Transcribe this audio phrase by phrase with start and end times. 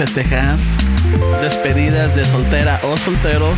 [0.00, 0.56] festejar,
[1.42, 3.54] despedidas de soltera o solteros.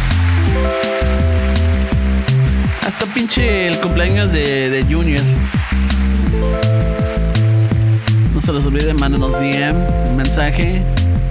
[2.85, 5.23] Hasta pinche el cumpleaños de, de Junior.
[8.35, 9.77] No se les olvide, mándenos DM,
[10.11, 10.83] un mensaje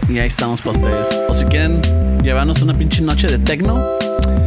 [0.07, 1.19] y ahí estamos para ustedes.
[1.27, 1.81] O si quieren
[2.23, 3.85] llevarnos una pinche noche de techno,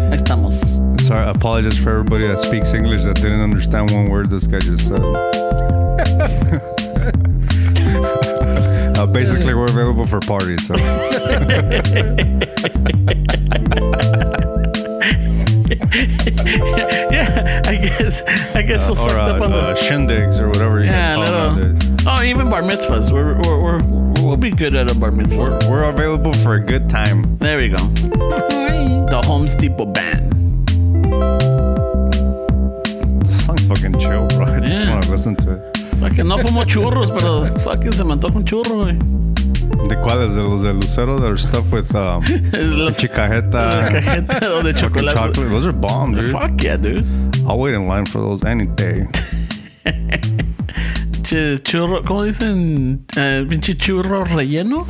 [0.09, 0.55] ahí estamos.
[1.03, 4.61] Sorry, I apologize for everybody that speaks English that didn't understand one word this guy
[4.61, 5.03] just said.
[9.05, 10.67] uh, basically, we're available for parties.
[10.67, 10.75] So.
[17.15, 18.23] yeah, I guess
[18.55, 21.17] I guess we'll or suck up uh, on the uh, shindigs or whatever you yeah,
[21.17, 21.97] guys call little, them.
[22.07, 23.13] oh even bar mitzvahs.
[23.13, 25.39] We're, we're, we're we'll be good at a bar mitzvah.
[25.39, 27.37] We're, we're available for a good time.
[27.39, 27.77] There we go.
[27.77, 30.33] the Homes Depot Band.
[33.27, 34.47] This song's fucking chill, bro.
[34.47, 34.91] I just Yeah.
[34.91, 35.74] want to listen to it.
[36.09, 38.97] Fucking no fumo churros, pero fucking se me antoja un churro, güey.
[39.89, 40.35] ¿De cuáles?
[40.35, 42.23] De los de Lucero that are stuff with um,
[42.53, 45.17] Los- chicajeta, de cajeta o de chocolate.
[45.17, 45.49] chocolate.
[45.51, 46.31] Those are bomb, dude.
[46.33, 47.05] Fuck yeah, dude.
[47.49, 49.07] I'll wait in line for those any day.
[51.25, 53.07] Che, churro, ¿cómo dicen?
[53.17, 54.87] Eh, pinche churro relleno.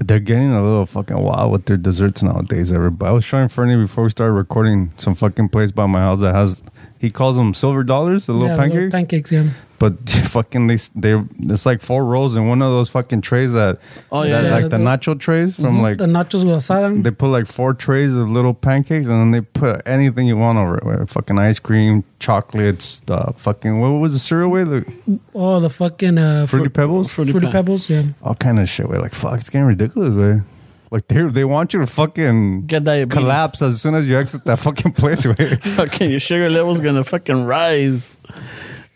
[0.00, 3.08] They're getting a little fucking wild with their desserts nowadays, everybody.
[3.08, 6.34] I was showing Fernie before we started recording some fucking place by my house that
[6.34, 6.56] has,
[6.98, 8.92] he calls them silver dollars, the little Yeah, the pancakes.
[8.92, 9.44] pancakes, yeah.
[9.78, 13.78] But fucking they they it's like four rolls in one of those fucking trays that,
[14.10, 14.42] Oh, that- yeah.
[14.42, 17.02] Yeah, like the the- nacho trays from like the nachos with asada.
[17.02, 20.58] they put like four trays of little pancakes and then they put anything you want
[20.58, 20.84] over it.
[20.84, 24.68] Where fucking ice cream, chocolates, the fucking what was the cereal with?
[24.70, 27.12] The, oh, the fucking uh, Fruity Pebbles?
[27.12, 28.00] Fruity, Fruity Pebbles, yeah.
[28.22, 28.88] all kind of shit.
[28.88, 30.42] We're like, fuck, it's getting ridiculous, way.
[30.90, 33.12] Like they they want you to fucking Get diabetes.
[33.18, 35.56] collapse as soon as you exit that fucking place, way.
[35.60, 38.06] fucking your sugar level's gonna fucking rise.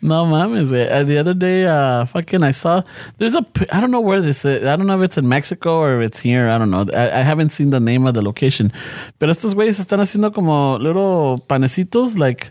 [0.03, 0.87] No mames, güey.
[0.91, 2.81] Uh, the other day, uh, fucking, I saw
[3.19, 4.65] there's a I don't know where this is.
[4.65, 6.49] I don't know if it's in Mexico or if it's here.
[6.49, 6.85] I don't know.
[6.91, 8.71] I, I haven't seen the name of the location.
[9.19, 12.49] Pero estos güeyes están haciendo como little panecitos, like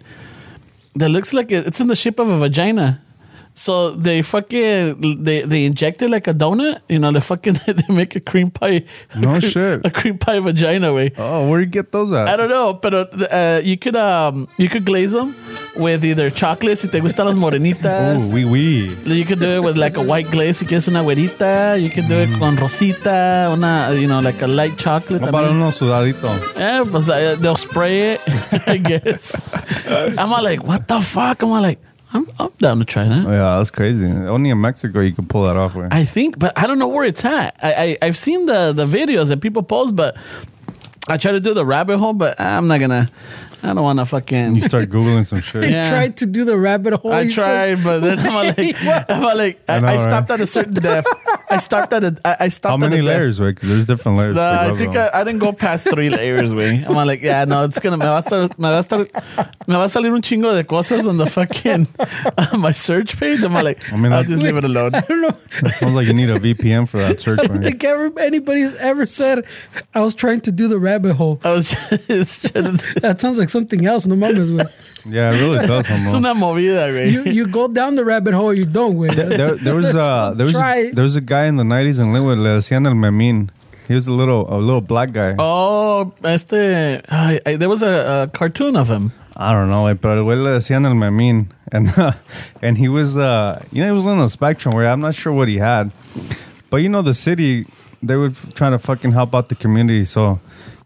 [0.94, 3.00] that looks like it- it's in the shape of a vagina.
[3.60, 6.80] So they fucking they they inject it like a donut.
[6.88, 8.84] You know, they fucking they make a cream pie.
[9.10, 9.84] a No shit.
[9.84, 11.12] A cream pie vagina way.
[11.18, 12.26] Oh, where you get those at?
[12.26, 15.36] I don't know, but uh, you could um you could glaze them
[15.76, 18.16] with either chocolate si te gustan las morenitas.
[18.16, 18.96] Oh, wee wee.
[19.04, 21.76] You could do it with like a white glaze You si quieres una güerita.
[21.82, 25.22] You could do it con rosita, una you know like a light chocolate.
[25.22, 25.56] About también.
[25.56, 26.30] uno sudadito?
[26.56, 28.20] Yeah, pues uh, they'll spray it,
[28.66, 29.36] I guess.
[30.16, 31.42] I'm like, what the fuck?
[31.42, 31.78] I'm like,
[32.12, 33.22] I'm, I'm down to try that.
[33.24, 34.04] Yeah, that's crazy.
[34.06, 35.74] Only in Mexico you could pull that off.
[35.74, 35.88] Way.
[35.90, 37.56] I think, but I don't know where it's at.
[37.62, 40.16] I, I I've seen the the videos that people post, but
[41.08, 43.08] I try to do the rabbit hole, but I'm not gonna.
[43.62, 44.54] I don't want to fucking.
[44.54, 45.64] You start googling some shit.
[45.64, 45.88] He Yeah.
[45.90, 47.12] tried to do the rabbit hole.
[47.12, 47.84] I tried, says.
[47.84, 48.58] but then I'm like,
[49.10, 50.00] I'm like, I, I know, I right?
[50.00, 51.06] stopped at a certain depth.
[51.50, 52.70] I stopped at a, I, I stopped.
[52.70, 53.08] How at many a depth.
[53.18, 53.50] layers, way?
[53.50, 54.36] Because there's different layers.
[54.36, 54.96] No, for I think.
[54.96, 56.86] I, I didn't go past three layers, güey.
[56.86, 59.74] I'm like, yeah, no, it's gonna me va a estar, me va a estar, me
[59.76, 61.86] va a salir un chingo de cosas on the fucking
[62.52, 63.42] on my search page.
[63.44, 64.94] I'm like, I mean, I'll like- just leave it alone.
[64.94, 65.36] I don't know.
[65.62, 67.40] It sounds like you need a VPN for that search.
[67.40, 69.44] I don't think ever, anybody's ever said
[69.94, 71.40] I was trying to do the rabbit hole.
[71.44, 72.38] I was just, it's,
[73.00, 74.06] That sounds like something else.
[74.06, 75.04] No mames, güey.
[75.12, 75.86] Yeah, it really does.
[75.88, 76.16] it's Homo.
[76.18, 77.10] una movida, güey.
[77.10, 79.14] You you go down the rabbit hole, or you don't, güey.
[79.14, 80.90] there, there was uh, there was Try.
[80.92, 83.50] there was a guy in the '90s in Lynwood, le decían el Memín.
[83.88, 85.34] He was a little a little black guy.
[85.36, 89.12] Oh, este, ay, ay, there was a, a cartoon of him.
[89.36, 91.92] I don't know, pero el güey le decían el Memín, and
[92.62, 95.32] and he was uh, you know, he was on the spectrum where I'm not sure
[95.32, 95.90] what he had,
[96.70, 97.66] but you know, the city
[98.02, 100.04] they were trying to fucking help out the community.
[100.04, 100.40] So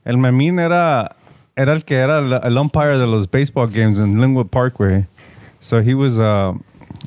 [0.06, 1.14] el Memín era
[1.56, 5.06] era el que era el, umpire de los baseball games in Lynwood Parkway.
[5.60, 6.54] So he was uh,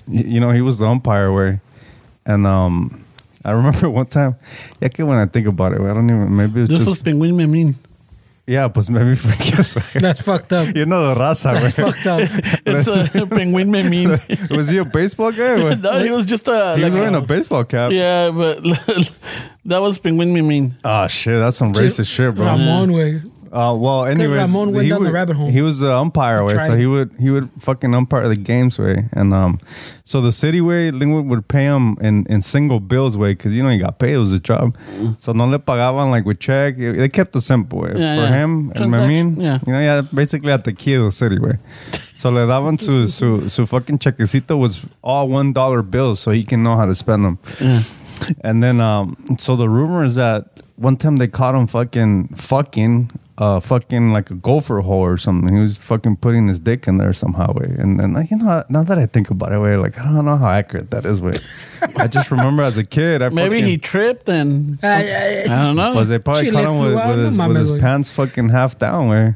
[0.08, 1.60] you know, he was the umpire way,
[2.26, 3.04] and um.
[3.48, 4.36] I remember one time,
[4.82, 6.90] yeah, que when I think about it, I don't even, maybe it was This just,
[6.90, 7.76] was Penguin Memin.
[8.46, 9.28] yeah, pues maybe for
[10.00, 10.76] That's fucked up.
[10.76, 11.84] you know the raza, That's güey.
[11.88, 12.22] fucked up.
[12.66, 14.20] It's a Penguin Memin.
[14.56, 15.56] was he a baseball guy?
[15.60, 15.80] or what?
[15.80, 16.76] no, he was just a.
[16.76, 17.92] he like was wearing a baseball cap.
[17.92, 18.62] Yeah, but
[19.66, 20.74] that was Penguin Memin.
[20.84, 22.46] Oh ah, shit, that's some racist shit, bro.
[22.46, 23.14] Ramon, way.
[23.14, 23.32] Mm.
[23.58, 25.50] Uh, well, anyways, Ramon went he down the rabbit hole.
[25.50, 26.80] He was the umpire way, so Tried.
[26.80, 29.58] he would he would fucking umpire the games way, and um,
[30.04, 33.64] so the city way, Lynwood would pay him in, in single bills way because you
[33.64, 34.78] know he got paid, it was a job,
[35.18, 36.78] so no le pagaban like with check.
[36.78, 38.30] They kept it simple way Yeah, for yeah.
[38.30, 38.52] him.
[38.52, 39.60] And I Transaction, mean, yeah.
[39.66, 41.58] you know, yeah, basically at the key of the city way.
[42.18, 46.44] So le daban su su su fucking chequecito was all one dollar bills, so he
[46.44, 47.38] can know how to spend them.
[47.62, 47.84] Yeah.
[48.42, 50.46] And then, um, so the rumor is that
[50.78, 55.56] one time they caught him fucking, fucking, uh, fucking like a gopher hole or something.
[55.56, 57.76] He was fucking putting his dick in there somehow, way.
[57.78, 60.26] And then, like, you know, now that I think about it, way, like, I don't
[60.26, 61.38] know how accurate that is, way.
[61.98, 65.66] I just remember as a kid, I Maybe fucking, he tripped and Ay, ay, I
[65.68, 65.94] don't know.
[65.94, 69.36] was they probably caught him with, with his, with his pants fucking half down, way.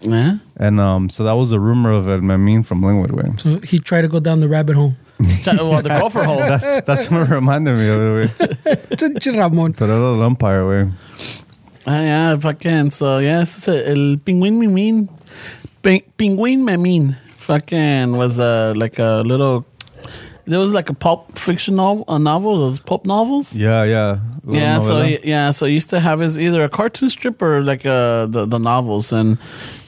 [0.00, 0.38] yeah.
[0.56, 3.30] And um, so that was a rumor of El Memín from Lynwood, way.
[3.36, 4.94] So he tried to go down the rabbit hole.
[5.46, 6.38] Well, the gopher hole.
[6.86, 8.76] That's what reminded me of it, way.
[8.90, 9.72] It's a Ramon.
[9.72, 10.90] But a little umpire, way.
[11.86, 12.90] Ah, yeah, fucking.
[12.90, 15.08] So, yeah, ese es el Penguin Memin.
[15.82, 17.16] Pe- Penguin Memin.
[17.36, 19.64] Fucking was uh, like a little.
[20.46, 23.54] There was like a pulp fiction novel, a novel, those pulp novels.
[23.54, 24.18] Yeah, yeah.
[24.44, 27.42] Little Yeah, so he, yeah, so he used to have his either a cartoon strip
[27.42, 29.38] or like uh the, the novels, and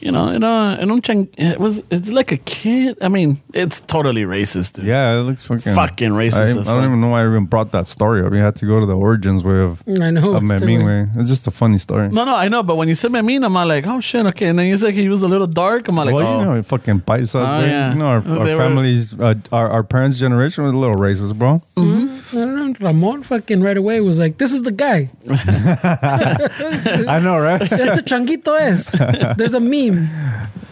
[0.01, 2.99] you know, you know, and un chang- it was it's like a kid.
[3.01, 4.87] I mean, it's totally racist, dude.
[4.87, 7.71] Yeah, it looks fucking Fucking racist I, I don't even know why I even brought
[7.71, 8.33] that story up.
[8.33, 10.35] You had to go to the origins way of I know.
[10.35, 11.03] of it's Memín way.
[11.05, 11.09] way.
[11.21, 12.09] It's just a funny story.
[12.09, 14.47] No, no, I know, but when you said Memin, I'm like, oh shit, okay.
[14.49, 15.87] And then you said he was a little dark.
[15.87, 17.49] I'm like, well, oh, you know, fucking bites us.
[17.49, 17.69] Oh, way.
[17.69, 17.93] yeah.
[17.93, 20.97] You know, our, They our were- families, uh, our our parents' generation was a little
[20.97, 21.61] racist, bro.
[21.77, 22.37] Mm-hmm.
[22.37, 22.87] I don't know.
[22.87, 25.11] Ramon fucking right away was like, "This is the guy.
[25.29, 27.59] I know, right?
[27.71, 28.91] That's the changuito es."
[29.37, 30.09] There's a meme.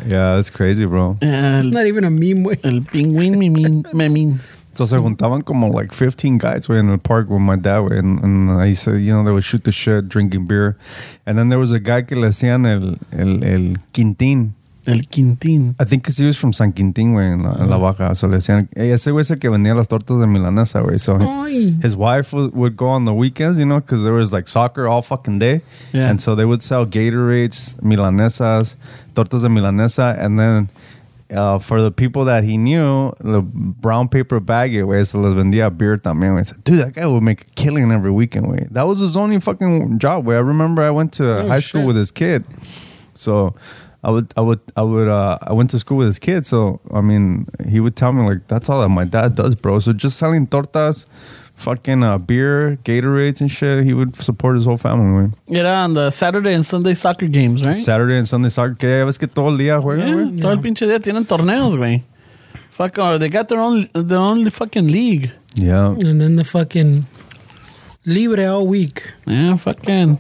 [0.06, 1.18] yeah, that's crazy, bro.
[1.20, 2.44] el, It's not even a meme.
[2.44, 2.56] Way.
[2.64, 4.38] el Penguin Memin, Memin.
[4.72, 7.96] So se juntaban como like 15 guys way in the park with my dad way,
[7.98, 10.76] and, and I said, you know, they would shoot the shit, drinking beer,
[11.24, 14.52] and then there was a guy que le hacían el el el quintín.
[14.86, 15.74] El Quintín.
[15.80, 18.14] I think 'cause he was from San Quintín, güey, en, la, en la Baja.
[18.14, 20.98] So le decían, "Ey, ese güey es el que vendía las tortas de milanesa, güey.
[20.98, 21.76] So Ay.
[21.82, 24.86] his wife would, would go on the weekends, you know, because there was like soccer
[24.88, 25.62] all fucking day.
[25.92, 26.08] Yeah.
[26.10, 28.76] And so they would sell Gatorades, milanesas,
[29.14, 30.68] tortas de milanesa, and then
[31.34, 35.76] uh, for the people that he knew, the brown paper bag, güey, se les vendía
[35.76, 36.46] beer también, güey.
[36.46, 38.68] So, Dude, that guy would make a killing every weekend, güey.
[38.72, 40.36] That was his only fucking job, güey.
[40.36, 42.44] I remember I went to Oh, high school with his kid.
[43.14, 43.54] So
[44.06, 46.46] I would, I would, I would, uh, I went to school with his kid.
[46.46, 49.80] So, I mean, he would tell me, like, that's all that my dad does, bro.
[49.80, 51.06] So just selling tortas,
[51.56, 55.10] fucking uh, beer, Gatorades and shit, he would support his whole family,
[55.48, 55.56] güey.
[55.58, 57.76] Era on the Saturday and Sunday soccer games, right?
[57.76, 60.40] Saturday and Sunday soccer, que ya ves que todo el día juegan, Yeah, güey.
[60.40, 62.02] todo el pinche día tienen torneos, güey.
[62.70, 65.32] Fuck, or they got their own their own fucking league.
[65.56, 65.96] Yeah.
[65.98, 67.06] And then the fucking
[68.06, 69.02] libre all week.
[69.26, 70.18] Yeah, fucking.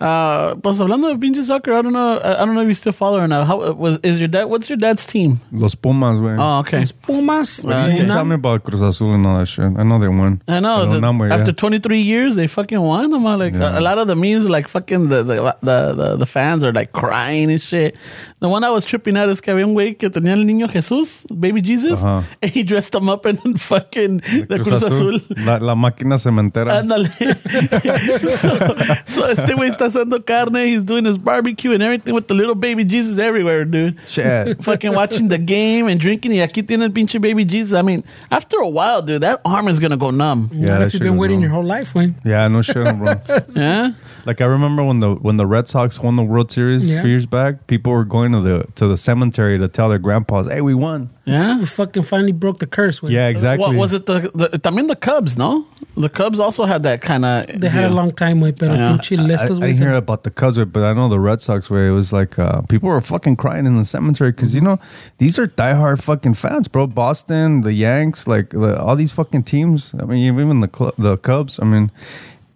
[0.00, 2.18] Uh, pues hablando de pinche soccer, I don't know.
[2.22, 3.46] I I don't know if you still follow or not.
[3.46, 4.44] How was is your dad?
[4.46, 5.40] What's your dad's team?
[5.52, 6.36] Los Pumas, güey.
[6.38, 6.80] Oh, okay.
[6.80, 7.64] Los Pumas.
[7.64, 7.96] Ah, You okay.
[7.98, 9.64] can tell me about Cruz Azul and all that shit.
[9.76, 10.42] I know they won.
[10.48, 10.80] I know.
[10.84, 11.34] Pero the- number, yeah.
[11.34, 13.12] after 23 years, they fucking won.
[13.14, 15.92] I'm all like, a, a lot of the memes, are like fucking the the, the
[15.94, 17.96] the the fans are like crying and shit.
[18.40, 20.68] The one I was tripping out is que había un güey que tenía el niño
[20.70, 22.24] Jesús, baby Jesus, Ajá.
[22.42, 24.18] and he dressed him up in fucking
[24.48, 25.20] the Cruz, Azul.
[25.44, 26.78] La, la máquina cementera.
[26.80, 27.10] Ándale.
[28.36, 28.58] so,
[29.06, 30.66] so este güey está haciendo carne.
[30.66, 33.96] He's doing his barbecue and everything with the little baby Jesus everywhere, dude.
[34.08, 34.62] Shit.
[34.64, 36.32] Fucking watching the game and drinking.
[36.32, 37.72] Y aquí tiene el pinche baby Jesus.
[37.76, 40.50] I mean, after a while, dude, that arm is gonna go numb.
[40.52, 41.42] Yeah, Not that if you've been waiting wrong.
[41.42, 42.14] your whole life, Wayne.
[42.24, 43.14] Yeah, no shit, bro.
[43.56, 43.92] Yeah.
[44.24, 46.98] like I remember when the when the Red Sox won the World Series Yeah.
[46.98, 49.98] a few years back, people were going to the to the cemetery to tell their
[49.98, 51.58] grandpas, "Hey, we won." Yeah.
[51.58, 53.02] We fucking finally broke the curse.
[53.02, 53.12] Wayne.
[53.12, 53.66] Yeah, exactly.
[53.66, 54.06] What was it?
[54.06, 55.66] The, the también the Cubs, no?
[55.96, 57.46] The Cubs also had that kind of.
[57.60, 58.90] They had a long time, way, pero Yeah.
[58.96, 61.68] pinche I, I Lestas, didn't hear about the Cubs, but I know the Red Sox
[61.70, 61.88] way.
[61.88, 64.78] It was like uh, people were fucking crying in the cemetery because you know
[65.18, 66.86] these are diehard fucking fans, bro.
[66.86, 69.94] Boston, the Yanks, like the, all these fucking teams.
[70.00, 71.58] I mean, even the cl- the Cubs.
[71.60, 71.90] I mean,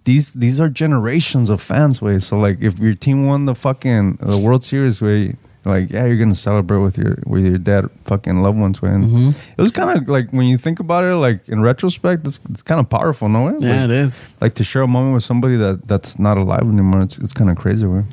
[0.04, 2.18] these these are generations of fans, way.
[2.20, 5.34] So like, if your team won the fucking the World Series, way.
[5.64, 8.90] Like yeah, you're gonna celebrate with your with your dead fucking loved ones, way.
[8.90, 9.28] And Mm-hmm.
[9.56, 12.62] It was kind of like when you think about it, like in retrospect, it's, it's
[12.62, 13.54] kind of powerful, no way.
[13.60, 14.28] Yeah, Like, it is.
[14.40, 17.02] like to share a moment with somebody that that's not alive anymore.
[17.02, 18.04] It's it's kind of crazy, right?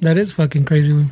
[0.00, 1.10] That is fucking crazy, Wayne.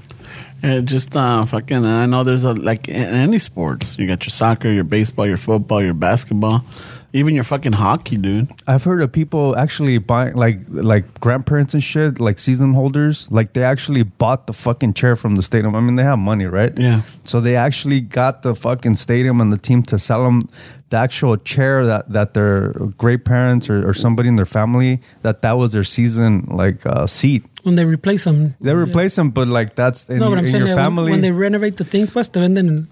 [0.62, 1.84] It just uh, fucking.
[1.84, 3.98] I know there's a like in any sports.
[3.98, 6.64] You got your soccer, your baseball, your football, your basketball,
[7.12, 8.48] even your fucking hockey, dude.
[8.66, 13.52] I've heard of people actually buying like like grandparents and shit, like season holders, like
[13.52, 15.74] they actually bought the fucking chair from the stadium.
[15.74, 16.76] I mean, they have money, right?
[16.76, 17.02] Yeah.
[17.24, 20.48] So they actually got the fucking stadium and the team to sell them
[20.88, 25.42] the actual chair that that their great parents or, or somebody in their family that
[25.42, 27.42] that was their season like uh, seat.
[27.66, 28.54] When they replace them.
[28.60, 30.76] They replace them, but like that's in, No, your, but I'm in saying your that
[30.76, 31.10] when- family.
[31.10, 32.86] when, they renovate the thing, first, and then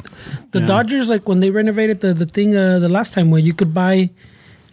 [0.51, 0.67] The Yeah.
[0.67, 3.71] Dodgers, like when they renovated the, the thing uh, the last time, where you could
[3.73, 4.11] buy,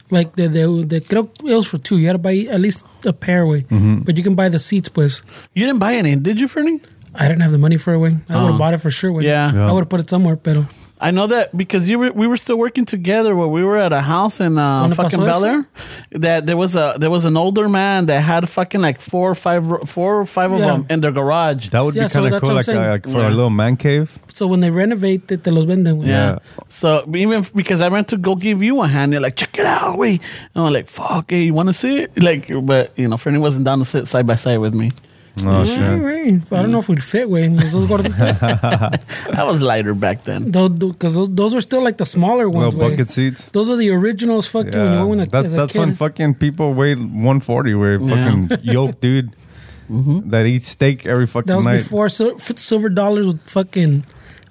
[0.10, 1.98] like the the, the creo it was for two.
[2.02, 4.02] You had to buy at least a pair, way, Mm-hmm.
[4.02, 5.22] but you can buy the seats, pues.
[5.54, 6.82] You didn't buy any, did you, Fernie?
[7.14, 8.18] I didn't have the money for it, way.
[8.30, 8.48] I would Oh.
[8.50, 9.26] have bought it for sure, way.
[9.30, 9.54] Yeah.
[9.54, 9.70] Yeah.
[9.70, 10.66] I would have put it somewhere, pero
[11.02, 13.92] I know that because you were, we were still working together where we were at
[13.92, 15.46] a house in uh, ¿Cuándo fucking pasó Bel?
[15.46, 15.66] Air.
[16.12, 19.36] That there was a there was an older man that had fucking like four or
[19.36, 20.68] five ro- four or five of Yeah.
[20.68, 21.70] them in their garage.
[21.72, 23.22] that would Yeah, be so kind of that's cool, what I'm like, uh, like for
[23.22, 23.30] Yeah.
[23.30, 24.20] a little man cave.
[24.32, 26.08] so when they renovate, te, te los venden, güey.
[26.08, 26.32] Yeah.
[26.34, 26.38] Yeah.
[26.68, 29.66] So even because I went to go give you a hand, you're like, check it
[29.66, 30.22] out, wait.
[30.54, 32.12] And I'm like, fuck, hey, you want to see it?
[32.22, 34.92] Like, but you know, Fernie wasn't down to sit side by side with me.
[35.40, 36.02] Oh Right, shit.
[36.02, 36.42] right.
[36.50, 37.58] But I don't know if we'd fit, güey.
[37.72, 38.44] Those gorditos.
[39.38, 40.52] I was lighter back then.
[40.52, 42.92] Because those, those are still like the smaller ones, Little güey.
[42.92, 43.46] bucket seats.
[43.52, 44.72] Those are the originals, fucking.
[44.78, 45.80] When you went that's as a that's kid.
[45.80, 47.74] when fucking people weighed 140.
[47.76, 48.08] Where Yeah.
[48.10, 49.32] fucking yoked dude
[49.90, 50.30] mm-hmm.
[50.32, 51.54] that eats steak every fucking night.
[51.54, 51.84] That was night.
[51.84, 54.04] before sil- silver dollars with fucking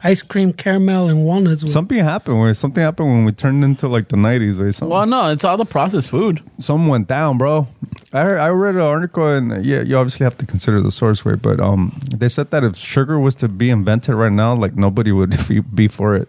[0.02, 1.62] ice cream, caramel, and walnuts.
[1.64, 1.68] güey.
[1.70, 4.58] Something happened where something happened when we turned into like the 90s.
[4.58, 6.42] Where something, Well, no, it's all the processed food.
[6.58, 7.68] something went down, bro.
[8.12, 11.24] I heard, I read an article and yeah, you obviously have to consider the source
[11.24, 14.74] way, but um, they said that if sugar was to be invented right now, like
[14.76, 16.28] nobody would be- be for it.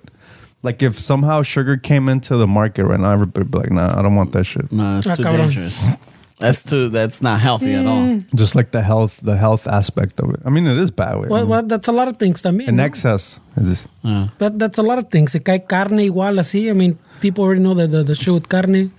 [0.64, 3.98] Like if somehow sugar came into the market right now, everybody would be like, nah,
[3.98, 4.72] I don't want that shit.
[4.72, 5.38] No, it's Ah, too cabrón.
[5.38, 5.86] dangerous.
[6.42, 6.90] That's too.
[6.90, 8.20] That's not healthy at all.
[8.36, 10.42] Just like the health, the health aspect of it.
[10.46, 11.20] I mean, it is bad.
[11.20, 11.28] Way.
[11.30, 12.68] Well, well, that's a lot of things también.
[12.68, 12.84] in ¿no?
[12.84, 13.40] excess.
[13.56, 14.30] Is Yeah.
[14.38, 15.32] But that's a lot of things.
[15.32, 16.70] Se cae carne igual así.
[16.70, 18.92] I mean, people already know that the, the shit with carne.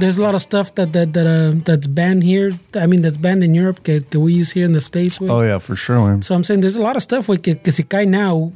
[0.00, 2.50] There's a lot of stuff that that that uh, that's banned here.
[2.74, 3.84] I mean, that's banned in Europe.
[3.84, 5.18] Que, que we use here in the states.
[5.18, 5.30] güey.
[5.30, 6.00] Oh yeah, for sure.
[6.00, 6.22] Man.
[6.22, 8.52] So I'm saying there's a lot of stuff güey, que, que se cae now.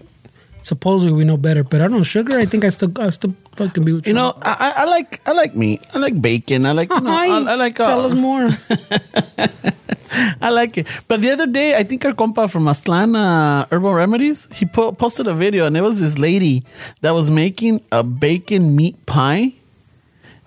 [0.62, 2.38] Supposedly we know better, but I don't know sugar.
[2.38, 5.32] I think I still I still fucking be with You know, I, I- like I
[5.32, 5.82] like meat.
[5.94, 6.66] I like bacon.
[6.66, 8.48] I like you know, I, I like uh, Tell us more.
[10.40, 10.86] I like it.
[11.08, 14.92] But the other day, I think our compa from Aztlan uh, Herbal Remedies, he po-
[14.92, 16.64] posted a video, and it was this lady
[17.00, 19.52] that was making a bacon meat pie.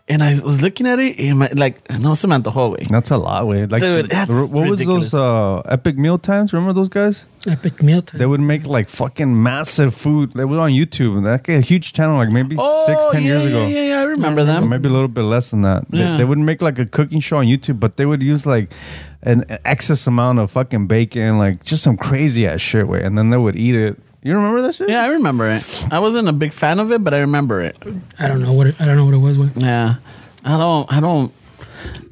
[0.07, 2.87] And I was looking at it, and my, like, no se me antojó, güey.
[2.89, 3.65] That's a lot, way.
[3.65, 5.09] Like, Dude, the- that's the- what was ridiculous.
[5.09, 6.53] those uh, epic meal times?
[6.53, 7.25] Remember those guys?
[7.47, 8.19] Epic meal time.
[8.19, 10.33] They would make like fucking massive food.
[10.33, 13.19] They were on YouTube, and that a huge channel, like maybe six, ten Oh, yeah,
[13.21, 13.65] years ago.
[13.65, 14.69] Yeah, yeah, yeah, I remember Or them.
[14.69, 15.89] maybe a little bit less than that.
[15.89, 16.17] They- Yeah.
[16.17, 18.69] They, would make like a cooking show on YouTube, but they would use like
[19.23, 23.31] an excess amount of fucking bacon, like just some crazy ass shit, way, and then
[23.31, 23.97] they would eat it.
[24.25, 24.89] You remember that shit?
[24.89, 25.85] Yeah, I remember it.
[25.91, 27.77] I wasn't a big fan of it, but I remember it.
[28.17, 29.37] I don't know what it, I don't know what it was.
[29.37, 29.51] güey.
[29.61, 29.97] Yeah,
[30.43, 30.91] I don't.
[30.91, 31.31] I don't.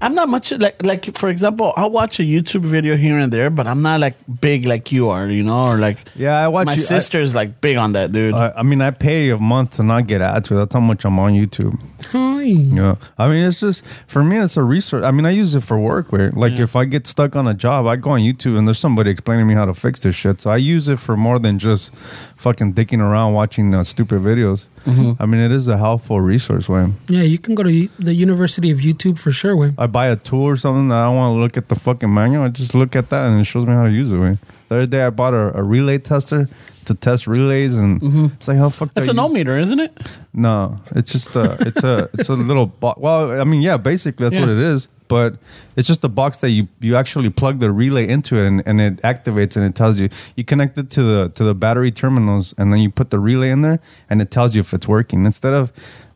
[0.04, 3.50] I'm not much like like for example, I'll watch a YouTube video here and there,
[3.50, 6.66] but I'm not like big like you are, you know, or like Yeah, I watch.
[6.66, 8.34] my you- sister's like big on that, dude.
[8.34, 10.50] I, I, I mean, I pay a month to not get ads.
[10.50, 11.80] With that's how much I'm on YouTube.
[12.14, 12.44] Ay.
[12.80, 14.38] Yeah, I mean, it's just for me.
[14.38, 15.04] It's a resource.
[15.06, 16.12] I mean, I use it for work.
[16.12, 18.80] Where like if I get stuck on a job, I go on YouTube and there's
[18.80, 20.42] somebody explaining me how to fix this shit.
[20.42, 21.92] So I use it for more than just
[22.36, 24.66] fucking dicking around watching uh, stupid videos.
[24.86, 26.68] I mean, it is a helpful resource.
[26.68, 29.72] Way Yeah, you can go to the University of YouTube for sure, way.
[29.78, 32.14] I buy a tool or something that I don't want to look at the fucking
[32.14, 32.44] manual.
[32.44, 34.18] I just look at that and it shows me how to use it.
[34.18, 34.38] Way
[34.74, 36.50] the other day I bought a, a relay tester
[36.86, 38.26] to test relays and mm-hmm.
[38.34, 38.94] it's like how fuck.
[38.94, 39.98] That's do an ohm meter, isn't it?
[40.34, 43.00] No, it's just a it's a it's a little box.
[43.00, 44.56] Well, I mean, yeah, basically that's what Yeah.
[44.56, 44.90] it is.
[45.08, 45.36] But
[45.76, 48.82] it's just a box that you you actually plug the relay into it and, and
[48.82, 52.54] it activates and it tells you you connect it to the to the battery terminals
[52.58, 55.26] and then you put the relay in there and it tells you if it's working
[55.26, 55.72] instead of.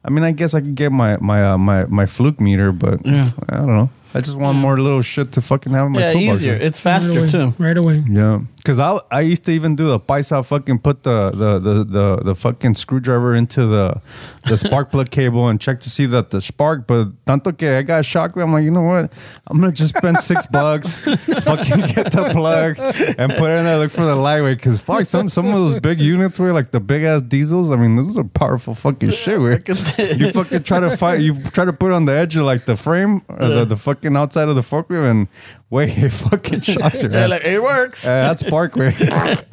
[0.07, 3.05] I mean, I guess I could get my my uh, my my fluke meter, but
[3.05, 3.29] Yeah.
[3.49, 3.89] I don't know.
[4.13, 6.37] I just want more little shit to fucking have in my yeah, toolbox.
[6.37, 6.53] easier.
[6.53, 6.61] right?
[6.61, 7.51] It's faster right away.
[7.51, 7.53] too.
[7.63, 8.03] Right away.
[8.09, 11.83] Yeah, because I I used to even do the paisa fucking put the the, the
[11.85, 14.01] the the fucking screwdriver into the
[14.45, 16.85] the spark plug cable and check to see that the spark.
[16.85, 18.35] But tanto que I got shocked.
[18.35, 19.13] I'm like, you know what?
[19.47, 22.77] I'm gonna just spend six bucks, fucking get the plug
[23.17, 23.77] and put it in there.
[23.77, 26.81] Look for the lightweight because fuck some some of those big units were like the
[26.81, 27.71] big ass diesels.
[27.71, 29.39] I mean, those are powerful fucking shit.
[29.39, 29.63] Where
[29.97, 32.65] you fucking try to fight, you try to put it on the edge of like
[32.65, 35.29] the frame or the, the fucking outside of the forklift and
[35.69, 38.05] wait, it fucking shocks your Yeah, like it works.
[38.05, 38.91] Uh, that's Parkway.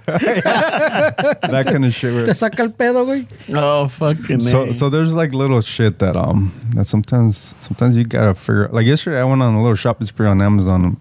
[0.07, 2.11] that kind of shit.
[2.13, 3.27] Te where- saca el pedo, güey.
[3.55, 4.41] oh fucking.
[4.41, 8.69] So, so there's like little shit that um that sometimes sometimes you gotta figure.
[8.69, 10.99] Like yesterday, I went on a little shopping spree on Amazon.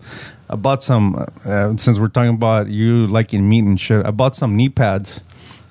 [0.50, 4.06] I bought some uh, since we're talking about you liking meat and shit.
[4.06, 5.20] I bought some knee pads.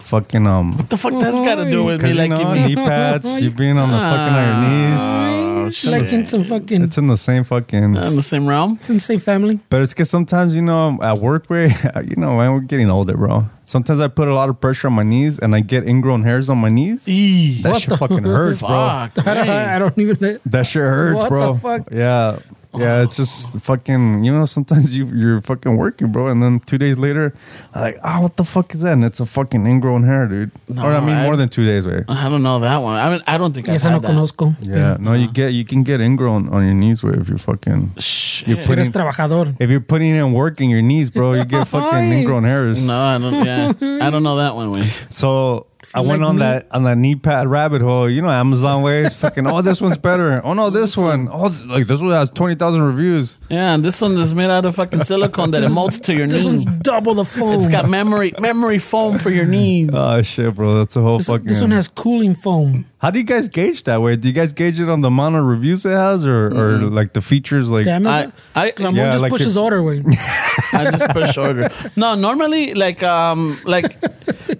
[0.01, 2.09] Fucking um, what the fuck that's got to do with me?
[2.09, 3.25] because you Like know knee pads.
[3.27, 5.42] You being on the fucking on your knees.
[5.73, 5.91] Shit.
[5.93, 6.83] Like in some fucking.
[6.83, 7.99] It's in the same fucking.
[7.99, 8.77] Uh, in the same realm.
[8.79, 9.61] It's in the same family.
[9.69, 11.67] But it's because sometimes, you know, at work, way,
[12.05, 13.47] you know, man, we're getting older, bro.
[13.65, 16.51] Sometimes I put a lot of pressure on my knees and I get ingrown hairs
[16.51, 17.07] on my knees.
[17.09, 17.63] Eee.
[17.63, 18.69] That What shit fucking hurts, bro.
[18.69, 19.27] Fuck.
[19.27, 19.69] I don't, man.
[19.71, 20.41] I don't even.
[20.47, 21.55] That shit hurts, What bro.
[21.55, 21.89] the fuck?
[21.91, 22.39] Yeah.
[22.75, 26.29] Yeah, it's just fucking, you know, sometimes you, you're fucking working, bro.
[26.29, 27.35] And then two days later,
[27.75, 28.95] like, ah, what the fuck is that?
[28.95, 30.51] And it's a fucking ingrown hair, dude.
[30.69, 32.05] No, or I mean, I- more than two days, wait.
[32.09, 32.99] I don't know that one.
[32.99, 34.11] I mean, I don't think I've Esa no that.
[34.11, 34.57] conozco.
[34.63, 37.93] Yeah, no, you get, you can get ingrown on your knees, way if you're fucking,
[37.99, 38.49] Shit.
[38.49, 39.55] You're Eres putting, trabajador.
[39.61, 42.81] if you're putting in work in your knees, bro, you get fucking ingrown hairs.
[42.83, 43.45] No, I don't.
[43.45, 43.73] Yeah,
[44.07, 44.71] I don't know that one.
[44.71, 44.85] Way.
[45.11, 48.09] So I went like on me- that on that knee pad rabbit hole.
[48.09, 49.15] You know, Amazon ways.
[49.15, 50.41] fucking, oh, this one's better.
[50.45, 51.29] Oh no, this one.
[51.31, 53.37] Oh, th- like this one has twenty thousand reviews.
[53.51, 56.45] Yeah, and this one is made out of fucking silicone that emotes to your knees.
[56.45, 57.59] This one's double the foam.
[57.59, 59.91] It's got memory memory foam for your knees.
[59.93, 61.47] Oh shit, bro, that's a whole this, fucking.
[61.47, 62.87] this one has cooling foam.
[63.03, 64.15] How do you guys gauge that way?
[64.15, 67.13] Do you guys gauge it on the amount of reviews it has, or or like
[67.15, 67.69] the features?
[67.69, 68.31] Like, Damn I.
[68.55, 70.07] I, Ramon Yeah, just like pushes it- order, güey.
[70.73, 71.69] I just push order.
[71.97, 74.01] No, normally like um like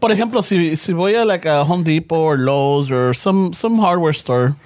[0.01, 3.79] por ejemplo si si voy a like a Home Depot or Lowe's or some some
[3.79, 4.57] hardware store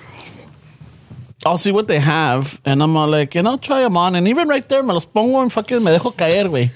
[1.45, 4.49] I'll see what they have and I'm like and I'll try them on and even
[4.49, 6.71] right there me los pongo en fucking me dejo caer güey.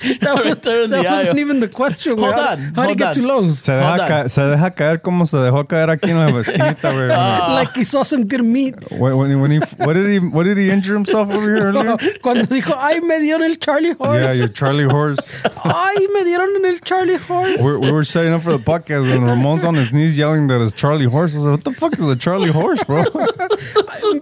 [0.20, 1.38] That, Right that the wasn't aisle.
[1.38, 2.18] even the question.
[2.18, 2.36] Hold güey.
[2.36, 3.14] How, on, how do you hold get on.
[3.14, 3.58] to Lowe's?
[3.60, 3.98] se deja, on.
[4.08, 7.10] ca- se deja caer como se dejó caer aquí en la esquinita, güey.
[7.16, 7.54] Ah.
[7.54, 8.74] like he saw some good meat.
[8.92, 11.96] when, when, when he, what did he, what did he injure himself over here earlier?
[12.22, 14.20] Cuando dijo, ay, me dieron el Charlie Horse.
[14.22, 15.18] Yeah, your Charlie horse.
[15.64, 17.62] Ay, me dieron en el Charlie Horse.
[17.62, 20.60] We're, we were setting up for the podcast and Ramon's on his knees yelling that
[20.60, 21.34] it's Charlie horse.
[21.34, 23.04] I was like, what the fuck is a Charlie horse, bro?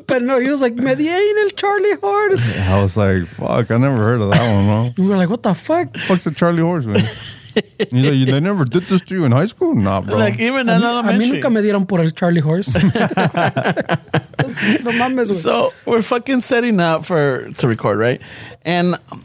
[0.06, 2.56] But no, he was like, me di en el Charlie Horse.
[2.58, 5.02] I was like, fuck, I never heard of that one, bro.
[5.04, 5.63] We were like, what the fuck?
[5.66, 7.00] The fuck's a Charlie horse, man?
[7.54, 9.74] He's like, they never did this to you in high school?
[9.76, 10.16] Nah, bro.
[10.16, 11.30] Like even in A mí elementary.
[11.30, 12.74] nunca me dieron por el Charlie Horse.
[12.74, 12.90] no
[14.92, 15.40] mames, güey.
[15.40, 18.20] So we're fucking setting up for to record, right?
[18.64, 19.24] And um,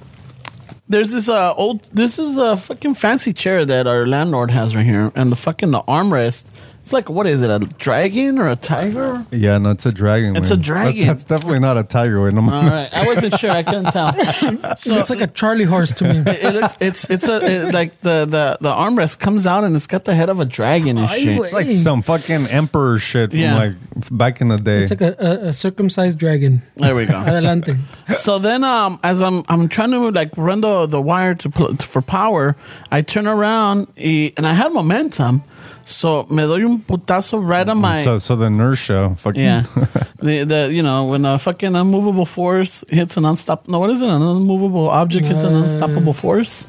[0.88, 4.86] there's this uh old this is a fucking fancy chair that our landlord has right
[4.86, 6.46] here, and the fucking the armrest.
[6.90, 7.52] It's like what is it?
[7.52, 9.24] A dragon or a tiger?
[9.30, 10.36] yeah, no, it's a dragon.
[10.36, 10.58] It's man.
[10.60, 11.06] a dragon.
[11.06, 12.20] That's, that's definitely not a tiger.
[12.24, 13.52] Wait, no, All right, I wasn't sure.
[13.52, 14.12] I couldn't tell.
[14.20, 16.20] It looks like a Charlie Horse to me.
[16.32, 19.76] It, it looks it's it's a it, like the the the armrest comes out and
[19.76, 21.38] it's got the head of a dragon and Ay, shit.
[21.42, 23.56] It's like some fucking emperor shit from Yeah.
[23.56, 23.74] like
[24.10, 24.82] back in the day.
[24.82, 26.64] It's like a, a, a circumcised dragon.
[26.76, 27.14] There we go.
[27.20, 27.76] Adelante.
[28.16, 31.76] So then, um, as I'm I'm trying to like run the the wire to pl-
[31.78, 32.56] for power,
[32.92, 35.44] I turn around and I had momentum,
[35.90, 39.64] so me doy un putazo right on my so, so the inertia, fucking yeah,
[40.22, 44.02] the the you know when a fucking unmovable force hits an unstoppable no what is
[44.02, 45.64] it an unmovable object hits an Uh.
[45.64, 46.66] unstoppable force,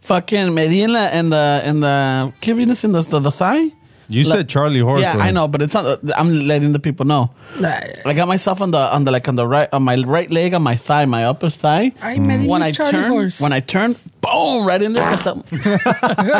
[0.00, 3.70] fucking me di en la en the en the ¿qué viene siendo the, the thigh.
[4.08, 5.00] You said Charlie Horse.
[5.00, 5.16] Yeah.
[5.16, 6.00] I know, but it's not.
[6.16, 7.30] I'm letting the people know.
[7.62, 10.54] I got myself on the on the like on the right on my right leg
[10.54, 11.92] on my thigh, my upper thigh.
[12.00, 13.40] Ay, me di when I Charlie turn, horse.
[13.40, 15.16] when I turn, boom, right in there.
[15.16, 15.32] Que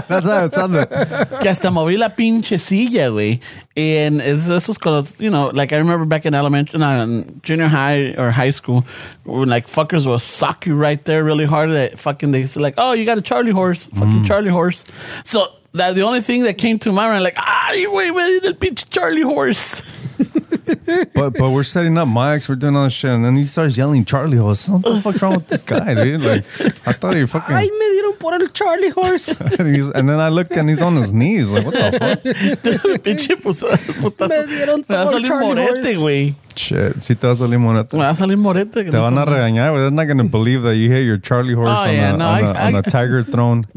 [0.08, 0.88] That's how it sounded.
[0.88, 3.40] que hasta moví la pinche silla, güey.
[3.76, 7.40] And it's esos con los, you know, like I remember back in elementary, no, in
[7.42, 8.86] junior high or high school,
[9.24, 11.70] when like fuckers will sock you right there really hard.
[11.70, 14.26] That fucking they say like, oh, you got a Charlie horse, fucking mm.
[14.26, 14.84] Charlie horse.
[15.24, 18.42] So that the only thing that came to my mind, like, ah, you wait, wait,
[18.42, 19.82] the pinche Charlie horse.
[21.14, 23.76] But but we're setting up mics, we're doing all this shit, and then he starts
[23.76, 24.68] yelling Charlie Horse.
[24.68, 26.20] What the fuck's wrong with this guy, dude?
[26.20, 26.44] Like
[26.86, 27.54] I thought he fucking.
[27.54, 29.28] Ay, me dieron por el Charlie horse.
[29.58, 31.48] and, he's, and then I look and he's on his knees.
[31.50, 33.02] Like what the fuck?
[33.04, 34.28] pinche pues, putazo.
[34.46, 35.96] Me dieron Me va a todo el Charlie morete, horse.
[36.02, 36.34] güey.
[36.56, 37.02] Shit.
[37.02, 37.94] Si te vas a salir moneta.
[37.96, 38.82] Me va a salir morete.
[38.90, 39.80] Te van a sé- regañar, güey.
[39.82, 42.16] They're not going to believe that you hit your Charlie horse Oh, on, yeah, a,
[42.16, 43.66] no, on, I- a, on I- a tiger throne.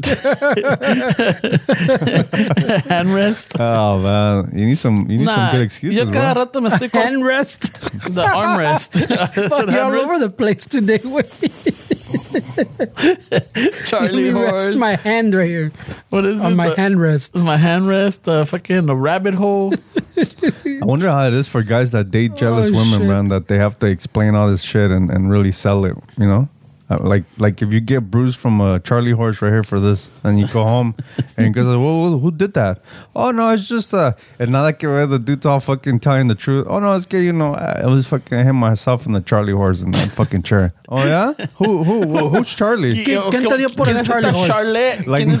[2.88, 3.52] handrest.
[3.58, 6.44] Oh man, you need some you need some good excuses, yo cada bro.
[6.46, 7.60] rato me estoy con Handrest.
[8.14, 8.96] the armrest.
[8.96, 11.22] Es Fuck, you're all over the place today, güey.
[13.86, 15.72] Charlie Let me rest my hand right here
[16.10, 16.56] what is on it?
[16.56, 17.34] my The- handrest.
[17.36, 18.24] My handrest.
[18.24, 19.74] The fucking the rabbit hole.
[20.16, 23.08] I wonder how it is for guys that date jealous Oh, women, shit.
[23.08, 23.26] man.
[23.28, 25.96] That they have to explain all this shit and, and really sell it.
[26.18, 26.48] You know,
[26.90, 30.08] Uh, like like if you get bruised from a Charlie horse right here for this,
[30.24, 30.96] and you go home
[31.36, 32.82] and you go, like, well, who did that?
[33.14, 36.66] Oh no, it's just uh, and now that the dude's all fucking telling the truth.
[36.68, 37.22] Oh no, it's good.
[37.22, 40.72] You know, I was fucking him myself in the Charlie horse in that fucking chair.
[40.92, 43.04] Oh yeah, who who, who who's Charlie?
[43.04, 44.48] ¿Quién- quién te dio por ¿Quién el Charlie horse?
[44.48, 45.06] Charlotte?
[45.06, 45.38] Like no,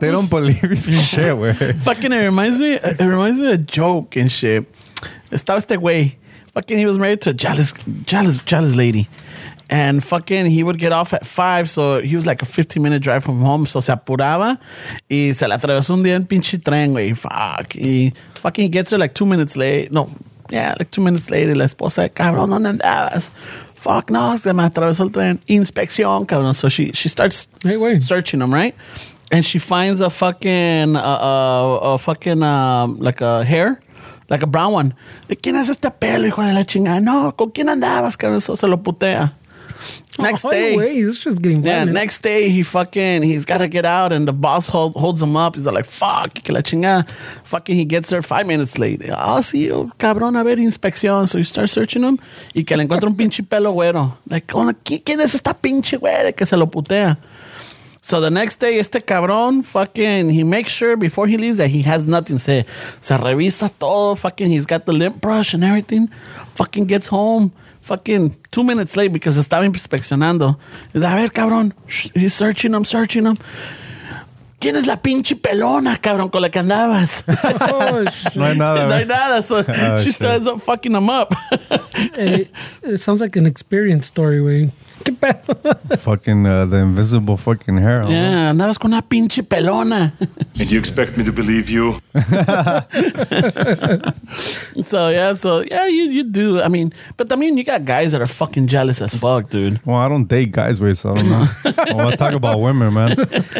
[0.00, 1.54] they don't believe you shit, güey.
[1.82, 2.72] Fucking, it reminds me.
[2.72, 4.66] It reminds me of a joke and shit.
[5.30, 6.16] Estaba este güey.
[6.52, 7.72] Fucking, he was married to a jealous,
[8.06, 9.06] jealous, jealous lady.
[9.70, 13.02] And fucking, he would get off at five, so he was like a 15 minute
[13.02, 13.66] drive from home.
[13.66, 14.58] So se apuraba
[15.10, 17.14] y se le atravesó un día en pinche tren, güey.
[17.14, 17.74] Fuck.
[17.76, 19.92] Y fucking gets there like two minutes late.
[19.92, 20.08] No,
[20.48, 21.48] yeah, like two minutes late.
[21.48, 23.30] Y la esposa, cabrón, ¿dónde andabas?
[23.74, 25.38] Fuck, no, se me atravesó el tren.
[25.46, 26.54] Inspección, cabrón.
[26.54, 28.74] So she, she starts Hey, searching them, right?
[29.30, 33.82] And she finds a fucking, uh, uh, a fucking, um, like a hair,
[34.30, 34.94] like a brown one.
[35.28, 37.00] ¿De quién es este pelo, hijo de la chingada?
[37.00, 38.38] No, ¿con quién andabas, cabrón?
[38.38, 39.34] Eso se lo putea.
[40.18, 40.76] Next oh, day.
[40.76, 41.92] Wait, this just getting Yeah, violent.
[41.92, 45.36] next day he fucking he's got to get out and the boss hold, holds him
[45.36, 45.54] up.
[45.54, 47.06] He's like, "Fuck, que la chingada."
[47.44, 49.00] Fucking he gets there five minutes late.
[49.10, 51.28] Ah, sí, oh, cabrón, a ver inspección.
[51.28, 52.18] So you start searching him
[52.54, 54.16] y que le encuentra un pinche pelo güero.
[54.28, 57.18] Like, oh, ¿qui- ¿quién es esta pinche güera que se lo putea?
[58.00, 61.82] So the next day, este cabrón, fucking, he makes sure before he leaves that he
[61.82, 62.38] has nothing.
[62.38, 62.64] Se,
[63.00, 64.14] se revisa todo.
[64.16, 66.08] Fucking, he's got the lint brush and everything.
[66.54, 67.52] Fucking gets home.
[67.88, 70.58] Fucking two minutes late because estaba inspeccionando.
[70.94, 71.72] A ver, cabrón.
[72.14, 73.38] He's searching him, searching him.
[74.60, 77.22] ¿Quién es la pinche pelona, cabrón, con la que andabas?
[77.70, 78.02] Oh.
[78.34, 78.86] No hay nada.
[78.88, 78.98] no ¿eh?
[78.98, 79.42] hay nada.
[79.42, 80.14] So Oh, she shit.
[80.14, 81.32] starts up fucking him up.
[82.14, 82.50] Hey,
[82.82, 84.70] eh, it sounds like an experience story, güey.
[85.04, 85.54] ¿Qué pedo?
[85.98, 88.02] Fucking uh, the invisible fucking hair.
[88.02, 88.10] huh?
[88.10, 90.12] yeah, andabas con una pinche pelona.
[90.58, 92.00] And you expect me to believe you?
[94.82, 96.60] So yeah, so yeah, you you do.
[96.60, 99.80] I mean, but I mean, you got guys that are fucking jealous as fuck, dude.
[99.84, 101.46] Well, I don't date guys, way, so I don't know.
[101.64, 103.16] I want to talk about women, man.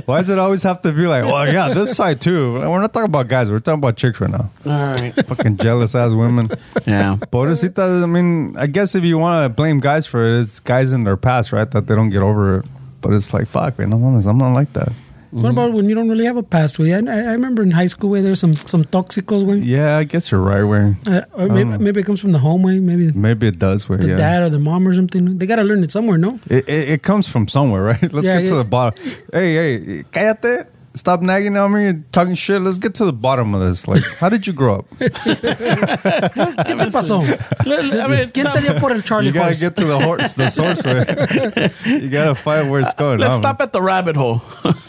[0.07, 2.55] Why does it always have to be like, well, yeah, this side too?
[2.55, 3.51] We're not talking about guys.
[3.51, 4.51] We're talking about chicks right now.
[4.67, 5.13] All right.
[5.27, 6.51] Fucking jealous ass women.
[6.87, 7.17] Yeah.
[7.33, 10.93] Pobrecita, I mean, I guess if you want to blame guys for it, it's guys
[10.93, 11.71] in their past, right?
[11.71, 12.65] That they don't get over it.
[13.01, 14.93] But it's like, fuck, man, no mames, I'm not like that.
[15.31, 17.07] What about when you don't really have a past, güey?
[17.07, 19.61] I, I remember in high school, where there's some some toxicos, güey.
[19.63, 20.97] Yeah, I guess you're right, way.
[21.07, 22.79] Uh, or maybe, maybe it comes from the home, way.
[22.79, 23.99] Maybe Maybe it does, way.
[23.99, 24.17] the yeah.
[24.17, 25.37] dad or the mom or something.
[25.37, 26.41] They gotta learn it somewhere, no?
[26.49, 28.03] It, it, it comes from somewhere, right?
[28.11, 29.05] Let's Yeah, get to the bottom.
[29.31, 30.67] Hey, hey, cállate.
[30.99, 32.61] Stop nagging on me and talking shit.
[32.61, 33.87] Let's get to the bottom of this.
[33.87, 34.87] Like, how did you grow up?
[34.99, 37.23] ¿Qué te pasó?
[37.23, 39.61] I mean, ¿Quién te dio por el Charlie you gotta horse?
[39.61, 40.83] get to the horse, the source.
[40.85, 41.71] Way.
[42.03, 43.21] you gotta find where it's going.
[43.21, 44.43] let's on, stop at the rabbit hole.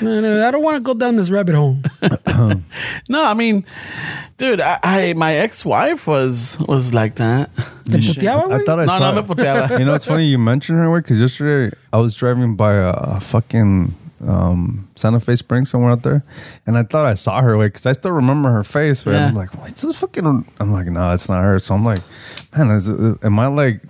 [0.00, 1.76] No, no, I don't want to go down this rabbit hole.
[3.08, 3.64] no, I mean,
[4.38, 7.54] dude, I, I my ex-wife was was like that.
[7.84, 9.12] ¿Te puteaba, I thought I No, saw.
[9.12, 9.78] no me puteaba.
[9.78, 13.20] You know, it's funny you mentioned her because yesterday I was driving by a, a
[13.20, 13.94] fucking
[14.26, 16.24] um, Santa Fe Springs somewhere out there,
[16.66, 19.02] and I thought I saw her like because I still remember her face.
[19.04, 19.26] But Yeah.
[19.28, 20.26] I'm like, what's this fucking?
[20.60, 21.58] I'm like, no, it's not her.
[21.58, 22.00] So I'm like,
[22.56, 23.80] man, is it, am I like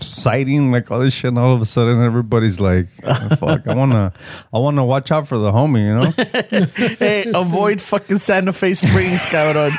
[0.00, 1.28] sighting like all this shit?
[1.28, 4.12] And all of a sudden, everybody's like, oh, fuck, I wanna,
[4.52, 6.66] I wanna watch out for the homie, you know?
[6.98, 9.70] hey, avoid fucking Santa Fe Springs, cabrón.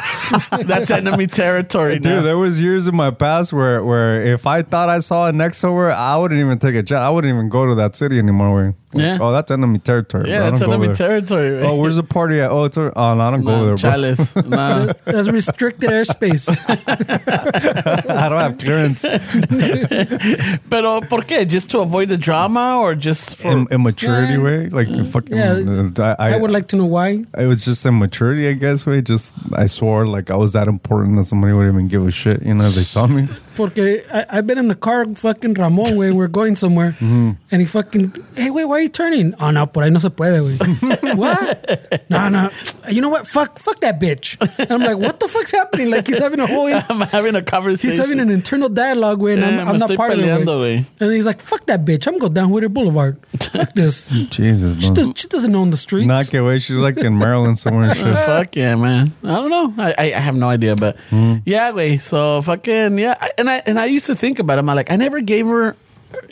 [0.67, 2.21] That's enemy territory Dude, now.
[2.21, 5.55] there was years in my past where where if I thought I saw a neck
[5.55, 6.99] somewhere, I wouldn't even take a chance.
[7.01, 8.53] I wouldn't even go to that city anymore.
[8.53, 9.17] Where Like, Yeah.
[9.21, 10.29] Oh, that's enemy territory.
[10.29, 10.95] Yeah, I it's enemy there.
[10.95, 11.51] territory.
[11.57, 11.65] Right?
[11.65, 12.51] Oh, where's the party at?
[12.51, 13.91] Oh, it's a, oh, no, I don't go Nah, there, bro.
[13.91, 14.35] Chalice.
[14.47, 14.93] Nah.
[15.05, 16.49] That's restricted airspace.
[16.49, 19.01] I don't have clearance.
[20.69, 21.47] Pero, ¿por qué?
[21.47, 23.51] Just to avoid the drama or just for...
[23.51, 24.39] Im- immaturity Yeah.
[24.43, 25.37] way, like fucking.
[25.37, 25.89] Yeah.
[25.97, 27.25] uh, I, I would like to know why.
[27.37, 28.85] It was just immaturity, I guess.
[28.85, 32.11] Way, just I swore like I was that important that somebody would even give a
[32.11, 32.41] shit.
[32.43, 33.27] You know, if they saw me.
[33.55, 37.31] Porque I, I've been in the car, fucking Ramon, way we're going somewhere, Mm-hmm.
[37.51, 39.33] and he fucking, hey, wait, why are you turning?
[39.39, 41.15] Oh no, por ahí no se puede, güey.
[41.15, 42.09] what?
[42.09, 42.49] No, no.
[42.89, 43.27] You know what?
[43.27, 44.37] Fuck, fuck that bitch.
[44.59, 45.89] And I'm like, what the fuck's happening?
[45.89, 47.91] Like he's having a whole, I'm having a conversation.
[47.91, 50.19] he's having an internal dialogue, güey, and Yeah, I'm, me I'm not estoy part of
[50.19, 50.23] it.
[50.23, 50.79] peleando, güey.
[50.79, 50.85] güey.
[50.99, 52.07] And he's like, fuck that bitch.
[52.07, 53.19] I'm going down Whittier Boulevard.
[53.39, 54.07] Fuck this.
[54.07, 56.07] Jesus, She, does, she doesn't own the streets.
[56.07, 56.59] Not get away.
[56.59, 57.89] She's like in Maryland somewhere.
[57.89, 58.15] And shit.
[58.25, 59.13] Fuck yeah, man.
[59.23, 59.73] I don't know.
[59.77, 61.41] I, I, I have no idea, but mm.
[61.45, 61.97] yeah, way.
[61.97, 63.15] So fucking yeah.
[63.37, 64.59] And I and I used to think about it.
[64.59, 65.75] I'm like, I never gave her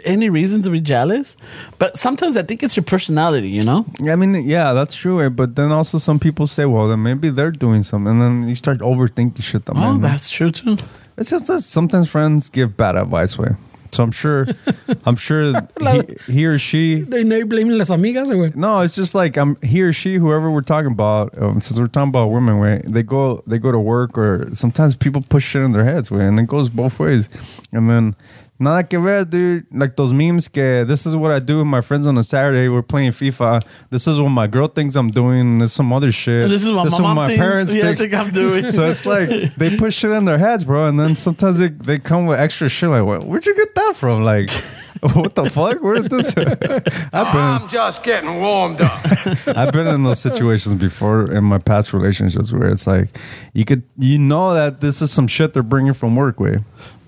[0.06, 1.36] any reason to be jealous,
[1.78, 3.86] but sometimes I think it's your personality, you know.
[4.08, 5.22] I mean, yeah, that's true.
[5.22, 8.50] eh, But then also some people say, well, then maybe they're doing something, and then
[8.50, 9.66] you start overthinking shit.
[9.66, 10.78] That Oh, man, that's true too.
[11.18, 13.38] it's just that sometimes friends give bad advice.
[13.38, 13.56] Way.
[13.92, 14.46] So I'm sure,
[15.08, 18.56] I'm sure he, he or she They never blaming las amigas, güey.
[18.56, 21.36] No, it's just like I'm he or she, whoever we're talking about.
[21.42, 22.84] Um, since we're talking about women, right?
[22.86, 26.24] They go they go to work, or sometimes people push shit in their heads, way,
[26.26, 27.30] and it goes both ways.
[27.72, 28.16] And then
[28.60, 29.66] nada que ver, dude.
[29.72, 32.68] Like those memes, que this is what I do with my friends on a Saturday.
[32.70, 33.64] We're playing FIFA.
[33.90, 35.60] This is what my girl thinks I'm doing.
[35.60, 36.50] This is some other shit.
[36.50, 38.00] This is what my mom my thinks- parents yeah, think.
[38.00, 38.72] think I'm doing.
[38.80, 41.98] So it's like they push shit in their heads, bro, and then sometimes they, they
[42.00, 42.90] come with extra shit.
[42.90, 44.24] Like, "Where- where'd you get that from?
[44.24, 44.50] Like,
[45.14, 45.82] what the fuck?
[45.82, 46.28] Where did this?
[47.14, 49.00] I've been I'm just getting warmed up.
[49.48, 53.18] I've been in those situations before in my past relationships where it's like
[53.54, 56.60] you could you know that this is some shit they're bringing from work way,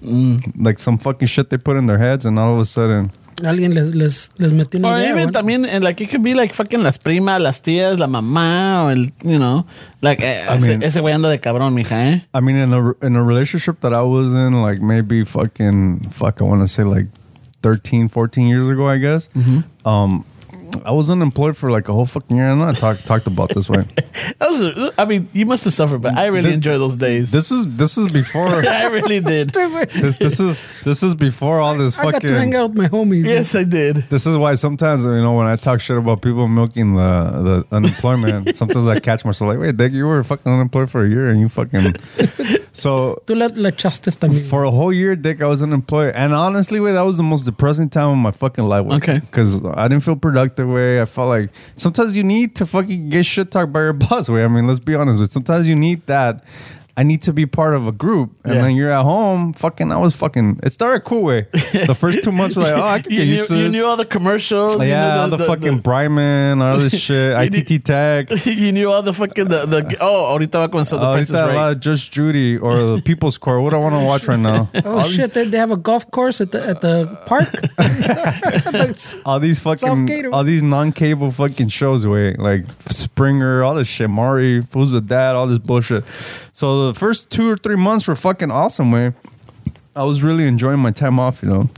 [0.02, 3.12] like some fucking shit they put in their heads, and all of a sudden,
[3.44, 6.34] Alguien les, les, les metió una Or idea, even también, and like it could be
[6.36, 9.66] like fucking las primas, las tías, la mamá, or el, you know,
[10.02, 12.22] like eh, I ese, mean- ese güey anda de cabrón, mija, eh.
[12.34, 16.40] I mean, in a in a relationship that I was in, like maybe fucking fuck,
[16.42, 17.08] I want to say like
[17.64, 19.30] 13, 14 years ago, I guess.
[19.86, 20.24] Um,
[20.86, 23.70] I was unemployed for like a whole fucking year, and I talked talked about this
[23.70, 23.86] way.
[24.40, 27.32] That was, I mean, you must have suffered, but I really This- enjoy those days.
[27.32, 28.48] This is this is before.
[28.82, 29.50] I really did.
[29.52, 32.56] this, this is this is before all this I got to hang fucking.
[32.56, 33.26] out with my homies.
[33.26, 33.98] yes, I did.
[34.10, 37.12] This is why sometimes you know when I talk shit about people milking the
[37.48, 41.10] the unemployment, sometimes I catch myself like, wait, Dick, you were fucking unemployed for a
[41.10, 41.96] year and you fucking.
[42.74, 44.46] So Tú le, le echaste también.
[44.50, 47.44] for a whole year, Dick, I was unemployed, and honestly, wait, that was the most
[47.44, 48.86] depressing time of my fucking life.
[48.98, 49.20] Okay.
[49.20, 50.61] because I didn't feel productive.
[50.68, 54.30] Way I felt like sometimes you need to fucking get shit talked by your boss.
[54.30, 55.20] Way I mean, let's be honest.
[55.20, 56.44] With sometimes you need that.
[56.98, 58.62] I need to be part of a group, and Yeah.
[58.64, 59.54] then you're at home.
[59.54, 60.60] Fucking, I was fucking.
[60.64, 61.48] It started cool way.
[61.88, 63.70] The first two months were like, oh, I can You get knew, used to you
[63.70, 64.76] knew all the commercials.
[64.82, 68.46] you yeah, knew all the, fucking Bryman, all this shit, You did- ITT Tech.
[68.46, 71.30] you knew all the fucking the, the uh, oh ahorita va a comenzar the Price
[71.30, 71.72] is a lot Right.
[71.72, 73.62] of Judge Judy or the People's Court.
[73.64, 74.70] What do I want to watch right now?
[74.86, 75.34] Oh all these, shit!
[75.34, 77.48] They, they have a golf course at the at the park.
[79.26, 83.88] all these fucking, Southgate or- all these non-cable fucking shows, way like Springer, all this
[83.88, 86.04] shit, Maury, Who's the Dad, all this bullshit.
[86.54, 89.14] So the first two or three months were fucking awesome, way.
[89.96, 91.70] I was really enjoying my time off, you know.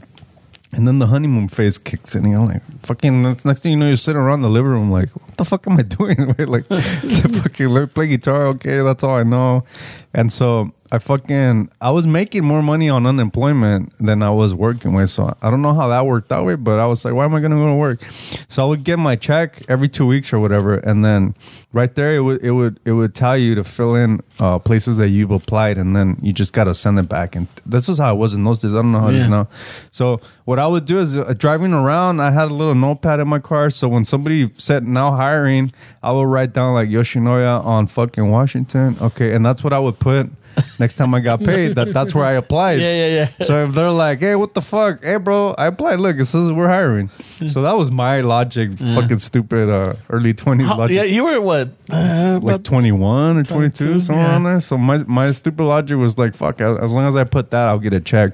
[0.72, 2.24] And then the honeymoon phase kicks in.
[2.24, 5.10] And I'm like, fucking, next thing you know, you're sitting around the living room, like,
[5.10, 6.34] what the fuck am I doing?
[6.46, 9.64] Like, fucking play guitar, okay, that's all I know.
[10.12, 14.94] And so I fucking, I was making more money on unemployment than I was working
[14.94, 15.10] with.
[15.10, 17.34] So I don't know how that worked that way, but I was like, why am
[17.34, 18.00] I going to go to work?
[18.48, 20.74] So I would get my check every two weeks or whatever.
[20.76, 21.34] And then
[21.72, 24.96] right there, it would, it would, it would tell you to fill in uh, places
[24.98, 25.78] that you've applied.
[25.78, 27.34] And then you just got to send it back.
[27.34, 28.72] And this is how it was in those days.
[28.72, 29.30] I don't know how it is Yeah.
[29.30, 29.48] now.
[29.90, 33.26] So what I would do is uh, driving around, I had a little notepad in
[33.26, 33.68] my car.
[33.70, 35.72] So when somebody said now hiring,
[36.04, 38.96] I would write down like Yoshinoya on fucking Washington.
[39.00, 39.34] Okay.
[39.34, 40.30] And that's what I would put
[40.78, 41.74] next time I got paid.
[41.74, 42.80] That That's where I applied.
[42.80, 43.46] Yeah, yeah, yeah.
[43.46, 45.02] So if they're like, hey, what the fuck?
[45.02, 46.00] Hey, bro, I applied.
[46.00, 47.10] Look, it says we're hiring.
[47.46, 51.40] So that was my logic, fucking stupid uh, early 20s How- logic yeah, you were
[51.40, 51.70] what?
[51.90, 54.30] Uh, like 21 or 22, 22, somewhere yeah.
[54.30, 54.60] around there.
[54.60, 57.68] So my my stupid logic was like, fuck, as as long as I put that,
[57.68, 58.32] I'll get a check.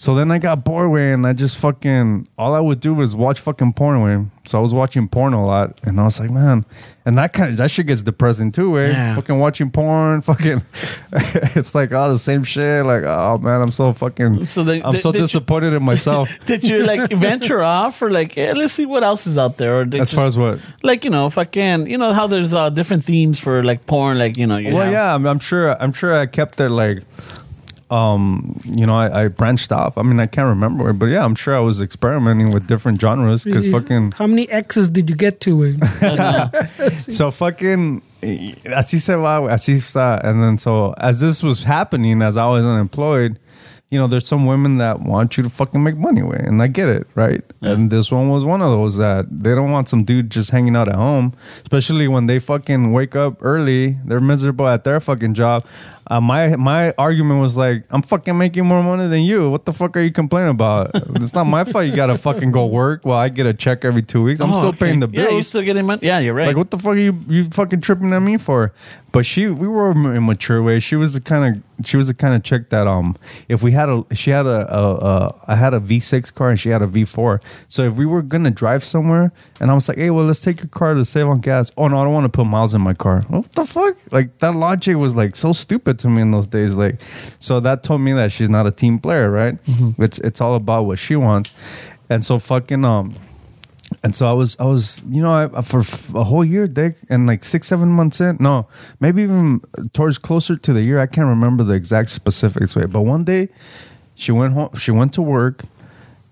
[0.00, 2.94] So then I got bored with it and I just fucking all I would do
[2.94, 4.30] was watch fucking porn with.
[4.48, 6.64] So I was watching porn a lot and I was like, man,
[7.04, 8.90] and that kind of that shit gets depressing too, eh?
[8.90, 9.16] Yeah.
[9.16, 10.62] Fucking watching porn, fucking
[11.12, 12.86] it's like all the same shit.
[12.86, 16.30] Like, oh man, I'm so fucking So then- I'm so did you- disappointed in myself.
[16.46, 19.80] Did you like venture off or like, hey, let's see what else is out there?
[19.80, 20.60] Or as just- far as what?
[20.84, 24.36] like you know, fucking, you know how there's uh, different themes for like porn, like
[24.36, 24.58] you know.
[24.58, 25.76] You Well, have- yeah, I'm, I'm sure.
[25.82, 27.02] I'm sure I kept it like.
[27.90, 29.96] Um, you know, I, I branched off.
[29.96, 33.44] I mean, I can't remember, but yeah, I'm sure I was experimenting with different genres
[33.44, 35.56] because fucking How many X's did you get to?
[35.56, 37.08] güey?
[37.12, 40.20] So fucking así se va, güey, así está.
[40.22, 43.38] And then so as this was happening, as I was unemployed,
[43.90, 46.66] you know, there's some women that want you to fucking make money, way, and I
[46.66, 47.42] get it, right?
[47.62, 50.76] And this one was one of those that they don't want some dude just hanging
[50.76, 53.96] out at home, especially when they fucking wake up early.
[54.04, 55.64] They're miserable at their fucking job.
[56.10, 59.50] Uh, my my argument was like, I'm fucking making more money than you.
[59.50, 60.90] What the fuck are you complaining about?
[60.94, 61.84] it's not my fault.
[61.86, 64.40] You gotta fucking go work while I get a check every two weeks.
[64.40, 64.78] I'm Oh, still okay.
[64.78, 65.28] paying the bills.
[65.30, 66.00] Yeah, you still getting money.
[66.06, 66.48] Yeah, you're right.
[66.48, 68.72] Like, what the fuck are you you fucking tripping at me for?
[69.10, 70.80] But she, we were in a mature way.
[70.80, 73.16] She was the kind of she was the kind of chick that um,
[73.48, 76.58] if we had a she had a, a, a I had a V6 car and
[76.60, 77.40] she had a V4.
[77.68, 80.58] So if we were gonna drive somewhere, and I was like, hey, well, let's take
[80.58, 81.70] your car to save on gas.
[81.76, 83.22] Oh no, I don't want to put miles in my car.
[83.28, 83.96] What the fuck?
[84.10, 86.76] Like that logic was like so stupid to me in those days.
[86.76, 87.00] Like,
[87.38, 89.58] so that told me that she's not a team player, right?
[89.98, 91.52] It's it's all about what she wants,
[92.08, 93.14] and so fucking um.
[94.02, 95.80] And so I was, I was, you know, I, for
[96.14, 98.68] a whole year, Dick, and like six, seven months in, no,
[99.00, 99.62] maybe even
[99.94, 101.00] towards closer to the year.
[101.00, 102.84] I can't remember the exact specifics, way.
[102.84, 103.48] But one day,
[104.14, 104.74] she went home.
[104.76, 105.64] She went to work,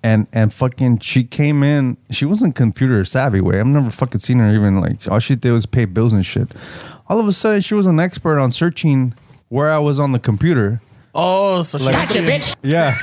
[0.03, 1.97] and and fucking, she came in.
[2.11, 3.59] She wasn't computer savvy, way.
[3.59, 5.09] I've never fucking seen her even like.
[5.09, 6.53] All she did was pay bills and shit.
[7.09, 9.15] All of a sudden, she was an expert on searching
[9.49, 10.81] where I was on the computer.
[11.17, 12.55] Oh, so she Gotcha, bitch.
[12.63, 12.99] Yeah,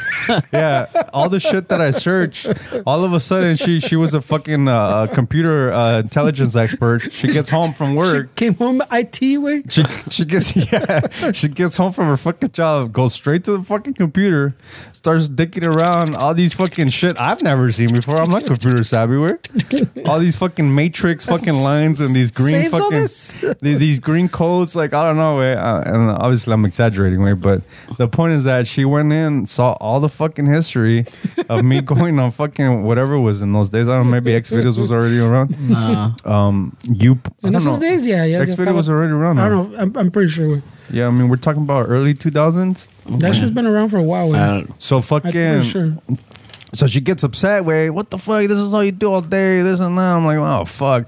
[0.53, 1.09] yeah.
[1.13, 2.45] All the shit that I search,
[2.85, 7.11] all of a sudden she she was a fucking uh, computer uh, intelligence expert.
[7.11, 8.35] She gets home from work.
[8.35, 9.63] Came home IT way.
[9.69, 11.31] She she gets yeah.
[11.31, 14.55] She gets home from her fucking job, goes straight to the fucking computer,
[14.91, 18.21] starts dicking around all these fucking shit I've never seen before.
[18.21, 19.17] I'm not computer savvy.
[19.17, 19.39] Where
[20.05, 23.33] all these fucking matrix fucking lines and these green Saves all fucking this?
[23.61, 24.75] these, these green codes.
[24.75, 25.37] Like I don't know.
[25.37, 27.21] Way, uh, and obviously I'm exaggerating.
[27.23, 27.61] Way, but
[27.97, 31.05] the point is that she went in, saw all the fucking history
[31.49, 33.87] of me going on fucking whatever was in those days.
[33.87, 34.11] I don't know.
[34.11, 35.57] Maybe X videos was already around.
[35.69, 36.13] Nah.
[36.25, 37.19] Um, you.
[37.43, 37.79] I In don't esos know.
[37.79, 38.39] days, yeah, yeah.
[38.39, 39.39] X ya video was already around.
[39.39, 39.77] I don't know.
[39.79, 40.61] I'm, I'm pretty sure.
[40.89, 42.87] Yeah, I mean, we're talking about early 2000s.
[43.19, 44.29] That shit's been around for a while.
[44.29, 44.69] güey.
[44.69, 45.31] Uh, So I'm fucking.
[45.31, 45.97] pretty sure.
[46.73, 47.65] So she gets upset.
[47.65, 48.41] Wait, what the fuck?
[48.47, 49.61] This is all you do all day.
[49.61, 50.13] This and that.
[50.15, 51.05] I'm like, oh fuck.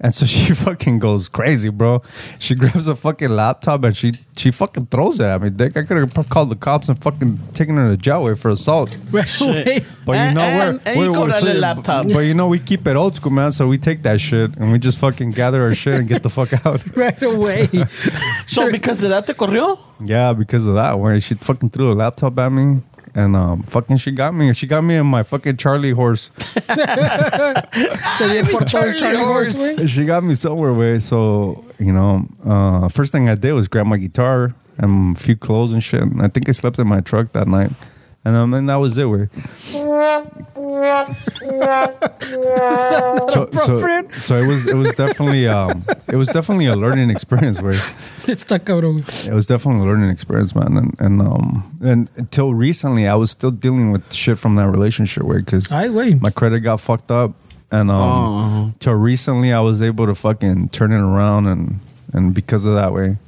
[0.00, 2.02] And so she fucking goes crazy, bro.
[2.38, 5.50] She grabs a fucking laptop and she she fucking throws it at me.
[5.50, 8.50] Dick, I could have called the cops and fucking taken her to jail way for
[8.50, 8.96] assault.
[9.10, 9.84] Right away.
[10.06, 10.80] But you know and- where?
[10.94, 12.06] and you where- go so- to the laptop.
[12.06, 13.50] But you know we keep it old school, man.
[13.50, 16.30] So we take that shit and we just fucking gather our shit and get the
[16.30, 16.80] fuck out.
[16.96, 17.66] right away.
[18.46, 19.80] so because of that te corrió?
[20.04, 22.82] Yeah, because of that, where she fucking threw a laptop at me.
[23.14, 24.52] And um, fucking, she got me.
[24.52, 26.30] She got me in my fucking Charlie horse.
[26.54, 29.88] Te di por todo el Charlie horse, güey.
[29.88, 30.98] she got me somewhere, way.
[31.00, 35.36] So you know, uh, first thing I did was grab my guitar and a few
[35.36, 36.02] clothes and shit.
[36.02, 37.70] And I think I slept in my truck that night,
[38.24, 39.06] and um, and that was it.
[39.06, 39.28] Way.
[43.30, 47.60] So, so, so it was it was definitely um it was definitely a learning experience.
[47.60, 49.04] Where Está cabrón.
[49.26, 50.76] it was definitely a learning experience, man.
[50.76, 55.22] And and um and until recently, I was still dealing with shit from that relationship,
[55.24, 56.20] way because Ay, güey.
[56.20, 57.32] my credit got fucked up
[57.70, 58.72] and um Oh.
[58.78, 61.80] till recently i was able to fucking turn it around and
[62.14, 63.18] and because of that way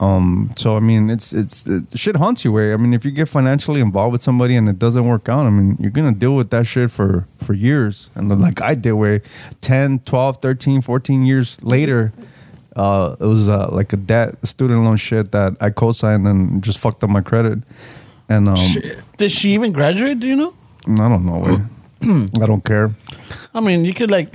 [0.00, 3.10] um so i mean it's it's it, shit haunts you way i mean if you
[3.10, 6.34] get financially involved with somebody and it doesn't work out i mean you're gonna deal
[6.34, 8.08] with that shit for for years.
[8.14, 9.20] And like i did way
[9.60, 12.12] 10 12 13 14 years later
[12.76, 16.78] uh it was uh, like a debt student loan shit that i co-signed and just
[16.78, 17.58] fucked up my credit.
[18.28, 18.70] And um
[19.18, 20.18] Did she even graduate?
[20.20, 20.54] Do you know?
[20.88, 21.44] i don't know
[22.42, 22.94] i don't care.
[23.54, 24.32] I mean, you could like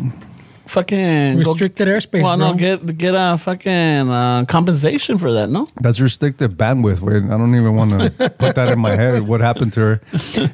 [0.75, 2.51] fucking go- Restricted airspace, Well, bro.
[2.51, 5.49] no, get get a fucking uh, compensation for that.
[5.49, 5.67] No.
[5.81, 6.99] That's restricted bandwidth.
[7.01, 9.23] Wait, I don't even want to put that in my head.
[9.27, 10.01] What happened to her?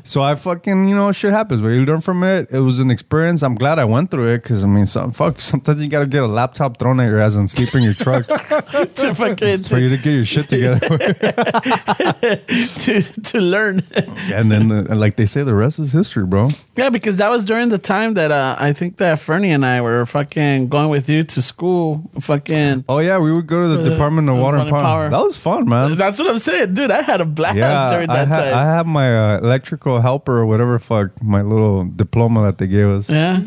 [0.03, 1.61] So I fucking, you know, shit happens.
[1.61, 2.47] Where you learn from it.
[2.51, 3.41] It was an experience.
[3.43, 5.41] I'm glad I went through it because I mean, some, fuck.
[5.41, 8.27] Sometimes you gotta get a laptop thrown at your ass and sleep in your truck
[8.95, 10.79] to fucking for you to get your shit together.
[12.85, 13.83] to to learn.
[14.31, 16.47] and then, uh, like they say, the rest is history, bro.
[16.75, 19.81] yeah, because that was during the time that uh, I think that Fernie and I
[19.81, 22.03] were fucking going with you to school.
[22.19, 22.83] Fucking.
[22.87, 24.81] Oh yeah, we would go to the the- Department of the Water and Power.
[24.81, 25.09] Power.
[25.09, 25.95] That was fun, man.
[25.97, 26.91] That's what I'm saying, dude.
[26.91, 28.53] I had a blast yeah, during I, that ha- time.
[28.53, 32.87] I have my uh, electrical helper or whatever fuck my little diploma that they gave
[32.87, 33.09] us.
[33.09, 33.41] yeah,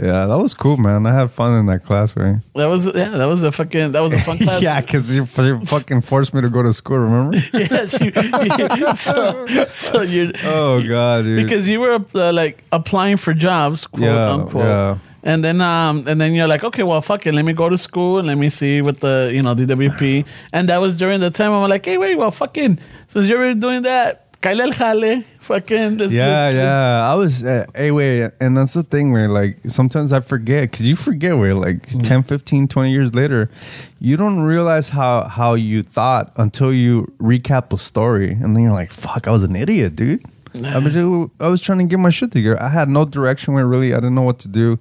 [0.00, 1.04] Yeah, that was cool, man.
[1.06, 2.38] I had fun in that class, right?
[2.54, 4.62] that was yeah, that was a fucking that was a fun class.
[4.62, 6.98] yeah, because you, you fucking forced me to go to school.
[6.98, 7.36] Remember?
[7.52, 7.86] yeah.
[7.86, 8.10] She,
[8.96, 11.44] so so you oh god, dude.
[11.44, 14.64] because you were uh, like applying for jobs, quote yeah, unquote.
[14.64, 14.98] yeah.
[15.22, 17.34] And then, um, and then you're like, okay, well, fuck it.
[17.34, 20.24] Let me go to school and let me see what the, you know, DWP.
[20.52, 23.60] And that was during the time I'm like, hey, wait, well, fucking, since you're already
[23.60, 25.98] doing that, Kyle el jale, fucking.
[25.98, 27.12] let's- Yeah, let's- yeah.
[27.12, 30.88] I was, uh, hey, wait, and that's the thing where, like, sometimes I forget because
[30.88, 32.02] you forget where, like, Mm.
[32.02, 33.50] 10, 15, 20 years later,
[33.98, 38.72] you don't realize how how you thought until you recap a story, and then you're
[38.72, 40.22] like, fuck, I was an idiot, dude.
[40.54, 40.96] I was,
[41.38, 42.60] I was trying to get my shit together.
[42.60, 44.78] I had no direction where really I didn't know what to do.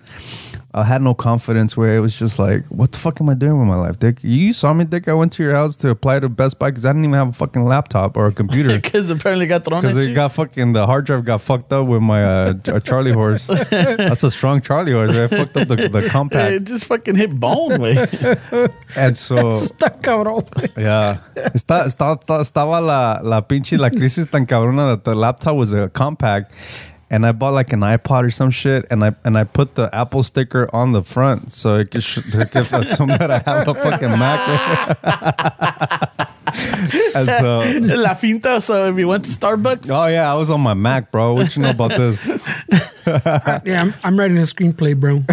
[0.71, 3.57] I had no confidence where it was just like, what the fuck am I doing
[3.57, 4.19] with my life, Dick?
[4.21, 5.07] You saw me, Dick.
[5.07, 7.29] I went to your house to apply to Best Buy because I didn't even have
[7.29, 8.69] a fucking laptop or a computer.
[8.79, 10.15] Because apparently got thrown at Because it you.
[10.15, 13.47] got fucking the hard drive got fucked up with my uh, Ch- Charlie horse.
[13.47, 15.09] That's a strong Charlie horse.
[15.17, 16.05] I fucked up the, the Compaq.
[16.05, 17.97] It compact, just fucking hit bone, way.
[18.95, 20.45] and so Está cabrón.
[20.77, 21.17] yeah,
[21.55, 25.73] está, está, está- estaba la la pinche la crisis tan cabrona that the laptop was
[25.73, 26.45] a Compaq.
[27.11, 29.93] And I bought like an iPod or some shit, and I and I put the
[29.93, 33.67] Apple sticker on the front so it could, sh- it could assume that I have
[33.67, 34.97] a fucking Mac.
[37.15, 37.59] and so,
[37.97, 41.11] La finta, so if you went to Starbucks, oh yeah, I was on my Mac,
[41.11, 41.33] bro.
[41.33, 42.25] What you know about this?
[43.07, 45.23] Yeah, I'm, I'm writing a screenplay, bro.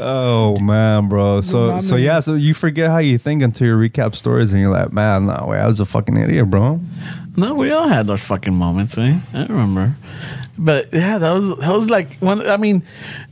[0.00, 1.40] Oh man, bro.
[1.40, 4.70] So so yeah, so you forget how you think until you recap stories and you're
[4.70, 6.80] like, man, no way, I was a fucking idiot, bro.
[7.38, 9.22] No, we all had those fucking moments, man.
[9.32, 9.94] I remember.
[10.58, 12.44] But yeah, that was that was like one.
[12.46, 12.82] I mean,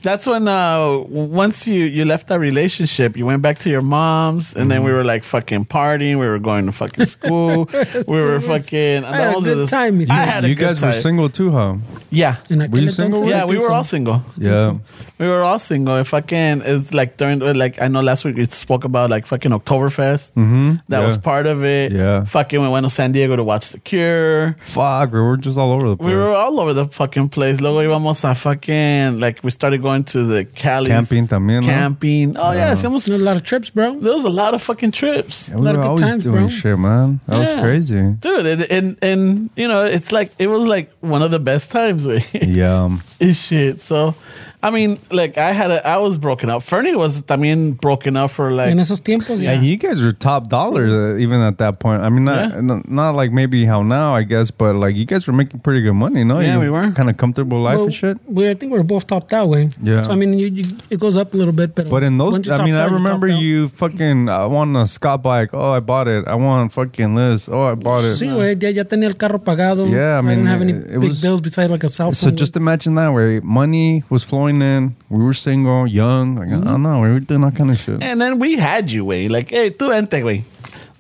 [0.03, 4.55] that's when uh once you you left that relationship, you went back to your mom's,
[4.55, 6.21] and then we were like fucking partying.
[6.21, 7.69] We were going to fucking school.
[8.07, 9.05] we were two fucking.
[9.05, 10.33] I had a good are the- time, he I says.
[10.35, 11.77] had a You good guys were single too, huh?
[12.11, 12.37] Yeah.
[12.49, 13.29] Were you single?
[13.29, 13.73] Yeah, we were so.
[13.75, 14.23] all single.
[14.37, 14.79] Yeah.
[15.19, 15.97] We were all single.
[15.97, 19.27] If I can, it's like during like I know last week we spoke about like
[19.27, 20.33] fucking Oktoberfest.
[20.35, 20.71] Mm-hmm.
[20.89, 21.07] That Yeah.
[21.07, 21.91] was part of it.
[21.93, 22.25] Yeah.
[22.27, 24.57] Fucking we went to San Diego to watch The Cure.
[24.61, 26.07] Fuck, we were just all over the place.
[26.09, 27.61] We were all over the fucking place.
[27.61, 31.67] Luego íbamos a fucking like we started going to the Cali Camping también, ¿no?
[31.73, 32.37] Camping.
[32.37, 33.95] Oh yeah, hacíamos, A lot of trips, bro.
[33.99, 35.49] there was a lot of fucking trips.
[35.49, 36.49] Yeah, we lot were of good always times, doing bro.
[36.49, 37.21] shit, man.
[37.27, 38.13] That was crazy.
[38.21, 41.71] Dude, and, and and you know, it's like it was like one of the best
[41.71, 42.07] times.
[42.07, 42.23] güey.
[42.57, 42.97] Yeah.
[43.19, 43.81] it's shit.
[43.81, 44.15] So,
[44.67, 46.63] I mean, like I had a, I was broken up.
[46.63, 49.61] Fernie was también broken up for like En esos tiempos, Yeah, yeah.
[49.63, 52.03] you guys were top dollar uh, even at that point.
[52.03, 52.61] I mean, not Yeah.
[52.63, 55.83] not, not like maybe how now, I guess, but like you guys were making pretty
[55.83, 56.41] good money, no?
[56.41, 56.91] Yeah, You we were.
[56.91, 58.19] kind of comfortable life Well, and shit.
[58.27, 59.69] We, I think we're both topped that way.
[59.83, 60.03] Yeah.
[60.03, 62.35] So, I mean, you, you, it goes up a little bit, but But in those,
[62.35, 64.29] I mean, topped I out, you're remember you fucking.
[64.29, 65.51] I want a Scott bike.
[65.55, 66.27] Oh, I bought it.
[66.27, 67.49] I want fucking this.
[67.49, 68.17] Oh, I bought it.
[68.19, 69.87] Sí, güey, ya, ya tenía el carro pagado.
[69.89, 71.89] Yeah, I mean, I didn't have any it- it big was- bills besides like a
[71.89, 72.15] cell phone.
[72.15, 74.97] So just imagine that where money was flowing in.
[75.09, 76.37] We were single, young.
[76.37, 76.49] Like.
[76.49, 77.01] I don't know.
[77.01, 78.03] We were doing that kind of shit.
[78.03, 80.43] And then we had you, way like, hey, tú ente, güey.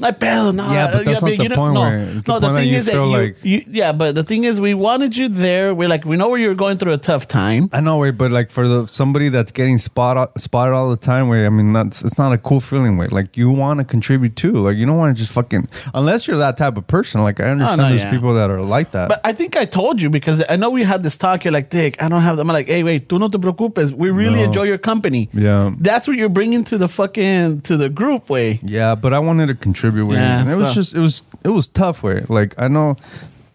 [0.01, 0.70] Hay pedo, no.
[0.72, 2.72] Yeah, but that's not the you know- point no, where- the no, point the thing
[2.74, 5.74] is that you, like- you, yeah, but the thing is, we wanted you there.
[5.74, 7.70] We're like, we know where you're going through a tough time.
[7.72, 11.28] I know, wait, but like for the somebody that's getting spot spotted all the time,
[11.28, 12.97] where I mean, that's it's not a cool feeling.
[12.99, 14.53] Wait, like you want to contribute too.
[14.53, 17.22] Like you don't want to just fucking unless you're that type of person.
[17.22, 18.11] Like I understand oh, no, there's yeah.
[18.11, 19.09] people that are like that.
[19.09, 21.44] But I think I told you because I know we had this talk.
[21.44, 22.51] You're like, Dick, I don't have them.
[22.51, 23.92] I'm like, hey, wait, tú no te preocupes.
[23.92, 24.44] We really No.
[24.44, 25.30] enjoy your company.
[25.32, 25.72] Yeah.
[25.78, 28.61] That's what you're bringing to the fucking, to the group, way.
[28.62, 29.86] Yeah, but I wanted to contribute.
[30.16, 30.41] Yeah, it.
[30.43, 32.03] And it was just it was it was tough.
[32.03, 32.97] Way like I know.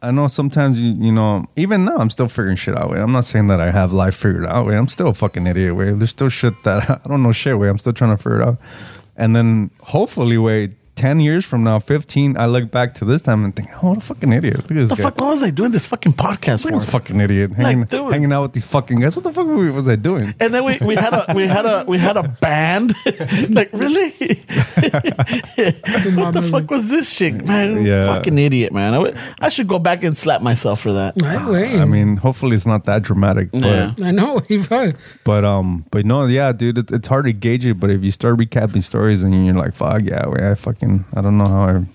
[0.04, 2.90] I know sometimes you you know even now I'm still figuring shit out.
[2.90, 4.66] Way I'm not saying that I have life figured out.
[4.66, 5.76] Way I'm still a fucking idiot.
[5.76, 7.60] Way there's still shit that I don't know shit.
[7.60, 8.58] Way I'm still trying to figure it out.
[9.16, 10.70] And then hopefully, way
[11.02, 13.98] ten years from now, fifteen, I look back to this time and think, oh, what
[13.98, 14.58] a fucking idiot.
[14.58, 15.04] Look at this The guy.
[15.04, 17.00] fuck, what was I doing this fucking podcast Look at this for?
[17.00, 18.12] fucking idiot hanging, dude.
[18.14, 19.16] hanging out with these fucking guys.
[19.16, 20.34] What the fuck was I doing?
[20.40, 22.94] And then we, we had a we had a we had a band.
[23.50, 24.12] like really?
[26.16, 27.86] what the fuck was this shit, man?
[27.86, 28.08] Yeah.
[28.08, 28.94] Fucking idiot, man.
[28.94, 31.16] I, would- I should go back and slap myself for that.
[31.24, 31.80] Ay, güey.
[31.82, 33.94] I mean, hopefully it's not that dramatic, but Yeah.
[34.04, 34.40] I know.
[34.48, 34.96] he fuck.
[35.24, 37.80] But um, but no, yeah, dude, it, it's hard to gauge it.
[37.80, 41.22] But if you start recapping stories and you're like, "Fuck yeah, way, I fucking, I
[41.22, 41.86] don't know how I,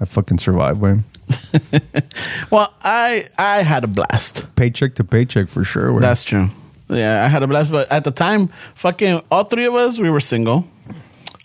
[0.00, 1.00] I fucking survived, way,
[2.50, 4.46] Well, I I had a blast.
[4.56, 6.00] paycheck to paycheck for sure.
[6.00, 6.48] That's true.
[6.88, 7.70] Yeah, I had a blast.
[7.70, 10.64] But at the time, fucking all three of us, we were single.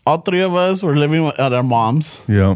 [0.05, 2.23] All three of us were living at our mom's.
[2.27, 2.55] yeah,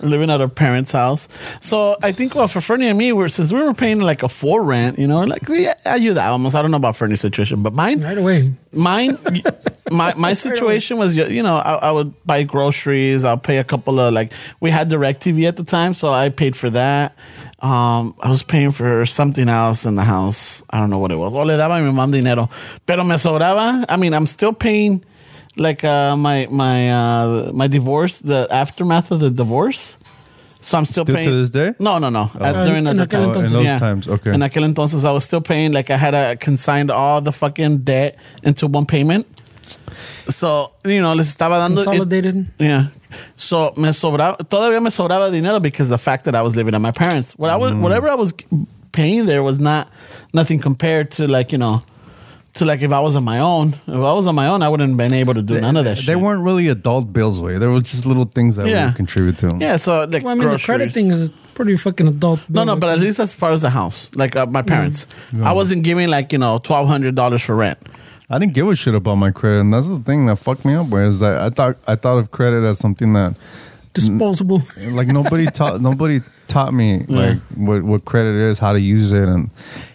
[0.00, 1.28] living at our parents' house.
[1.60, 4.28] So I think, well, for Fernie and me, we're, since we were paying like a
[4.28, 6.54] full rent, you know, like yeah, ayudábamos.
[6.54, 8.52] I don't know about Fernie's situation, but mine, Right away.
[8.72, 9.18] mine,
[9.90, 13.24] my my situation was, you know, I, I would buy groceries.
[13.24, 16.56] I'll pay a couple of like we had DirecTV at the time, so I paid
[16.56, 17.14] for that.
[17.60, 20.62] Um, I was paying for something else in the house.
[20.70, 21.34] I don't know what it was.
[21.34, 22.48] O le daba a mi mamá dinero,
[22.86, 23.84] pero me sobraba.
[23.88, 25.04] I mean, I'm still paying
[25.58, 29.98] like uh, my my uh, my divorce, the aftermath of the divorce.
[30.60, 31.38] So I'm still, Still to paying.
[31.40, 31.72] this day?
[31.78, 32.30] No, no, no.
[32.40, 32.64] At, Oh.
[32.66, 33.36] during In the aquel time.
[33.36, 33.78] Oh, in those Yeah.
[33.78, 34.32] times, okay.
[34.34, 35.72] In aquel entonces, I was still paying.
[35.72, 39.26] Like I had uh, consigned all the fucking debt into one payment.
[40.28, 41.80] So you know, les estaba dando.
[41.80, 42.46] it- Consolidated.
[42.58, 42.86] yeah.
[43.36, 46.80] So me sobraba, todavía me sobraba dinero because the fact that I was living at
[46.80, 47.32] my parents.
[47.38, 47.80] What I was, Mm.
[47.80, 48.32] whatever I was
[48.92, 49.88] paying there was not
[50.34, 51.82] nothing compared to like you know,
[52.58, 53.74] to like if I was on my own.
[53.86, 55.84] If I was on my own, I wouldn't have been able to do none of
[55.84, 56.20] that They shit.
[56.20, 57.58] weren't really adult bills, way.
[57.58, 58.86] They were just little things that Yeah.
[58.86, 59.60] would contribute to them.
[59.60, 59.76] Yeah.
[59.76, 62.40] So like Well, I mean, the credit thing is pretty fucking adult.
[62.48, 65.06] No, no, but at least as far as the house, like uh, my parents,
[65.42, 67.78] I wasn't giving like you know twelve hundred dollars for rent.
[68.30, 70.74] I didn't give a shit about my credit, and that's the thing that fucked me
[70.74, 70.88] up.
[70.88, 73.34] Where is that I thought I thought of credit as something that
[74.00, 74.62] disposable.
[74.90, 79.28] like nobody taught nobody taught me like what, what credit is how to use it
[79.28, 79.50] and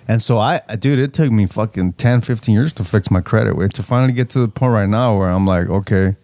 [0.07, 3.55] and so i dude it took me fucking 10 15 years to fix my credit.
[3.55, 6.15] Wait to finally get to the point right now where i'm like okay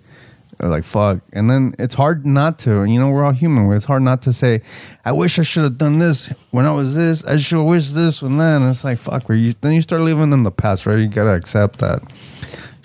[0.61, 1.19] like fuck.
[1.31, 4.33] And then it's hard not to you know we're all human it's hard not to
[4.33, 4.61] say
[5.05, 7.23] i wish i should have done this when i was this.
[7.23, 10.33] I should wish this when then it's like fuck where you then you start living
[10.33, 10.99] in the past right?
[10.99, 12.01] You gotta accept that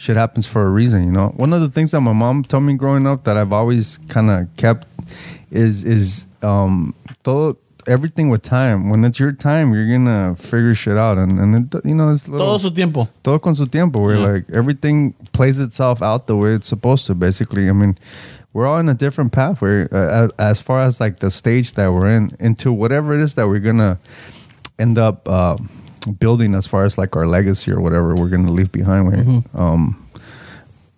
[0.04, 1.28] shit happens for a reason, you know.
[1.36, 4.28] One of the things that my mom told me growing up that I've always kind
[4.30, 4.86] of kept
[5.50, 8.90] is is um todo, everything with time.
[8.90, 12.28] When it's your time, you're gonna figure shit out, and and it, you know it's
[12.28, 13.08] little, Todo su tiempo.
[13.22, 13.98] todo con su tiempo.
[14.00, 14.32] Where Yeah.
[14.32, 17.14] like everything plays itself out the way it's supposed to.
[17.14, 17.96] Basically, I mean.
[18.56, 19.60] We're all in a different path.
[19.60, 23.34] Where, uh, as far as like the stage that we're in, into whatever it is
[23.34, 23.98] that we're gonna
[24.78, 25.56] end up uh,
[26.06, 29.10] building as far as like our legacy or whatever we're gonna leave behind.
[29.10, 29.20] Right?
[29.20, 29.58] Mm-hmm.
[29.58, 30.08] Um,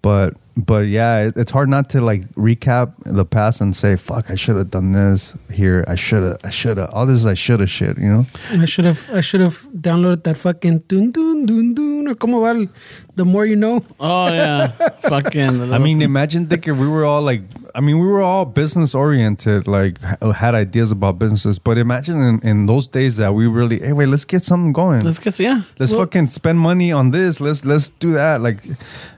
[0.02, 4.30] but but yeah, it, it's hard not to like recap the past and say, "Fuck,
[4.30, 5.84] I should have done this here.
[5.86, 6.38] I should have.
[6.44, 6.90] I should have.
[6.94, 8.26] All this is I should have shit." You know?
[8.50, 12.14] And I should have I should have downloaded that fucking dun dun dun dun or
[12.14, 12.68] como va
[13.16, 13.84] the more you know.
[14.00, 14.68] Oh yeah,
[15.10, 15.72] fucking.
[15.72, 17.42] I mean, imagine thinking we were all like,
[17.76, 21.58] I mean, we were all business oriented, like uh, had ideas about businesses.
[21.58, 25.04] But imagine in, in those days that we really, hey, wait, let's get something going.
[25.04, 25.60] let's get yeah.
[25.78, 27.38] let's Well, fucking spend money on this.
[27.38, 28.40] Let's let's do that.
[28.40, 28.62] Like,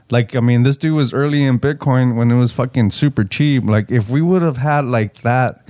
[0.09, 3.63] like I mean, this dude was early in Bitcoin when it was fucking super cheap.
[3.63, 5.61] Like, if we would have had like that,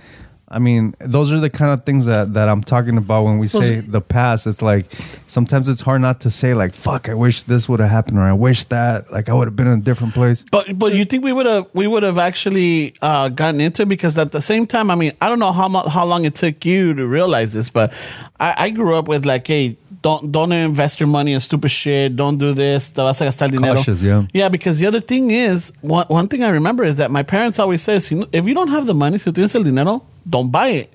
[0.51, 3.47] I mean, those are the kind of things that that I'm talking about when we
[3.53, 4.47] Well, say the past.
[4.47, 4.87] It's like
[5.27, 8.21] sometimes it's hard not to say like, fuck, I wish this would have happened, or
[8.23, 10.43] I wish that, like, I would have been in a different place.
[10.51, 13.89] But but you think we would have we would have actually uh, gotten into it
[13.89, 16.33] because at the same time, I mean, I don't know how mu- how long it
[16.35, 17.93] took you to realize this, but
[18.39, 22.15] I, I grew up with like, hey, don't don't invest your money in stupid shit.
[22.15, 22.91] Don't do this.
[22.91, 23.75] Te vas a gastar dinero.
[23.75, 24.23] Cautious, yeah.
[24.33, 27.59] Yeah, because the other thing is one one thing I remember is that my parents
[27.59, 30.69] always say, si if you don't have the money, si tienes el dinero, don't buy
[30.69, 30.93] it.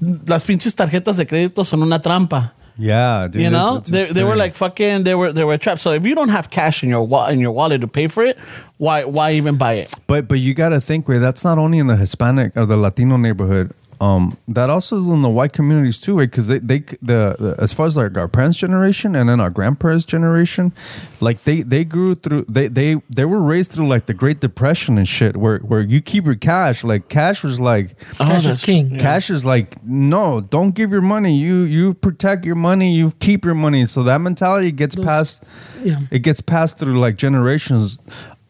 [0.00, 2.52] Las pinches tarjetas de crédito son una trampa.
[2.80, 3.42] Yeah, dude.
[3.42, 5.02] you know, it's- they, it's they were like fucking.
[5.02, 5.80] They were they were trapped.
[5.82, 8.22] So if you don't have cash in your wa- in your wallet to pay for
[8.24, 8.38] it,
[8.76, 9.92] why why even buy it?
[10.06, 12.76] But but you got to think where that's not only in the Hispanic or the
[12.76, 13.72] Latino neighborhood.
[14.00, 16.30] Um, that also is in the white communities too, right?
[16.30, 19.50] Because they, they the, the as far as like our parents' generation and then our
[19.50, 20.72] grandparents' generation,
[21.20, 24.98] like they they grew through they they they were raised through like the Great Depression
[24.98, 26.84] and shit, where where you keep your cash.
[26.84, 28.90] Like cash was like Cash is that's- king.
[28.92, 28.98] yeah.
[28.98, 31.36] Cash is like no, don't give your money.
[31.36, 32.94] You you protect your money.
[32.94, 33.84] You keep your money.
[33.86, 35.42] So that mentality gets Those- passed.
[35.82, 36.00] Yeah.
[36.10, 38.00] It gets passed through like generations.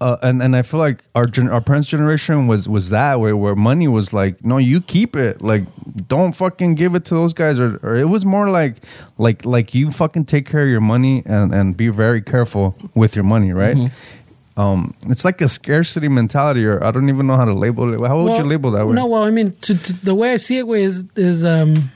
[0.01, 3.37] Uh, and and I feel like our gen- our parents' generation was was that where
[3.37, 5.43] where money was like no you keep it.
[5.43, 5.65] Like
[6.07, 7.59] don't fucking give it to those guys.
[7.59, 8.77] Or, or it was more like
[9.19, 13.17] like like you fucking take care of your money and and be very careful with
[13.17, 13.91] your money right?
[14.57, 18.07] Um it's like a scarcity mentality or I don't even know how to label it.
[18.07, 18.95] How would you label that way?
[18.95, 21.91] No, well, I mean, to, to, the way I see it, way is is um,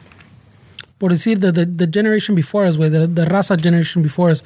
[0.99, 4.43] por decir the, the the generation before us, way the the raza generation before us,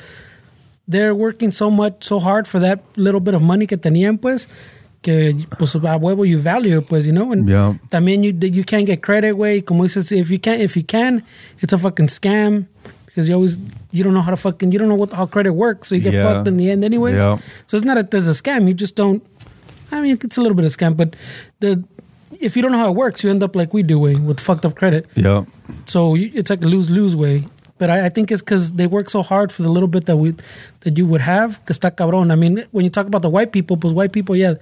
[0.89, 4.47] they're working so much, so hard for that little bit of money que tenían, pues,
[5.03, 7.75] que pues a huevo you value it, pues, you know, and Yeah.
[7.91, 11.23] también you you can't get credit, way, como dices, if you can, if you can,
[11.61, 12.67] it's a fucking scam
[13.07, 13.57] because you always
[13.93, 16.03] you don't know how to fucking you don't know what how credit works, so you
[16.03, 16.23] get Yeah.
[16.25, 17.17] fucked in the end, anyways.
[17.19, 17.39] Yeah.
[17.67, 18.67] So it's not that there's a scam.
[18.69, 19.23] You just don't.
[19.93, 21.15] I mean, it's a little bit of scam, but
[21.61, 21.83] the
[22.41, 24.41] if you don't know how it works, you end up like we do, way with
[24.41, 25.07] fucked up credit.
[25.15, 25.45] yeah
[25.87, 27.45] So you, it's like a lose lose way.
[27.79, 30.17] But I, I think it's because they work so hard for the little bit that
[30.17, 30.35] we
[30.81, 31.65] that you would have.
[31.67, 32.33] Que está cabrón.
[32.33, 34.55] I mean, when you talk about the white people, pues white people, yeah,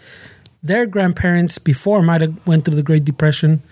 [0.62, 3.62] their grandparents before might have went through the Great Depression,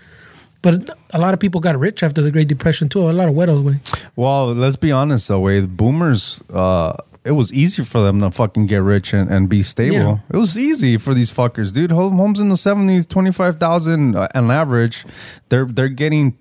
[0.61, 3.09] but a lot of people got rich after the Great Depression too.
[3.09, 3.79] A lot of widows way.
[4.15, 6.93] Well, let's be honest though, way the boomers uh
[7.25, 9.95] it was easy for them to fucking get rich and, and be stable.
[9.95, 10.17] Yeah.
[10.29, 11.91] It was easy for these fuckers, dude.
[11.91, 15.05] Home- Homes in the seventies, twenty five thousand uh, on average.
[15.49, 16.37] They're they're getting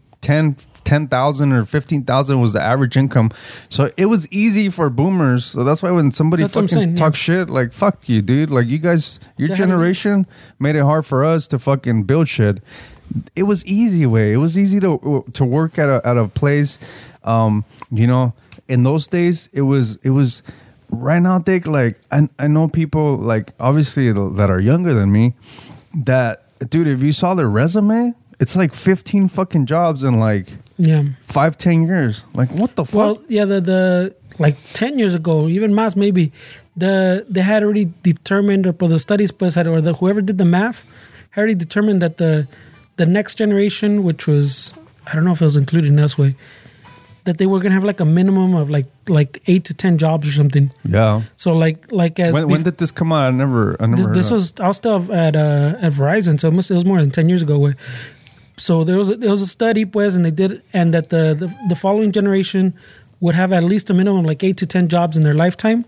[0.84, 3.30] 10 10,000 or 15,000 was the average income.
[3.68, 5.44] So it was easy for boomers.
[5.44, 7.10] So that's why when somebody That's fucking saying, yeah.
[7.12, 8.50] shit, like, fuck you, dude.
[8.50, 10.26] Like, you guys, your had- generation
[10.58, 12.62] made it hard for us to fucking build shit.
[13.36, 14.32] it was easy way.
[14.32, 16.78] It was easy to to work at a at a place.
[17.24, 18.32] Um, you know,
[18.68, 20.42] in those days, it was it was
[20.90, 21.38] right now.
[21.38, 25.34] Dick, like I I know people like obviously that are younger than me.
[25.94, 31.02] That dude, if you saw their resume, it's like fifteen fucking jobs in like Yeah.
[31.22, 32.24] five ten years.
[32.34, 32.94] Like what the fuck?
[32.98, 36.32] Well, yeah, the the like ten years ago, even más maybe,
[36.76, 40.44] the they had already determined, or the studies pues had, or the whoever did the
[40.44, 40.84] math,
[41.30, 42.48] had already determined that the
[42.96, 44.74] the next generation, which was
[45.06, 46.34] I don't know if it was included in this way,
[47.24, 50.26] that they were gonna have like a minimum of like like eight to ten jobs
[50.28, 50.72] or something.
[50.84, 51.22] yeah.
[51.36, 53.26] So like like as When, bef- when did this come out?
[53.28, 53.76] I never.
[53.78, 54.12] I never.
[54.12, 56.84] this, this was I was still at uh, at Verizon, so it, must, it was
[56.84, 57.58] more than ten years ago.
[57.58, 57.74] Way.
[58.56, 61.34] So there was a, there was a study, pues, and they did, and that the,
[61.34, 62.74] the the following generation
[63.20, 65.84] would have at least a minimum of like eight to ten jobs in their lifetime,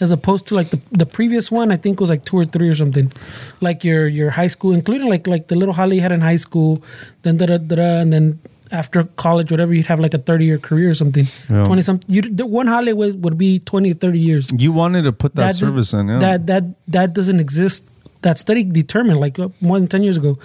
[0.00, 1.70] as opposed to like the the previous one.
[1.70, 3.12] I think was like two or three or something,
[3.60, 6.36] like your your high school, including like like the little Holly you had in high
[6.36, 6.82] school,
[7.22, 8.40] then da da da, da, and then
[8.70, 11.26] after college, whatever, you'd have like a thirty year career or something.
[11.48, 11.64] Yeah.
[11.64, 15.04] Twenty some, you the one Holly was, would be 20 to 30 years You wanted
[15.04, 16.18] to put that, does- service in, yeah.
[16.18, 17.88] That that that doesn't exist.
[18.22, 20.38] That study determined, like uh, more than ten years ago,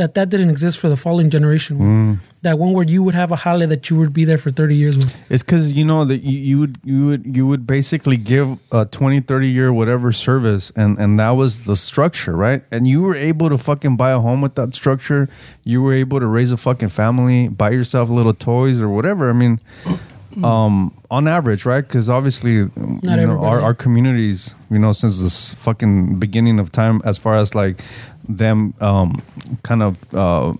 [0.00, 1.78] that that didn't exist for the following generation.
[1.78, 2.18] Mm.
[2.42, 4.74] That one where you would have a holiday that you would be there for thirty
[4.74, 5.14] years with.
[5.28, 8.86] It's because you know that you, you would you would you would basically give a
[8.86, 12.64] 20, 30 year whatever service, and and that was the structure, right?
[12.70, 15.28] And you were able to fucking buy a home with that structure.
[15.64, 19.28] You were able to raise a fucking family, buy yourself little toys or whatever.
[19.28, 19.60] I mean,
[20.42, 21.86] um, on average, right?
[21.86, 22.70] Because obviously, you
[23.02, 27.54] know, our our communities, you know, since this fucking beginning of time, as far as
[27.54, 27.82] like
[28.36, 29.22] them, um,
[29.62, 30.14] kind of.
[30.14, 30.54] uh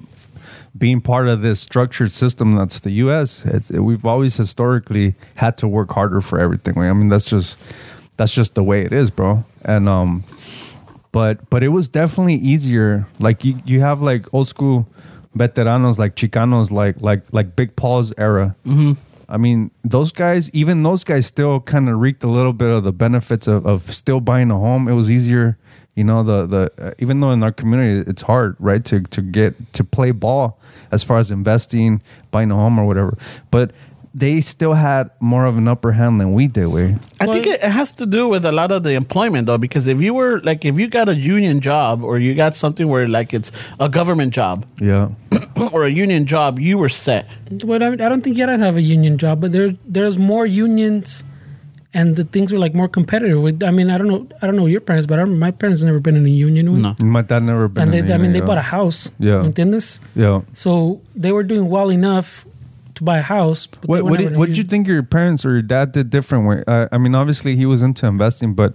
[0.78, 5.68] being part of this structured system that's the U.S., it's, we've always historically had to
[5.68, 6.78] work harder for everything.
[6.78, 7.58] I mean, that's just
[8.16, 9.44] that's just the way it is, bro.
[9.62, 10.24] And um,
[11.12, 13.06] but but it was definitely easier.
[13.18, 14.86] Like you, you have like old school
[15.36, 18.56] veteranos, like Chicanos, like like like Big Paul's era.
[18.64, 18.92] Mm-hmm.
[19.28, 22.82] I mean, those guys, even those guys, still kind of reaped a little bit of
[22.82, 24.88] the benefits of, of still buying a home.
[24.88, 25.56] It was easier,
[25.94, 26.22] you know.
[26.22, 29.84] The the uh, even though in our community it's hard, right, to to get to
[29.84, 30.58] play ball
[30.90, 33.16] as far as investing, buying a home or whatever,
[33.50, 33.72] but
[34.12, 36.66] they still had more of an upper hand than we did.
[36.66, 39.58] We I think it, it has to do with a lot of the employment though,
[39.58, 42.88] because if you were like if you got a union job or you got something
[42.88, 45.10] where like it's a government job yeah.
[45.72, 47.26] or a union job, you were set.
[47.64, 50.44] But I, I don't think you don't have a union job, but there there's more
[50.44, 51.22] unions,
[51.92, 53.40] and the things were like more competitive.
[53.40, 55.82] With- I mean, I don't know, I don't know your parents, but I, my parents
[55.82, 56.72] never been in a union.
[56.72, 56.82] with.
[56.82, 56.94] No.
[57.02, 57.82] My dad never been.
[57.82, 59.10] and they, in I mean, they union, bought a house.
[59.18, 59.42] Yeah.
[59.42, 60.00] ¿me entiendes?
[60.14, 60.42] Yeah.
[60.54, 62.46] So they were doing well enough
[62.94, 63.66] to buy a house.
[63.66, 66.10] But What were what did, what did you think your parents or your dad did
[66.10, 66.46] different?
[66.46, 66.62] Way?
[66.66, 68.74] Uh, I mean, obviously he was into investing, but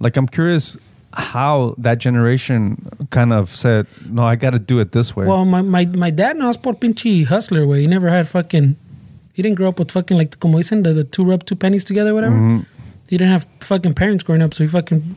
[0.00, 0.78] like I'm curious
[1.12, 5.44] how that generation kind of said, "No, I got to do it this way." Well,
[5.44, 7.82] my, my, my dad no was por pinche hustler way.
[7.82, 8.76] He never had fucking.
[9.34, 11.84] He didn't grow up with fucking like como dicen the, the two rub two pennies
[11.84, 12.36] together, whatever.
[12.36, 12.60] Mm-hmm.
[13.10, 15.16] He didn't have fucking parents growing up, so he fucking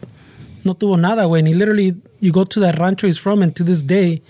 [0.65, 1.39] no tuvo nada way.
[1.39, 4.21] And he literally, you go to that rancho he's from, and to this day,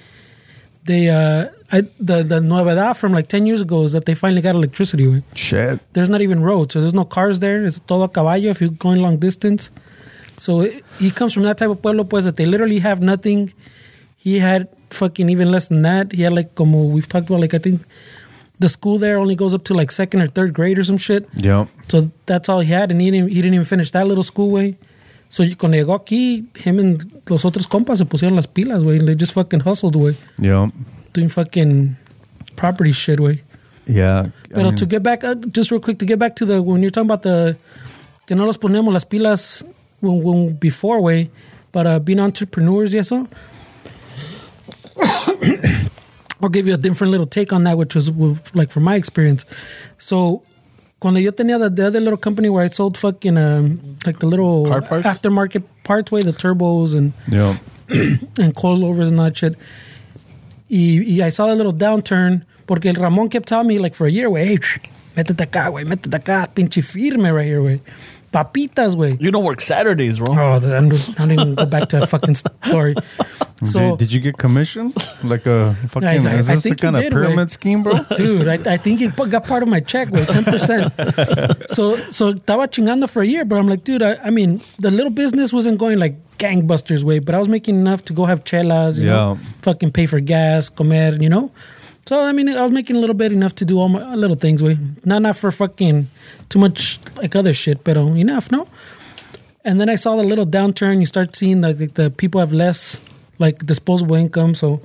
[0.84, 4.42] they uh, I, the the novedad from like ten years ago is that they finally
[4.42, 5.08] got electricity.
[5.08, 5.24] Way.
[5.36, 5.80] Shit.
[5.94, 7.66] There's not even roads, so there's no cars there.
[7.66, 9.72] It's todo a caballo if you're going long distance.
[10.38, 13.54] So it, he comes from that type of pueblo, pues that they literally have nothing.
[14.18, 16.12] He had fucking even less than that.
[16.12, 17.82] He had like como we've talked about, like I think
[18.60, 21.28] the school there only goes up to like second or third grade or some shit.
[21.36, 21.68] Yeah.
[21.90, 24.50] So that's all he had, and he didn't, he didn't even finish that little school
[24.50, 24.78] way.
[25.30, 28.98] So cuando llegó aquí, him and los otros compas se pusieron las pilas, way.
[29.00, 30.70] They just fucking hustled, way, Yeah.
[31.14, 31.98] doing fucking
[32.56, 33.44] property shit, way.
[33.86, 34.28] Yeah.
[34.56, 36.82] I mean, to get back, uh, just real quick, to get back to the when
[36.82, 37.58] you're talking about the
[38.26, 39.64] que no los ponemos las pilas
[40.02, 41.30] when, when before way,
[41.72, 43.28] but uh, being entrepreneurs y eso.
[46.42, 48.12] I'll give you a different little take on that, which was
[48.54, 49.46] like from my experience.
[49.98, 50.44] So,
[51.00, 54.28] cuando yo tenía the, the other little company where I sold fucking um, like the
[54.28, 55.08] little Car parts?
[55.08, 57.58] aftermarket parts, way the turbos and yeah.
[57.90, 59.56] and coilovers and that shit.
[60.70, 64.06] Y, y I saw a little downturn porque el Ramon kept telling me like for
[64.06, 64.80] a year, güey, hey, shh,
[65.16, 67.80] métete acá, güey, métete acá, pinche firme right here, güey.
[68.38, 69.18] Papitas, güey.
[69.20, 70.34] You don't work Saturdays, bro.
[70.38, 70.76] Oh, I don't,
[71.20, 72.36] I don't even go back to that fucking
[72.70, 72.94] story.
[73.66, 74.94] So, did, did you get commission?
[75.24, 76.08] Like a fucking?
[76.08, 77.52] I- I- is I this the think you kind of did, pyramid güey.
[77.52, 77.98] scheme, bro?
[78.16, 81.70] dude, I, I think he got part of my check, güey, 10%.
[81.78, 84.92] so, so estaba chingando for a year, but I'm like, dude, I, I mean, the
[84.92, 88.44] little business wasn't going like gangbusters way, but I was making enough to go have
[88.44, 89.48] chelas, you know, Yeah.
[89.64, 91.52] fucking pay for gas, comer, you know?
[92.08, 94.38] So, I mean, I was making a little bit enough to do all my little
[94.38, 94.78] things, way.
[95.04, 96.08] Not, not for fucking
[96.48, 98.66] too much like other shit, but enough, no?
[99.66, 101.02] And then I saw the little downturn.
[101.02, 103.04] You start seeing that the, the people have less
[103.40, 104.56] like disposable income.
[104.56, 104.80] So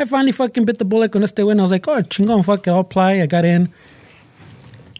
[0.00, 1.52] I finally fucking bit the bullet con este güey.
[1.52, 3.20] And I was like, oh, chingón, fuck it, I'll apply.
[3.20, 3.72] I got in.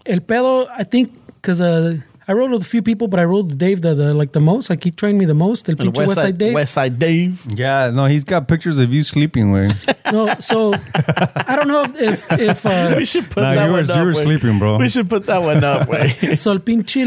[0.07, 1.99] El pedo, I think, because uh,
[2.29, 4.41] I rode with a few people, but I rode with Dave the, the like the
[4.41, 4.69] most.
[4.69, 5.67] Like he trained me the most.
[5.69, 6.53] El El pinche West Side Dave.
[6.55, 7.43] West Side Dave.
[7.57, 9.73] Yeah, no, he's got pictures of you sleeping, with.
[10.13, 13.73] No, so I don't know if if, if uh, We should put Nah, that you
[13.73, 13.97] were- one up.
[13.97, 14.23] you were güey.
[14.23, 14.77] sleeping, bro.
[14.79, 16.35] We should put that one up, way.
[16.35, 17.05] so el pinche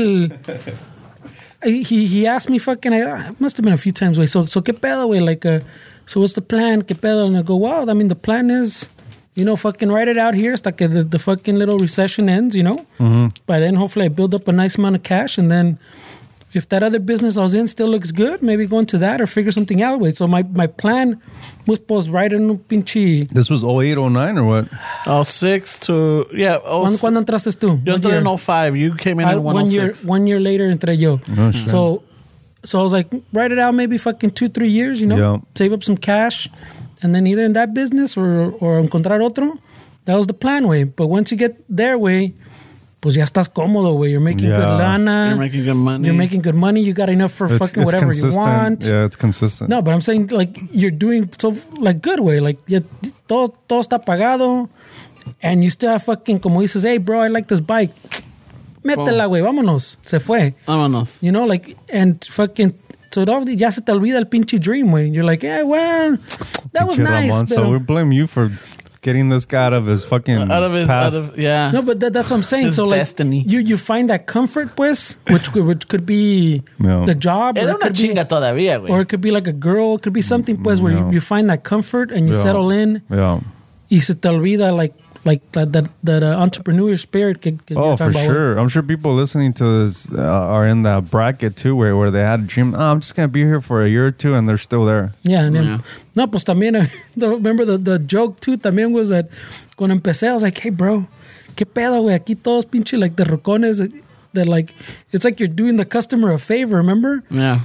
[1.63, 4.61] he he asked me fucking I must have been a few times way so so
[4.61, 5.59] qué pedo way like uh
[6.07, 8.89] so what's the plan qué pedo and I go wow I mean the plan is
[9.35, 12.55] you know fucking write it out here hasta que the, the fucking little recession ends
[12.55, 13.27] you know mm-hmm.
[13.45, 15.79] by then hopefully I build up a nice amount of cash and then
[16.53, 19.27] if that other business I was in still looks good maybe go into that or
[19.27, 21.21] figure something out way so my my plan
[21.65, 24.67] was pues right in un pinche This was 08, 09 or what?
[25.05, 26.57] Oh, six to yeah.
[26.65, 27.79] Oh, ¿Cuándo, ¿cuándo entraste tú?
[27.85, 28.75] yo What entré en 05.
[28.75, 31.21] You came in ah, I- in one year one year later entré yo.
[31.37, 31.69] Oh, shit.
[31.69, 32.03] So
[32.63, 35.37] so I was like, write it out maybe fucking two, three years, you know, Yeah.
[35.55, 36.49] save up some cash,
[37.01, 39.57] and then either in that business or or encontrar otro.
[40.05, 40.83] That was the plan, way.
[40.83, 42.33] But once you get there, way,
[43.01, 44.09] pues ya estás cómodo, way.
[44.09, 45.27] You're making good lana.
[45.29, 46.05] You're making good money.
[46.05, 46.81] You're making good money.
[46.81, 48.83] You got enough for fucking whatever you want.
[48.83, 49.69] Yeah, it's consistent.
[49.69, 52.79] No, but I'm saying like you're doing so like good way, like yeah,
[53.27, 54.69] todo todo está pagado,
[55.41, 57.93] and you still have fucking como dices, hey bro, I like this bike,
[58.83, 61.21] métela güey, vámonos, se fue, Vámonos.
[61.21, 64.91] you know, like and fucking so it all, ya se te olvida el pinche dream
[64.91, 65.07] way.
[65.09, 66.17] You're like, yeah, well,
[66.71, 67.47] that was Pinche nice, Ramon.
[67.47, 68.51] So we blame you for
[69.01, 71.07] getting this guy out of his fucking Out of his, path.
[71.07, 71.71] out of yeah.
[71.71, 72.67] no, but that, that's what I'm saying.
[72.67, 73.43] His so like destiny.
[73.47, 77.03] you you find that comfort, pues, which could- which could be Yeah.
[77.05, 80.03] the job, or it could be- todavía, or it could be like a girl, it
[80.03, 82.43] could be something, pues, where you, you find that comfort and you Yeah.
[82.43, 83.01] settle in.
[83.09, 83.39] Yeah.
[83.89, 84.93] y se te olvida like
[85.23, 88.25] like that that, that uh, entrepreneur spirit que, que Oh, for about.
[88.25, 88.57] sure.
[88.57, 92.21] I'm sure people listening to this uh, are in that bracket too, where, where they
[92.21, 92.73] had a dream.
[92.73, 95.13] Oh, I'm just gonna be here for a year or two, and they're still there.
[95.23, 95.77] Yeah, and then- Yeah.
[96.15, 99.29] no, pues también uh, the, remember the, the joke too también was that
[99.77, 101.07] cuando empecé I was like, hey bro,
[101.55, 103.77] qué pedo güey, aquí todos pinche like the rocones
[104.33, 104.73] that like
[105.11, 107.23] it's like you're doing the customer a favor, remember?
[107.29, 107.59] Yeah.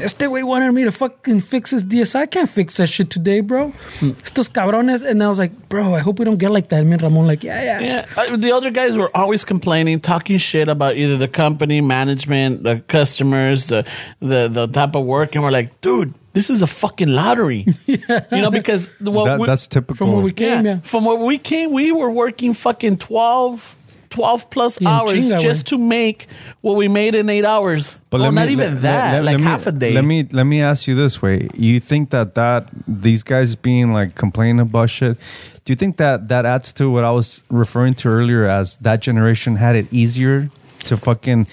[0.00, 2.16] Este güey wanted me to fucking fix his DSI.
[2.20, 3.72] I can't fix that shit today, bro.
[4.00, 5.02] Estos cabrones.
[5.02, 6.84] And I was like, bro, I hope we don't get like that.
[6.84, 7.80] Me and Ramon like, yeah, yeah.
[7.80, 12.62] Yeah, uh, the other guys were always complaining, talking shit about either the company, management,
[12.62, 13.86] the customers, the
[14.20, 17.66] the, the type of work, and we're like, dude, this is a fucking lottery.
[17.86, 19.96] You know, because what That, we- that's typical.
[19.96, 20.80] From where we came, yeah.
[20.80, 23.76] from where we came, we were working fucking 12,
[24.12, 25.68] 12 plus Yeah, hours chinga, just güey.
[25.70, 26.26] to make
[26.60, 28.00] what we made in eight hours.
[28.10, 29.92] But well, let not me- even let- that, let- like let me- half a day.
[29.94, 33.92] Let me let me ask you this way: You think that that these guys being
[33.92, 35.16] like complaining about shit?
[35.64, 39.00] Do you think that that adds to what I was referring to earlier as that
[39.00, 40.50] generation had it easier
[40.84, 41.46] to fucking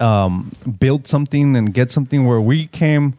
[0.00, 0.50] um,
[0.80, 3.14] build something and get something where we came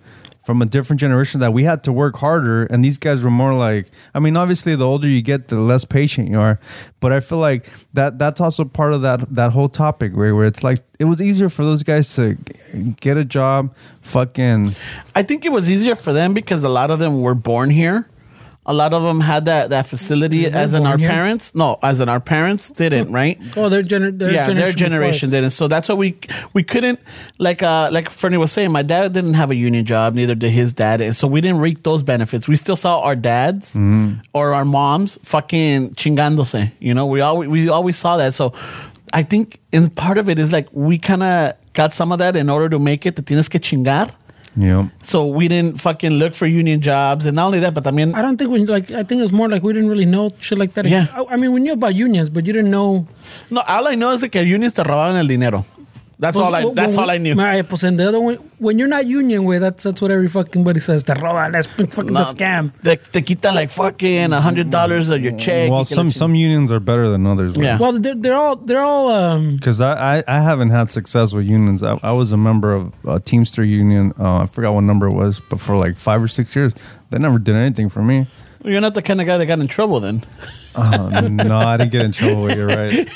[0.45, 3.53] from a different generation that we had to work harder and these guys were more
[3.53, 6.59] like i mean obviously the older you get the less patient you are
[6.99, 10.45] but i feel like that that's also part of that that whole topic where, where
[10.45, 12.37] it's like it was easier for those guys to
[13.01, 14.75] get a job fucking
[15.15, 18.07] I think it was easier for them because a lot of them were born here.
[18.68, 21.07] A lot of them had that, that facility they're as in our here.
[21.07, 21.53] parents.
[21.53, 23.39] No, as in our parents didn't, right?
[23.55, 24.55] Oh, their, gener- their yeah, generation.
[24.55, 25.32] their generation us.
[25.32, 25.49] didn't.
[25.51, 26.18] So that's why we
[26.53, 26.99] we couldn't
[27.38, 28.72] like uh like Fernie was saying.
[28.72, 31.59] My dad didn't have a union job, neither did his dad, and so we didn't
[31.59, 32.47] reap those benefits.
[32.47, 33.76] We still saw our dads
[34.34, 36.72] or our moms fucking chingándose.
[36.80, 38.34] You know, we always we always saw that.
[38.34, 38.53] So
[39.13, 42.36] I think in part of it is like we kind of got some of that
[42.36, 43.16] in order to make it.
[43.16, 44.09] Te tienes que chingar.
[44.58, 47.86] You know So we didn't fucking look for union jobs, and not only that, but
[47.88, 48.91] I mean, I don't think we like.
[48.91, 50.86] I think it was more like we didn't really know shit like that.
[50.86, 51.08] Yeah.
[51.14, 53.08] I, I mean, we knew about unions, but you didn't know.
[53.49, 53.62] no.
[53.68, 55.66] All I know is que unions te robaban el dinero.
[56.18, 56.61] That's all I.
[56.63, 57.41] Pues, That's when all I we- knew.
[57.41, 60.30] Ay, pues en the other one, when you're not union, way that's that's what every
[60.30, 61.03] fucking buddy says.
[61.03, 61.51] Te roban.
[61.51, 62.72] That's fucking No, the scam.
[62.84, 65.70] Te, te quitan like fucking a hundred dollars of your check.
[65.70, 67.78] well y que la some ching- some unions are better than others Yeah.
[67.78, 69.09] Well, they're, they're all they're all.
[69.11, 71.84] um because I, I, I haven't had success with unions.
[71.84, 74.13] I, I was a member of a Teamster union.
[74.18, 76.72] Uh, I forgot what number it was, but for like five or six years,
[77.09, 78.28] they never did anything for me.
[78.63, 80.24] You're not the kind of guy that got in trouble then.
[80.76, 82.51] Uh, no, I didn't get in trouble.
[82.53, 83.07] You're right,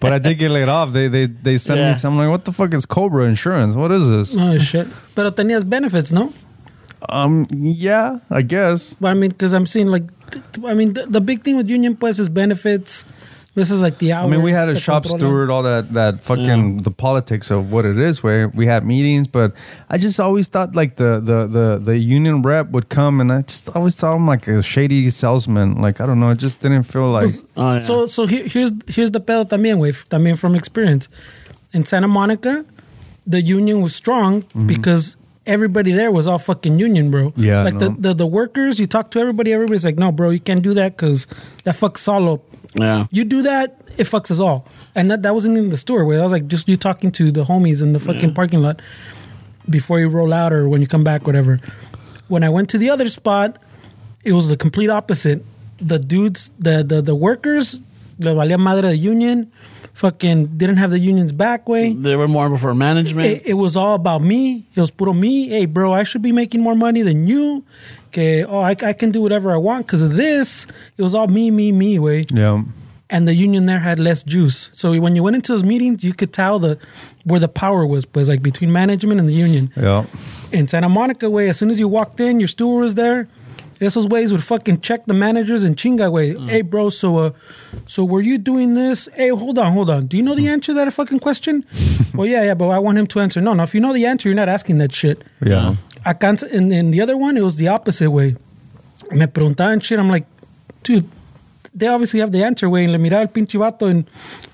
[0.00, 0.92] but I did get laid off.
[0.92, 1.92] They they they sent Yeah.
[1.92, 1.98] me.
[1.98, 3.76] Some, I'm like, what the fuck is Cobra Insurance?
[3.76, 4.36] What is this?
[4.36, 4.88] Oh shit!
[5.14, 6.32] Pero tenías benefits, no?
[7.08, 8.94] Um, yeah, I guess.
[8.94, 10.04] But I mean, because I'm seeing like,
[10.64, 13.04] I mean, the, the big thing with union pues is benefits.
[13.54, 14.26] This is like the hours.
[14.26, 15.18] I mean, we had a shop controla.
[15.18, 18.20] steward, all that that fucking the politics of what it is.
[18.20, 19.52] Where we had meetings, but
[19.88, 23.42] I just always thought like the the the the union rep would come, and I
[23.42, 25.80] just always thought him like a shady salesman.
[25.80, 27.30] Like I don't know, it just didn't feel like.
[27.56, 27.82] Oh, yeah.
[27.86, 31.08] So so here, here's here's the pedo también, güey, también from experience.
[31.72, 32.64] In Santa Monica,
[33.24, 34.66] the union was strong Mm-hmm.
[34.66, 35.14] because
[35.46, 37.32] everybody there was all fucking union, bro.
[37.36, 37.88] Yeah, like no.
[37.90, 38.80] the, the the workers.
[38.80, 39.52] You talk to everybody.
[39.52, 41.28] Everybody's like, no, bro, you can't do that because
[41.62, 42.40] that fucks all up.
[42.74, 43.06] Yeah.
[43.10, 44.66] You do that, it fucks us all.
[44.94, 47.30] And that, that wasn't in the store where That was like just you talking to
[47.30, 48.80] the homies in the fucking parking lot
[49.68, 51.58] before you roll out or when you come back, whatever.
[52.28, 53.58] When I went to the other spot,
[54.24, 55.44] it was the complete opposite.
[55.78, 57.80] The dudes, the the, the workers,
[58.18, 59.50] the valía madre the union,
[59.92, 61.92] fucking didn't have the union's back way.
[61.92, 63.26] They were more for management.
[63.26, 64.66] It, it was all about me.
[64.74, 65.48] It was puro me.
[65.48, 67.64] Hey, bro, I should be making more money than you.
[68.14, 70.68] Okay, oh, I, I can do whatever I want because of this.
[70.96, 72.62] It was all me, me, me way Yeah.
[73.10, 74.70] and the union there had less juice.
[74.72, 76.78] So when you went into those meetings, you could tell the
[77.24, 79.72] where the power was, was like between management and the union.
[79.76, 80.04] Yeah.
[80.52, 83.26] In Santa Monica way, as soon as you walked in, your steward was there.
[83.80, 86.38] Esos ways would fucking check the managers and chinga way.
[86.38, 87.30] Hey, bro, so uh,
[87.86, 89.08] so were you doing this?
[89.14, 90.06] Hey, hold on, hold on.
[90.06, 91.64] Do you know the answer to that fucking question?
[92.14, 93.40] well, yeah, yeah, but I want him to answer.
[93.40, 93.64] No, no.
[93.64, 95.24] If you know the answer, you're not asking that shit.
[95.44, 95.74] Yeah.
[96.04, 98.36] Acá in, in the other one, it was the opposite way.
[99.10, 99.98] Me preguntaban shit.
[99.98, 100.26] I'm like,
[100.82, 101.08] dude,
[101.74, 102.84] they obviously have the answer way.
[102.84, 104.04] And le miraba el pinche vato and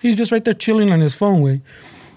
[0.01, 1.61] he's just right there chilling on his phone way.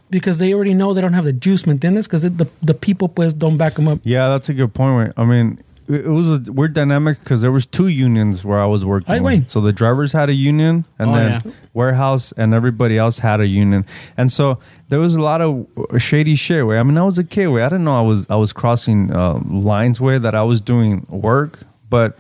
[0.10, 2.04] Because they already know they don't have the juice, ¿me entiendes?
[2.04, 4.00] Because the, the people pues don't back them up.
[4.04, 4.96] Yeah, that's a good point.
[5.08, 5.58] Wait, I mean,
[5.88, 9.12] it it was a weird dynamic because there was two unions where I was working.
[9.14, 9.50] Ay, with.
[9.50, 11.52] So the drivers had a union, and Oh, then yeah.
[11.74, 13.86] warehouse and everybody else had a union.
[14.16, 14.60] And so
[14.94, 15.68] there was a lot of
[15.98, 16.68] shady shit.
[16.68, 17.48] Way I mean, I was a kid.
[17.48, 20.00] Way I didn't know I was I was crossing uh, lines.
[20.00, 22.16] Way that I was doing work, but.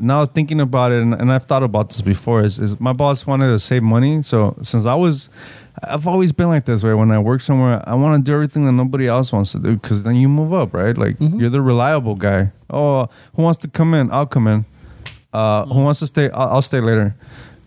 [0.00, 3.28] Now thinking about it, and, and I've thought about this before, is, is my boss
[3.28, 4.22] wanted to save money.
[4.22, 5.28] So since I was,
[5.84, 6.82] I've always been like this.
[6.82, 9.60] Way when I work somewhere, I want to do everything that nobody else wants to
[9.60, 10.98] do because then you move up, right?
[10.98, 12.50] Like you're the reliable guy.
[12.68, 14.10] Oh, who wants to come in?
[14.10, 14.64] I'll come in.
[15.32, 16.28] Uh, Who wants to stay?
[16.30, 17.14] I'll, I'll stay later.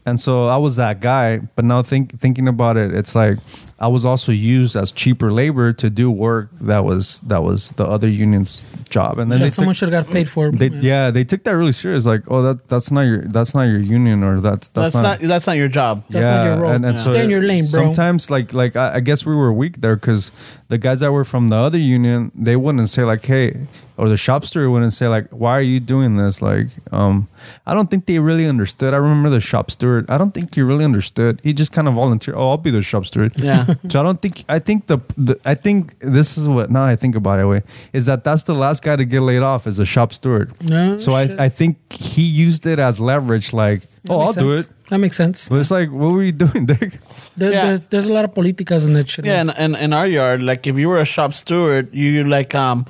[0.06, 1.38] And so I was that guy.
[1.56, 3.38] But now think thinking about it, it's like
[3.80, 7.86] I was also used as cheaper labor to do work that was that was the
[7.86, 9.20] other union's job.
[9.20, 10.50] And then That they someone took, should have got paid for.
[10.52, 12.06] they yeah they took that really serious.
[12.06, 15.30] Like oh that that's not your that's not your union or that's that's, that's, not,
[15.30, 16.04] that's not your job.
[16.10, 16.72] That's not your role.
[16.72, 17.04] And, and Yeah.
[17.04, 17.84] so Stay in your lane, bro.
[17.84, 20.32] Sometimes, like, like I, I guess we were weak there because
[20.70, 24.18] the guys that were from the other union, they wouldn't say like, "Hey," or the
[24.18, 27.28] shop steward wouldn't say like, "Why are you doing this?" Like, um,
[27.66, 28.94] I don't think they really understood.
[28.94, 30.10] I remember the shop steward.
[30.10, 31.40] I don't think he really understood.
[31.44, 32.36] He just kind of volunteered.
[32.38, 33.40] Oh, I'll be the shop steward.
[33.42, 33.67] Yeah.
[33.90, 34.44] So I don't think.
[34.50, 35.40] I think the, the.
[35.46, 37.46] I think this is what now I think about it.
[37.46, 37.64] Way
[37.94, 40.54] is that that's the last guy to get laid off as a shop steward.
[40.70, 41.40] No, so shit.
[41.40, 43.54] I, I think he used it as leverage.
[43.54, 44.70] Like, That oh, I'll makes do it.
[44.90, 45.50] That makes sense.
[45.50, 47.00] But it's like, what were you doing, Dick?
[47.36, 47.66] There, Yeah.
[47.66, 49.26] there's, there's a lot of politicas in that shit.
[49.26, 52.56] Yeah, and, and in our yard, like if you were a shop steward, you like
[52.56, 52.86] um,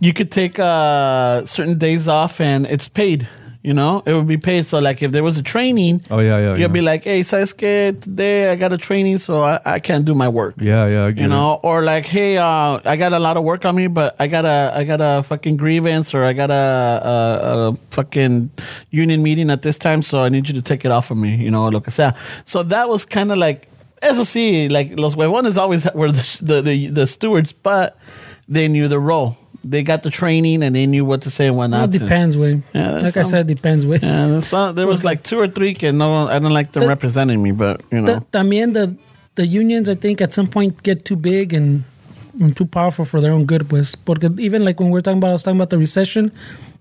[0.00, 3.28] you could take uh certain days off and it's paid.
[3.66, 4.64] You know, it would be paid.
[4.64, 6.50] So like if there was a training, Oh yeah, yeah.
[6.50, 6.66] you'll yeah.
[6.68, 10.14] be like, hey, sabes que today I got a training, so I, I can't do
[10.14, 10.54] my work.
[10.60, 11.08] yeah, yeah.
[11.08, 11.28] You it.
[11.28, 14.28] know, or like, hey, uh, I got a lot of work on me, but I
[14.28, 18.50] got a, I got a fucking grievance, or I got a, a, a fucking
[18.90, 21.34] union meeting at this time, so I need you to take it off of me.
[21.34, 22.12] You know, lo que sea.
[22.44, 23.66] So that was kind of like,
[24.00, 27.98] eso sí, like los huevones always were the, the the the stewards, but
[28.48, 29.36] they knew the role.
[29.68, 31.98] They got the training and they knew what to say and what not to.
[31.98, 32.62] depends, way.
[32.72, 33.98] Yeah, like I some- said, depends, way.
[34.00, 36.88] Yeah, some, there was like two or three que no, I don't like them The-
[36.88, 38.20] representing me, but you know.
[38.32, 38.94] También the
[39.34, 41.82] the unions, I think, at some point get too big and,
[42.40, 43.68] and too powerful for their own good.
[43.68, 46.30] Pues, porque even like when we're talking about, I was talking about the recession,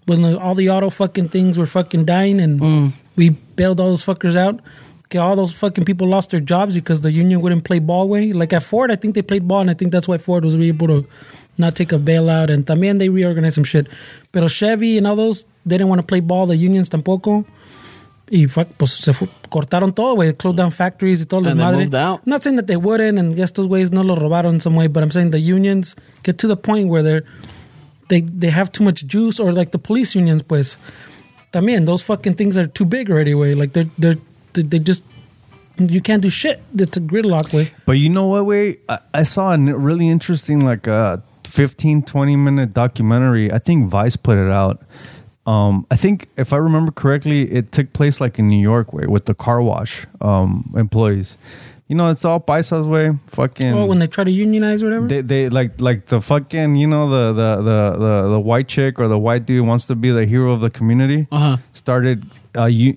[0.05, 2.91] when the, all the auto fucking things were fucking dying and Mm.
[3.17, 4.59] we bailed all those fuckers out.
[5.07, 8.31] Okay, all those fucking people lost their jobs because the union wouldn't play ball way.
[8.33, 10.55] Like at Ford, I think they played ball, and I think that's why Ford was
[10.55, 11.05] able to
[11.57, 12.49] not take a bailout.
[12.49, 13.87] And también they reorganized some shit.
[14.31, 16.45] Pero Chevy and all those, they didn't want to play ball.
[16.47, 17.45] The unions tampoco.
[18.31, 20.33] Y fue, pues se fu- cortaron todo, güey.
[20.35, 21.77] Closed down factories y todo el And they desmadre.
[21.79, 22.21] moved out.
[22.25, 25.03] I'm not saying that they wouldn't, and estos güeyes no lo robaron some way, but
[25.03, 27.23] I'm saying the unions get to the point where they're
[28.09, 30.77] they they have too much juice, or like the police unions, pues.
[31.53, 33.53] También those fucking things are too big already, way.
[33.53, 34.17] Like they're they're
[34.53, 35.03] they they just
[35.77, 36.63] you can't do shit.
[36.75, 37.69] It's a gridlock way.
[37.85, 41.21] But you know what, way I, I saw a really interesting, like a
[41.55, 43.51] 15, 20 minute documentary.
[43.51, 44.81] I think Vice put it out.
[45.47, 49.05] Um, I think if I remember correctly, it took place like in New York, way
[49.07, 51.37] with the car wash um, employees.
[51.87, 53.11] You know, it's all paisas way.
[53.27, 53.73] Fucking.
[53.73, 55.07] Oh, when they try to unionize or whatever.
[55.07, 58.99] they, they like like the fucking you know the, the the the the white chick
[58.99, 61.57] or the white dude wants to be the hero of the community Uh-huh.
[61.73, 62.25] started
[62.57, 62.93] uh, you,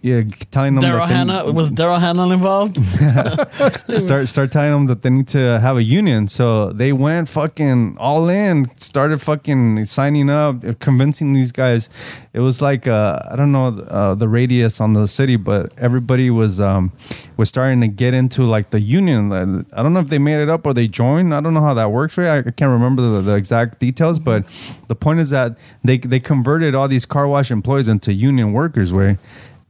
[0.50, 2.76] telling them Daryl Hannah was Daryl Hannah involved?
[3.98, 6.28] start start telling them that they need to have a union.
[6.28, 11.88] So they went fucking all in, started fucking signing up, convincing these guys.
[12.32, 16.30] It was like uh, I don't know uh, the radius on the city, but everybody
[16.30, 16.92] was um,
[17.36, 19.32] was starting to get into like the union.
[19.72, 21.34] I don't know if they made it up or they joined.
[21.34, 22.16] I don't know how that works.
[22.16, 24.44] Right, I can't remember the, the exact details, but
[24.88, 28.92] the point is that they they converted all these car wash employees into union workers.
[28.92, 29.18] Way,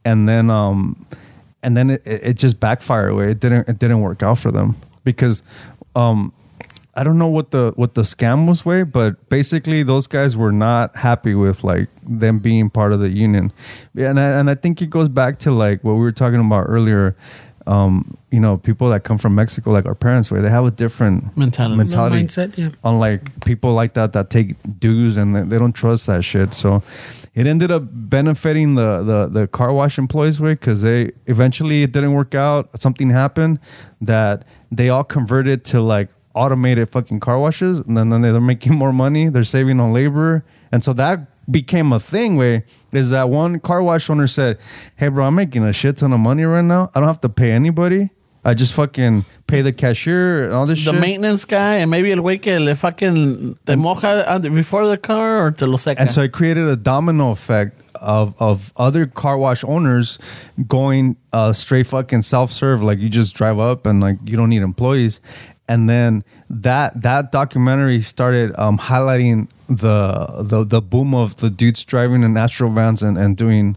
[0.08, 1.06] and then um
[1.62, 3.30] and then it, it it just backfired away.
[3.32, 5.42] It didn't it didn't work out for them because
[5.94, 6.32] um
[6.94, 10.50] I don't know what the what the scam was way, but basically those guys were
[10.50, 13.52] not happy with like them being part of the union.
[13.94, 16.64] And I, and I think it goes back to like what we were talking about
[16.68, 17.14] earlier.
[17.68, 20.70] Um, you know, people that come from Mexico, like our parents, way they have a
[20.70, 21.76] different Mentality.
[21.76, 22.70] mentality mindset, yeah.
[22.82, 26.54] unlike people like that that take dues and they, they don't trust that shit.
[26.54, 26.82] So
[27.38, 31.92] it ended up benefiting the the, the car wash employees way because they eventually it
[31.92, 32.76] didn't work out.
[32.76, 33.60] Something happened
[34.00, 38.74] that they all converted to like automated fucking car washes, and then, then they're making
[38.74, 39.28] more money.
[39.28, 42.36] They're saving on labor, and so that became a thing.
[42.36, 44.58] Way is that one car wash owner said,
[44.96, 46.90] "Hey, bro, I'm making a shit ton of money right now.
[46.92, 48.10] I don't have to pay anybody."
[48.44, 51.00] I just fucking pay the cashier and all this The shit.
[51.00, 55.44] maintenance guy and maybe el güey que le fucking te moja under- before the car
[55.44, 56.00] or te lo seca.
[56.00, 60.18] And so it created a domino effect of of other car wash owners
[60.66, 62.80] going uh, straight fucking self serve.
[62.82, 65.20] Like you just drive up and like you don't need employees.
[65.68, 71.84] And then that that documentary started um, highlighting the, the the boom of the dudes
[71.84, 73.76] driving in Astro vans and, and doing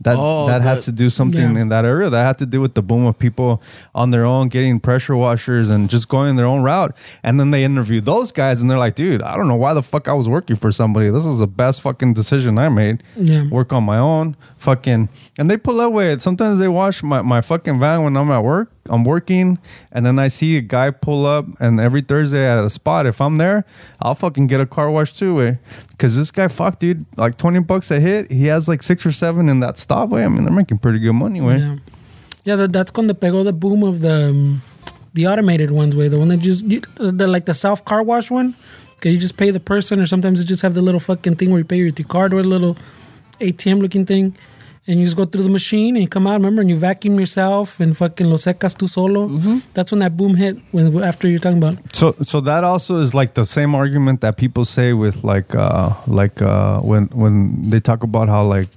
[0.00, 1.60] that Oh, that had to do something Yeah.
[1.62, 2.08] in that area.
[2.08, 3.60] That had to do with the boom of people
[3.94, 6.94] on their own getting pressure washers and just going their own route.
[7.22, 9.82] And then they interview those guys and they're like dude i don't know why the
[9.82, 11.10] fuck i was working for somebody.
[11.10, 13.02] This is the best fucking decision i made.
[13.16, 13.48] Yeah.
[13.50, 17.78] work on my own fucking and they pull with sometimes they wash my, my fucking
[17.80, 19.58] van when i'm at work i'm working
[19.92, 23.20] and then i see a guy pull up and every thursday at a spot if
[23.20, 23.64] i'm there
[24.00, 25.54] i'll fucking get a car wash too eh?
[25.90, 29.12] because this guy fuck dude like 20 bucks a hit he has like six or
[29.12, 31.76] seven in that stop way i mean they're making pretty good money way Yeah,
[32.44, 32.56] yeah.
[32.56, 34.62] That, that's cuando pegó the boom of the um,
[35.14, 38.30] the automated ones, way the one that just you, the like the self car wash
[38.30, 38.54] one.
[38.96, 41.50] Okay, you just pay the person, or sometimes you just have the little fucking thing
[41.50, 42.76] where you pay with your card or a little
[43.40, 44.36] ATM looking thing,
[44.88, 46.32] and you just go through the machine and you come out.
[46.32, 49.28] Remember, and you vacuum yourself and fucking lo secas tú solo.
[49.74, 50.56] That's when that boom hit.
[50.72, 54.36] When after you're talking about So so that also is like the same argument that
[54.36, 58.68] people say with like uh like uh when when they talk about how like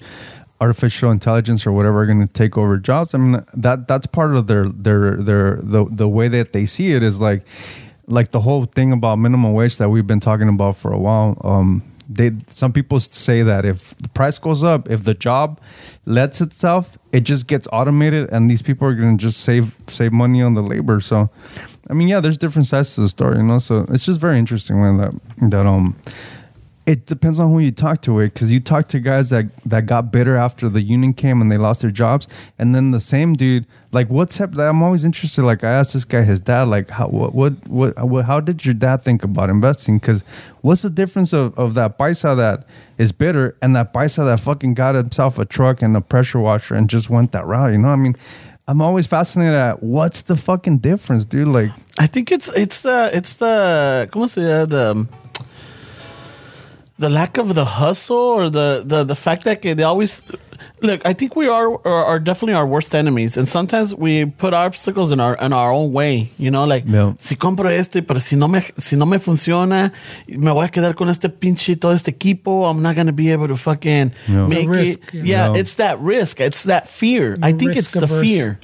[0.59, 3.13] artificial intelligence or whatever are going to take over jobs.
[3.15, 6.91] I mean that that's part of their their their the the way that they see
[6.93, 7.41] it is like
[8.07, 11.39] like the whole thing about minimum wage that we've been talking about for a while.
[11.43, 11.81] Um
[12.15, 15.59] they some people say that if the price goes up, if the job
[16.05, 20.11] lets itself, it just gets automated and these people are going to just save save
[20.11, 20.99] money on the labor.
[20.99, 21.29] So
[21.89, 23.59] I mean, yeah, there's different sides to the story, you know.
[23.59, 25.13] So it's just very interesting when that
[25.49, 25.95] that um,
[26.91, 29.85] it depends on who you talk to, it because you talk to guys that that
[29.85, 32.27] got bitter after the union came and they lost their jobs,
[32.59, 34.57] and then the same dude, like, what's up?
[34.57, 35.43] I'm always interested.
[35.43, 38.65] Like, I asked this guy, his dad, like, how what what what, what how did
[38.65, 39.99] your dad think about investing?
[39.99, 40.25] Because
[40.59, 42.67] what's the difference of of that paisa that
[42.97, 46.75] is bitter and that paisa that fucking got himself a truck and a pressure washer
[46.75, 47.71] and just went that route?
[47.71, 48.17] You know, what I mean.
[48.67, 51.47] I'm always fascinated at what's the fucking difference, dude.
[51.47, 54.67] Like, I think it's it's the it's the ¿cómo se llama?
[54.67, 55.09] the um,
[57.01, 60.21] the lack of the hustle or the the the fact that they always
[60.81, 61.01] look.
[61.05, 65.09] I think we are are, are definitely our worst enemies, and sometimes we put obstacles
[65.11, 66.29] in our in our own way.
[66.37, 67.13] You know, like Yeah.
[67.19, 69.91] si compro esto, pero si no me si no me funciona,
[70.27, 72.69] me voy a quedar con este pinche todo este equipo.
[72.69, 74.47] I'm not gonna be able to fucking Yeah.
[74.47, 75.13] make risk, it.
[75.13, 75.23] yeah.
[75.23, 75.59] Yeah, Yeah.
[75.59, 76.39] it's that risk.
[76.39, 77.35] It's that fear.
[77.41, 78.21] I think it's risk the averse.
[78.21, 78.59] fear.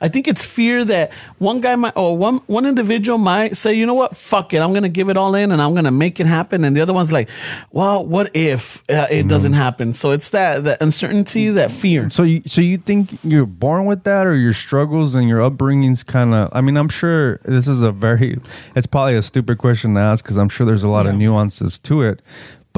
[0.00, 3.86] I think it's fear that one guy might, or one one individual might say, you
[3.86, 6.26] know what, fuck it, I'm gonna give it all in and I'm gonna make it
[6.26, 7.28] happen, and the other one's like,
[7.72, 9.94] well, what if uh, it doesn't happen?
[9.94, 12.10] So it's that that uncertainty, that fear.
[12.10, 16.04] So you so you think you're born with that, or your struggles and your upbringings
[16.04, 16.48] kind of?
[16.52, 18.38] I mean, I'm sure this is a very.
[18.74, 21.78] It's probably a stupid question to ask because I'm sure there's a lot of nuances
[21.80, 22.22] to it.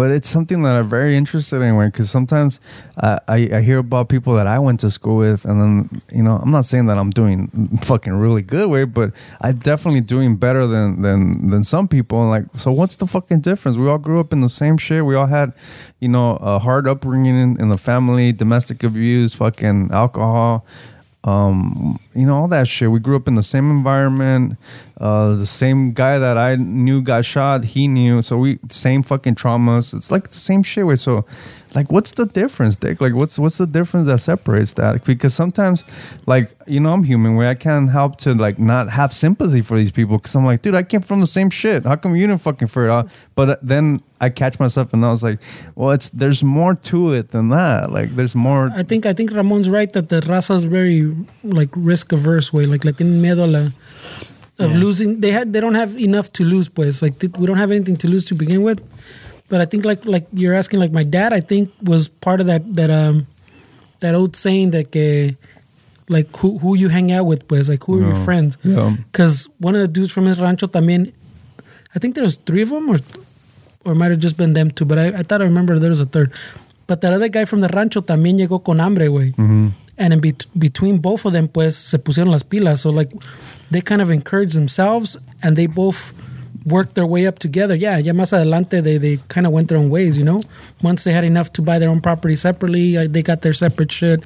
[0.01, 2.59] But it's something that I'm very interested in, because sometimes
[2.97, 6.23] uh, I, I hear about people that I went to school with, and then you
[6.23, 10.37] know I'm not saying that I'm doing fucking really good way, but I'm definitely doing
[10.37, 12.19] better than than than some people.
[12.23, 13.77] And like, so what's the fucking difference?
[13.77, 15.05] We all grew up in the same shit.
[15.05, 15.53] We all had,
[15.99, 20.65] you know, a hard upbringing in, in the family, domestic abuse, fucking alcohol.
[21.23, 22.91] Um, you know all that shit.
[22.91, 24.57] We grew up in the same environment.
[24.99, 28.23] Uh, the same guy that I knew got shot, he knew.
[28.23, 29.93] So we same fucking traumas.
[29.93, 30.87] It's like the same shit.
[30.87, 31.27] Way so,
[31.75, 33.01] like, what's the difference, Dick?
[33.01, 35.05] Like, what's what's the difference that separates that?
[35.05, 35.85] Because sometimes,
[36.27, 37.37] like, you know, I'm human.
[37.37, 40.19] Where I can't help to like not have sympathy for these people.
[40.19, 41.85] Because I'm like, dude, I came from the same shit.
[41.85, 43.09] How come you didn't fucking figure it out?
[43.35, 45.39] But uh, then I catch myself and I was like,
[45.77, 47.93] well, it's there's more to it than that.
[47.93, 48.71] Like, there's more.
[48.75, 51.15] I think I think Ramon's right that the raza is very
[51.45, 52.67] like risk averse way.
[52.67, 53.71] Like, le tienen miedo la
[54.59, 54.77] of Yeah.
[54.79, 55.21] losing.
[55.21, 56.69] They had they don't have enough to lose.
[56.69, 58.81] Pues like we don't have anything to lose to begin with.
[59.51, 61.35] But I think like like you're asking like my dad.
[61.35, 63.27] I think was part of that that um
[64.01, 65.37] that old saying that que
[66.09, 67.47] like who who you hang out with.
[67.49, 68.25] Pues like who are your Yeah.
[68.25, 68.57] friends.
[68.63, 68.97] Yeah.
[69.11, 71.13] Because one of the dudes from his rancho también.
[71.95, 72.99] I think there was three of them, or
[73.85, 74.85] or might have just been them two.
[74.87, 76.33] But I, I thought I remember there was a third.
[76.87, 79.35] But that other guy from the rancho también llegó con hambre, güey.
[79.99, 82.81] And in bet- between both of them, pues se pusieron las pilas.
[82.81, 83.13] So like,
[83.71, 86.13] they kind of encouraged themselves, and they both
[86.67, 87.75] worked their way up together.
[87.75, 90.39] Yeah, ya más adelante they they kind of went their own ways, you know.
[90.83, 93.91] Once they had enough to buy their own property separately, uh, they got their separate
[93.93, 94.23] shit.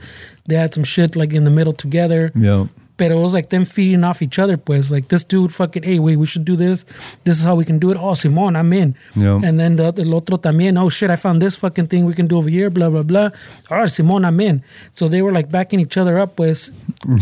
[0.47, 2.33] They had some shit like in the middle together.
[2.35, 2.67] Yeah.
[2.97, 4.93] But it was like them feeding off each other, pues.
[4.93, 6.85] Like this dude fucking, hey, wait, we should do this.
[7.25, 7.97] This is how we can do it.
[7.99, 8.95] Oh, Simon, I'm in.
[9.17, 9.41] Yeah.
[9.43, 12.29] And then the, el otro también, oh shit, I found this fucking thing we can
[12.29, 13.31] do over here, blah, blah, blah.
[13.69, 14.63] All right, Simon, I'm in.
[14.93, 16.71] So they were like backing each other up, pues,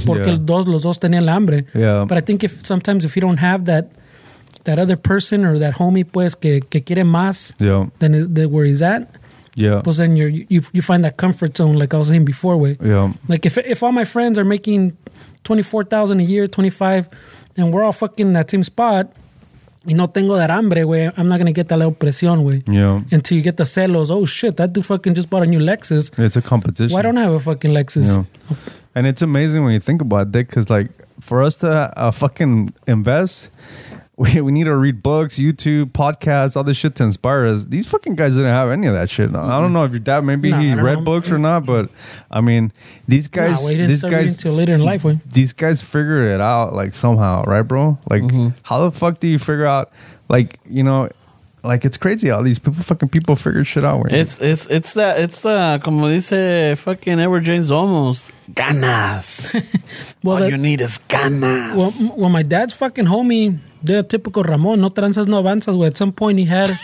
[0.05, 0.37] porque Yeah.
[0.45, 1.65] dos, los dos tenían hambre.
[1.75, 2.05] Yeah.
[2.07, 3.93] But I think if sometimes if you don't have that,
[4.65, 7.87] that other person or that homie, pues, que, que quiere más Yeah.
[7.99, 9.09] than than where he's at,
[9.57, 9.81] Yeah.
[9.83, 12.77] pues then you're, you, you find that comfort zone, like I was saying before, way.
[12.83, 13.13] Yeah.
[13.29, 14.97] Like if if all my friends are making
[15.45, 17.09] twenty four thousand a year, twenty five,
[17.57, 19.13] and we're all fucking in that same spot,
[19.85, 21.11] you know, tengo that hambre, way.
[21.17, 22.63] I'm not gonna get that little presión, way.
[22.67, 23.03] Yeah.
[23.11, 24.11] Until you get the celos.
[24.11, 26.17] Oh shit, that dude fucking just bought a new Lexus.
[26.19, 26.95] It's a competition.
[26.95, 28.07] Why don't I have a fucking Lexus?
[28.07, 28.57] Yeah.
[28.95, 30.91] And it's amazing when you think about it, because like
[31.21, 33.51] for us to uh, fucking invest,
[34.23, 37.64] we, we need to read books, YouTube, podcasts, all this shit to inspire us.
[37.64, 39.35] These fucking guys didn't have any of that shit.
[39.35, 41.05] I don't know if your dad maybe Nah, he I don't read know.
[41.05, 41.91] books or not, but
[42.31, 42.73] I mean,
[43.09, 45.18] these guys, Nah, we didn't these start reading guys, until later in life, way.
[45.27, 47.99] these guys figured it out like somehow, right, bro?
[48.09, 48.23] Like,
[48.62, 49.91] how the fuck do you figure out?
[50.29, 51.09] Like, you know,
[51.64, 54.03] like it's crazy how these people, fucking people, figure shit out.
[54.05, 54.12] Right?
[54.14, 58.31] It's it's it's that it's uh como dice fucking Edward James Olmos.
[58.53, 59.55] Ganas.
[60.25, 61.75] Well, All that- you need is ganas.
[61.77, 65.76] Well, m- well, my dad's fucking homie, they're a typical Ramon, no tranzas, no avanzas.
[65.76, 66.78] Where at some point he had,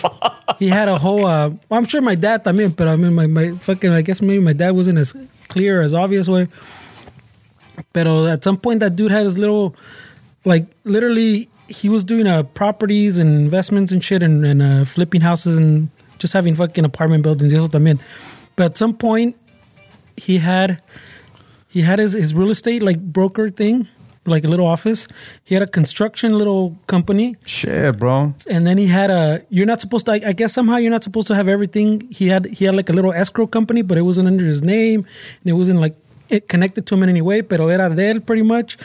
[0.58, 1.26] he had a whole.
[1.26, 4.20] Uh, well, I'm sure my dad también, but I mean, my, my fucking, I guess
[4.20, 5.14] maybe my dad wasn't as
[5.48, 6.48] clear as obvious way.
[7.92, 9.74] But at some point, that dude had his little,
[10.44, 15.20] like, literally, he was doing uh, properties and investments and shit, and, and uh, flipping
[15.20, 15.88] houses and
[16.18, 17.52] just having fucking apartment buildings.
[17.52, 17.98] Eso también.
[18.56, 19.36] But at some point,
[20.16, 20.80] he had
[21.68, 23.88] he had his, his real estate like broker thing,
[24.24, 25.08] like a little office.
[25.44, 28.34] He had a construction little company, shit, bro.
[28.48, 29.42] and then he had a.
[29.50, 30.12] You're not supposed to.
[30.12, 32.00] I, I guess somehow you're not supposed to have everything.
[32.10, 35.00] He had he had like a little escrow company, but it wasn't under his name,
[35.40, 35.96] and it wasn't like
[36.28, 37.42] it connected to him in any way.
[37.42, 38.78] Pero era de él pretty much.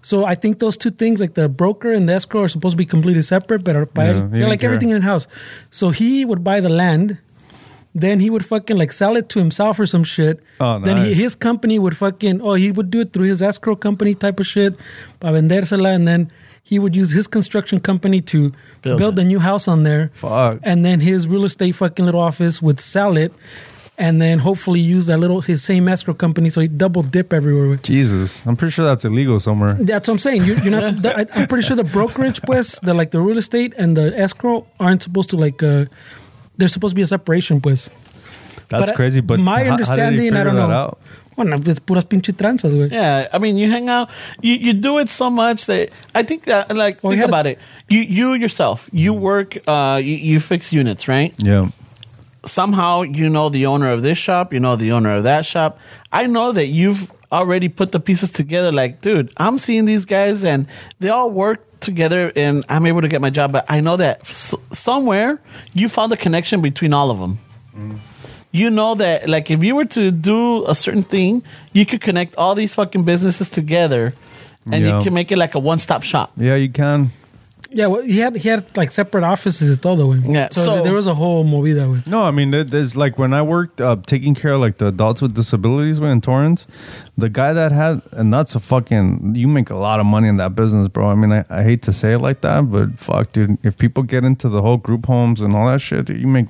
[0.00, 2.78] So I think those two things, like the broker and the escrow, are supposed to
[2.78, 4.14] be completely separate, but are Yeah, él.
[4.14, 4.70] he They're didn't like care.
[4.70, 5.26] everything in house.
[5.70, 7.18] So he would buy the land.
[7.94, 10.40] Then he would fucking like sell it to himself or some shit.
[10.60, 13.74] Oh, Then he, his company would fucking oh he would do it through his escrow
[13.76, 14.74] company type of shit,
[15.20, 16.30] para vendérsela, and then
[16.62, 20.10] he would use his construction company to Build build, a new house on there.
[20.14, 20.60] Fuck.
[20.62, 23.32] And then his real estate fucking little office would sell it,
[23.96, 27.76] and then hopefully use that little his same escrow company so he double dip everywhere.
[27.82, 29.74] Jesus, I'm pretty sure that's illegal somewhere.
[29.80, 30.44] That's what I'm saying.
[30.44, 31.04] You, you're not.
[31.18, 34.66] I- I'm pretty sure the brokerage, pues, the like the real estate and the escrow
[34.78, 35.62] aren't supposed to like.
[35.62, 35.86] uh
[36.58, 37.88] There's supposed to be a separation, pues.
[38.68, 40.74] That's But, uh, crazy, but my how- how did he understanding, I don't that know.
[40.74, 40.98] out?
[41.36, 42.90] Bueno, es puras pinche tranzas, güey.
[42.92, 44.10] Yeah, I mean, you hang out,
[44.42, 47.30] you, you do it so much that I think that, like, Well, think you had-
[47.30, 47.58] about it.
[47.88, 51.32] You you yourself, you work, uh, you, you fix units, right?
[51.38, 51.68] Yeah.
[52.44, 55.78] Somehow you know the owner of this shop, you know the owner of that shop.
[56.12, 58.72] I know that you've already put the pieces together.
[58.72, 60.66] Like, dude, I'm seeing these guys and
[60.98, 63.52] they all work together and I'm able to get my job.
[63.52, 65.38] But I know that s- somewhere
[65.74, 67.38] you found a connection between all of them.
[67.76, 67.98] Mm.
[68.50, 71.42] you know that like if you were to do a certain thing,
[71.72, 74.14] you could connect all these fucking businesses together
[74.72, 74.98] and Yeah.
[74.98, 76.32] you can make it like a one stop shop.
[76.36, 77.10] Yeah, you can.
[77.70, 80.24] Yeah, well, he had he had like separate offices y todo, güey.
[80.34, 82.06] Yeah, so, so- there was a whole movida, güey.
[82.06, 84.86] No, I mean, there- there's like when I worked uh, taking care of like the
[84.86, 86.66] adults with disabilities in Torrance,
[87.18, 90.38] the guy that had, and that's a fucking, you make a lot of money in
[90.38, 91.08] that business, bro.
[91.10, 94.02] I mean, I, I hate to say it like that, but fuck, dude, if people
[94.02, 96.46] get into the whole group homes and all that shit, dude, you make,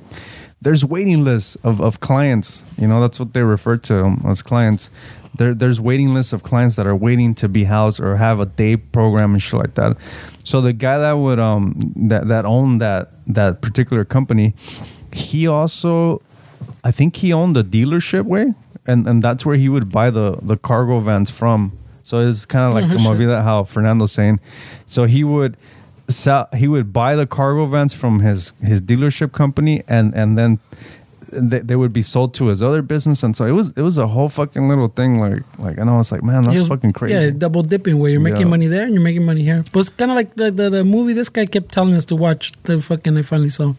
[0.61, 2.65] there's waiting lists of, of clients.
[2.79, 4.91] You know, that's what they refer to as clients.
[5.37, 8.47] There, there's waiting lists of clients that are waiting to be housed or have a
[8.47, 9.97] day program and shit like that.
[10.43, 11.75] So the guy that would um
[12.09, 14.55] that that owned that that particular company,
[15.13, 16.23] he also,
[16.83, 18.55] I think he owned the dealership way,
[18.87, 21.79] and and that's where he would buy the the cargo vans from.
[22.03, 24.41] So it's kind of like Oh, vida how Fernando's saying.
[24.87, 25.57] So he would
[26.09, 30.59] sell, he would buy the cargo vans from his his dealership company, and and then
[31.33, 33.99] they, they would be sold to his other business, and so it was it was
[33.99, 35.19] a whole fucking little thing.
[35.19, 37.15] Like like and I was like, man, that's was- fucking crazy.
[37.15, 38.57] Yeah, double dipping where you're making Yeah.
[38.57, 39.65] money there and you're making money here.
[39.73, 42.17] But it's kind of like the, the the movie this guy kept telling us to
[42.17, 42.53] watch.
[42.65, 43.75] The fucking I finally saw.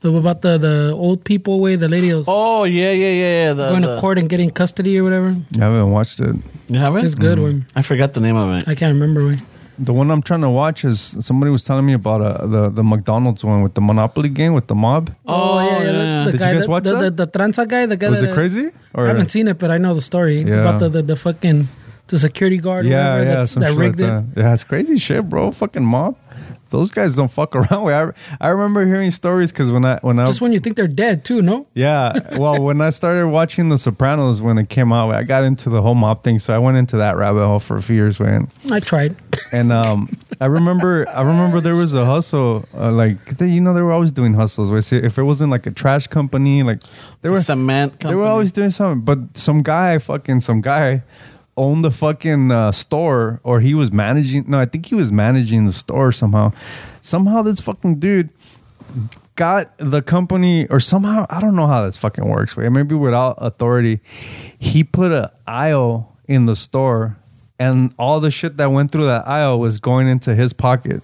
[0.00, 3.52] The, about the the old people way the lady was Oh yeah, yeah, yeah, yeah.
[3.52, 5.36] The, going the, to court and getting custody or whatever.
[5.56, 6.36] I haven't watched it.
[6.68, 7.04] You haven't?
[7.04, 7.60] It's good mm-hmm.
[7.60, 7.66] one.
[7.76, 8.66] I forgot the name of it.
[8.66, 9.28] I can't remember.
[9.28, 9.38] Way.
[9.82, 12.84] The one I'm trying to watch is somebody was telling me about uh, the the
[12.84, 15.10] McDonald's one with the Monopoly game with the mob.
[15.26, 16.24] Oh, yeah, yeah.
[16.24, 17.16] The, the Did you guys the, watch the, that?
[17.16, 18.10] The, the tranza guy, the guy.
[18.10, 18.68] Was that, it crazy?
[18.94, 20.60] I haven't seen it, but I know the story Yeah.
[20.60, 21.68] about the, the the fucking
[22.08, 22.84] the security guard.
[22.84, 24.24] Yeah, whatever yeah, that, some that shit like rigged it.
[24.36, 25.50] Yeah, it's crazy shit, bro.
[25.50, 26.16] Fucking mob.
[26.70, 27.88] Those guys don't fuck around.
[27.88, 30.88] I, I remember hearing stories because when I when I Just when you think they're
[30.88, 31.66] dead too, no?
[31.74, 35.68] yeah, well, when I started watching The Sopranos when it came out, I got into
[35.68, 38.18] the whole mob thing, so I went into that rabbit hole for a few years,
[38.20, 38.50] man.
[38.70, 39.16] I tried.
[39.52, 40.08] And um,
[40.40, 43.92] I remember, I remember there was a hustle, uh, like they, you know, they were
[43.92, 44.70] always doing hustles.
[44.70, 46.80] Where if it wasn't like a trash company, like
[47.22, 48.00] they were cement.
[48.00, 49.04] they were always doing something.
[49.04, 51.02] But some guy, fucking some guy,
[51.56, 54.44] owned the fucking uh, store, or he was managing.
[54.48, 56.52] No, I think he was managing the store somehow.
[57.00, 58.30] Somehow, this fucking dude
[59.36, 62.56] got the company, or somehow I don't know how this fucking works.
[62.56, 64.00] Maybe without authority,
[64.58, 67.16] he put a aisle in the store,
[67.58, 71.02] and all the shit that went through that aisle was going into his pocket.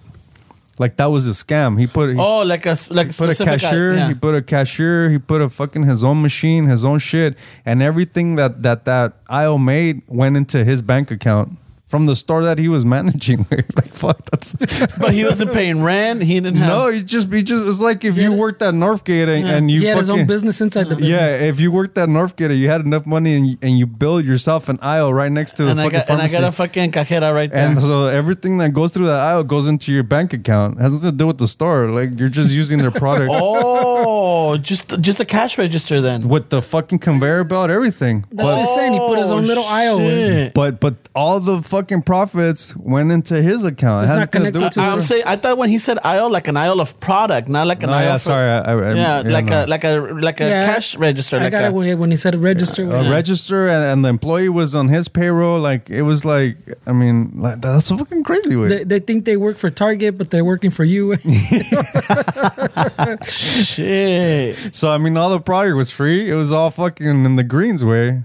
[0.79, 1.79] Like that was a scam.
[1.81, 3.95] He put he Oh, like a like he put a cashier.
[3.95, 4.09] yeah.
[4.09, 5.11] He put a cashier.
[5.11, 7.35] He put a fucking his own machine, his own shit,
[7.65, 11.57] and everything that that that aisle made went into his bank account
[11.89, 13.47] from the store that he was managing.
[13.51, 14.55] like fuck, that's
[14.99, 16.23] but he wasn't paying rent.
[16.23, 16.69] He didn't have.
[16.69, 16.91] no.
[16.91, 18.37] He just he just it's like if you Yeah.
[18.37, 21.11] worked at Northgate and, and you he had fucking his own business inside the business.
[21.11, 21.29] yeah.
[21.49, 24.25] If you worked at Northgate and you had enough money and you, and you build
[24.25, 26.53] yourself an aisle right next to the and I fucking got and I got a
[26.53, 27.69] fucking cajera right there.
[27.69, 30.79] and so everything that goes through that aisle goes into your bank account.
[30.79, 31.91] It has nothing to do with the store.
[31.91, 33.31] Like you're just using their product.
[33.33, 36.29] oh, just just a cash register then.
[36.29, 38.25] with the fucking conveyor belt, everything.
[38.33, 38.93] That's what he's saying.
[38.93, 40.49] He put his own oh, little aisle in.
[40.49, 40.51] Oh.
[40.55, 44.05] But but all the fucking profits went into his account.
[44.05, 45.69] It's It had not nothing to do connected to his- I'm saying I thought when
[45.71, 48.05] he said aisle, like an aisle of product, not like an No, aisle.
[48.05, 48.51] yeah, for- sorry.
[48.51, 49.65] I, I, yeah, like no.
[49.65, 49.93] a like a
[50.29, 51.37] like a Yeah, cash register.
[51.37, 52.83] I Like got a, it when, when he said register.
[52.91, 55.61] a register and, and the employee was on his payroll.
[55.61, 58.69] Like it was like I mean like, that's fucking crazy way.
[58.69, 61.17] They, they think they work for Target, but they're working for you.
[63.27, 64.75] shit.
[64.75, 66.31] so I mean all the product was free.
[66.31, 68.23] It was all fucking in the greens way.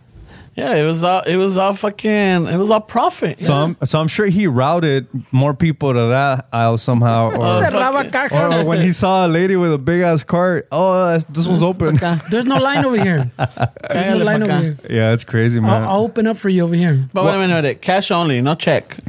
[0.56, 2.12] Yeah, it was all it was all fucking
[2.48, 3.40] it was all profit.
[3.40, 7.32] So I'm so I'm sure he routed more people to that aisle somehow.
[7.42, 8.64] Or, Cerraba fuck cajas.
[8.64, 11.96] or when he saw a lady with a big ass cart, oh, this one's open.
[12.30, 13.32] There's no line over here.
[13.90, 14.78] There's no line over here.
[14.90, 15.84] Yeah, it's crazy, man.
[15.84, 17.08] I'll, I'll open up for you over here.
[17.14, 18.98] But wait a minute, wait, cash only, no check.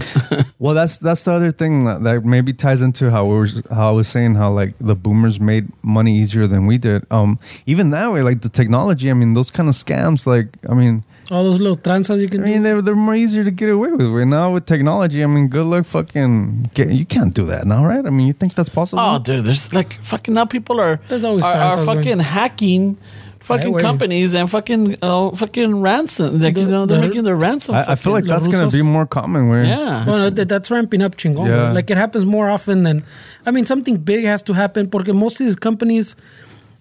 [0.59, 3.89] Well, that's that's the other thing that, that maybe ties into how we were how
[3.89, 7.05] I was saying how like the boomers made money easier than we did.
[7.11, 9.11] Um, even that way, like the technology.
[9.11, 10.25] I mean, those kind of scams.
[10.25, 11.03] Like, I mean,
[11.33, 12.43] All those little tranzas you can.
[12.43, 12.63] I mean, do.
[12.65, 14.07] they're they're more easier to get away with.
[14.19, 16.71] Right now with technology, I mean, good luck, fucking.
[16.75, 18.05] Get, you can't do that now, right?
[18.05, 19.03] I mean, you think that's possible?
[19.03, 21.97] Oh, dude, there's like fucking now people are There's always are, are tranzas, man.
[21.97, 22.99] fucking hacking
[23.43, 23.83] fucking wait.
[23.83, 26.39] companies and fucking uh, fucking ransom.
[26.39, 27.75] Like, you know, they're the- making their ransom.
[27.75, 29.49] I, I feel like that's gonna be more common.
[29.49, 30.05] Where yeah.
[30.07, 31.49] Well, that, that's ramping up chingon.
[31.49, 31.73] Yeah.
[31.73, 33.05] Like it happens more often than.
[33.47, 36.15] I mean, something big has to happen because most of these companies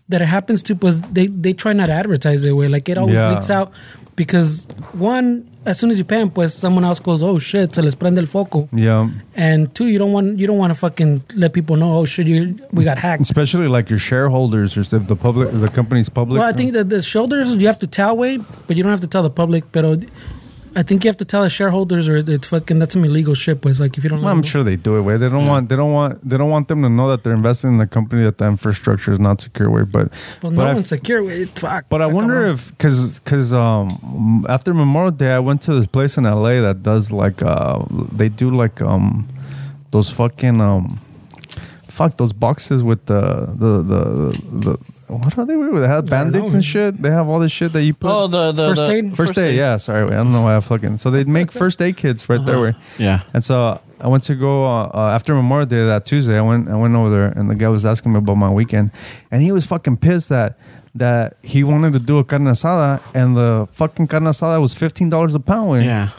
[0.09, 2.67] that it happens to, pues they they try not to advertise it way.
[2.67, 3.33] Like it always Yeah.
[3.33, 3.71] leaks out
[4.21, 7.81] because one, as soon as you pay them, pues someone else goes, oh shit, se
[7.81, 8.69] les prende el foco.
[8.71, 9.09] yeah.
[9.33, 12.27] And two, you don't want you don't want to fucking let people know, oh shit,
[12.27, 13.23] you we got hacked.
[13.23, 16.37] Especially like your shareholders or if the public, the company's public.
[16.39, 18.37] Well, I think uh, that the shareholders you have to tell way,
[18.67, 19.63] but you don't have to tell the public.
[19.71, 20.03] But
[20.73, 23.59] I think you have to tell the shareholders, or it's fucking that's some illegal shit.
[23.61, 25.01] Pues like if you don't, Well, I'm sure they do it.
[25.01, 27.33] Way they don't want they don't want they don't want them to know that they're
[27.33, 29.69] investing in a company that the infrastructure is not secure.
[29.69, 30.09] Way, but
[30.41, 31.29] Well, but no I- one's secure.
[31.29, 31.85] It, fuck.
[31.89, 32.53] But I wonder on.
[32.53, 36.83] if because because um after Memorial Day I went to this place in LA that
[36.83, 39.27] does like uh they do like um
[39.91, 40.99] those fucking um
[41.89, 43.21] fuck those boxes with the
[43.63, 44.03] the the,
[44.65, 44.77] the
[45.17, 45.73] what are they with?
[45.81, 47.01] They have Band-Aids and shit.
[47.01, 48.09] They have all this shit that you put.
[48.11, 49.15] oh, the, the First the- aid?
[49.17, 49.77] first aid, yeah.
[49.77, 50.97] Sorry, wait, I don't know why I fucking.
[50.97, 52.59] So they make first aid kits right there.
[52.59, 53.21] Where, Yeah.
[53.33, 56.37] and so I went to go uh, uh, after Memorial Day that Tuesday.
[56.37, 58.91] I went I went over there, and the guy was asking me about my weekend,
[59.31, 60.57] and he was fucking pissed that
[60.95, 65.09] that he wanted to do a carne asada, and the fucking carne asada was fifteen
[65.09, 65.69] dollars a pound.
[65.71, 65.85] Way.
[65.85, 66.09] Yeah.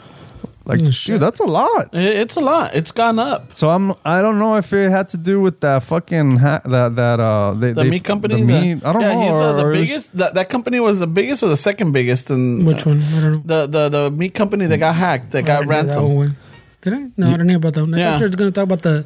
[0.65, 1.89] Like Oh, dude, that's a lot.
[1.93, 2.73] It's a lot.
[2.73, 3.53] It's gone up.
[3.53, 6.95] So I'm I don't know if it had to do with that fucking ha- that
[6.95, 8.41] that uh they, The they, meat company.
[8.41, 9.21] The the- meat, I don't yeah, know.
[9.21, 10.17] He's or- uh, the biggest.
[10.17, 12.29] That, that company was the biggest or the second biggest.
[12.29, 13.01] And Which one?
[13.03, 13.41] I don't know.
[13.45, 15.31] The the the meat company that got hacked.
[15.31, 16.15] That I got didn't that ransomed.
[16.15, 16.37] one.
[16.83, 17.07] Did I?
[17.15, 17.93] No, I didn't hear about that one.
[17.93, 18.11] I Yeah.
[18.11, 19.05] thought you were going to talk about the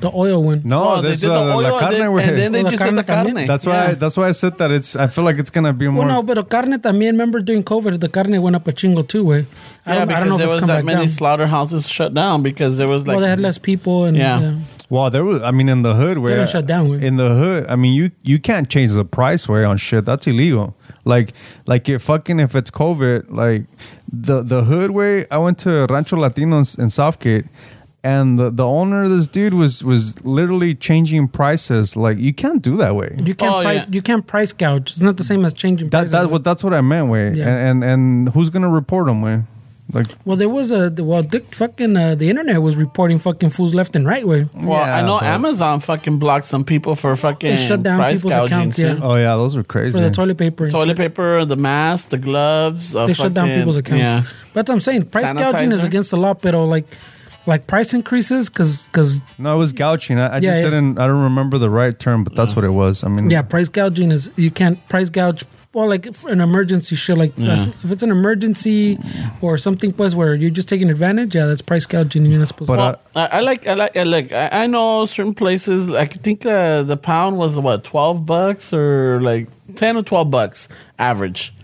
[0.00, 0.62] the oil one.
[0.64, 2.28] No, Oh, they this did the uh, oil la and carne, then- güey.
[2.28, 3.34] and then they Oh, la just did the carne también?
[3.34, 3.46] carne.
[3.46, 3.94] That's why Yeah.
[3.94, 6.22] that's why I said that it's I feel like it's gonna be more Well, no,
[6.22, 7.12] but the carne también.
[7.12, 9.46] Remember during COVID, the carne went up a chingo too, way.
[9.86, 11.00] I Yeah, don't, I because don't know if there it's was come that back many
[11.00, 11.08] down.
[11.08, 14.40] slaughterhouses shut down because there was like well, they had less people and Yeah.
[14.40, 14.52] yeah.
[14.88, 15.40] Well, there was.
[15.42, 17.00] I mean, in the hood, where didn't shut down, güey.
[17.02, 20.04] in the hood, I mean, you you can't change the price way on shit.
[20.04, 20.74] That's illegal.
[21.04, 21.32] Like
[21.66, 23.66] like if fucking if it's COVID, like
[24.12, 25.26] the the hood way.
[25.30, 27.44] I went to Rancho Latinos in South Gate,
[28.02, 31.96] and the the owner of this dude was was literally changing prices.
[31.96, 33.16] Like you can't do that way.
[33.24, 33.84] You can't Oh, price.
[33.84, 33.90] yeah.
[33.94, 34.90] You can't price gouge.
[34.92, 36.12] It's not the same as changing That prices.
[36.12, 37.32] that what that's what I meant way.
[37.34, 37.48] Yeah.
[37.48, 39.42] And, and and who's gonna report them way?
[39.92, 43.74] Like well, there was a well, Dick fucking uh, the internet was reporting fucking fools
[43.74, 44.26] left and right.
[44.26, 47.98] Way Well, I know but- Amazon fucking blocked some people for fucking They shut down
[47.98, 48.82] price people's accounts, too.
[48.82, 48.98] yeah.
[49.02, 49.92] oh yeah, those are crazy.
[49.92, 50.64] for the toilet paper.
[50.64, 50.96] And Toilet shit.
[50.96, 52.94] paper, the mask, the gloves.
[52.94, 54.00] uh, They shut down people's accounts.
[54.00, 54.22] Yeah.
[54.52, 56.86] But that's what I'm saying price gouging is against the law, but like
[57.46, 60.18] like price increases because because No, it was gouging.
[60.18, 60.64] I, I Yeah, just yeah.
[60.64, 60.98] didn't.
[60.98, 63.02] I don't remember the right term, but that's what it was.
[63.02, 65.44] I mean, yeah, price gouging is you can't price gouge.
[65.72, 67.54] Well, like for an emergency shit, like Yeah.
[67.84, 68.98] if it's an emergency
[69.40, 72.22] or something, pues where you're just taking advantage, yeah, that's price gouging.
[72.24, 72.82] and You're not supposed But, to.
[72.82, 75.88] uh, Well, I, I like I like I like I, I know certain places.
[75.88, 80.28] Like I think uh, the pound was what twelve bucks or like ten or twelve
[80.28, 80.66] bucks
[80.98, 81.54] average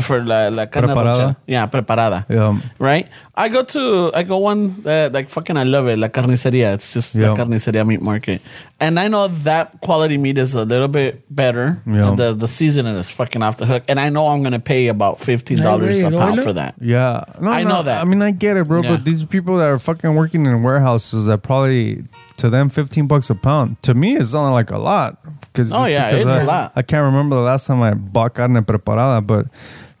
[0.00, 1.04] for la, la carne Preparada?
[1.18, 1.36] rocha.
[1.46, 2.24] Yeah, preparada.
[2.30, 2.58] Yeah.
[2.78, 3.06] Right.
[3.34, 6.74] I go to I go one uh, like fucking I love it la carniceria.
[6.74, 7.30] It's just Yeah.
[7.30, 8.42] la carniceria meat market,
[8.78, 11.80] and I know that quality meat is a little bit better.
[11.86, 12.14] Yeah.
[12.14, 15.18] The the seasoning is fucking off the hook, and I know I'm gonna pay about
[15.18, 16.74] fifteen dollars a pound for that.
[16.78, 18.02] Yeah, no, I no, know that.
[18.02, 18.82] I mean, I get it, bro.
[18.82, 18.90] Yeah.
[18.96, 22.04] But these people that are fucking working in warehouses, that probably
[22.36, 23.82] to them fifteen bucks a pound.
[23.84, 25.16] To me, it's not like a lot.
[25.54, 26.72] Cause Oh, yeah, because it's I, a lot.
[26.76, 29.46] I can't remember the last time I bought carne preparada, but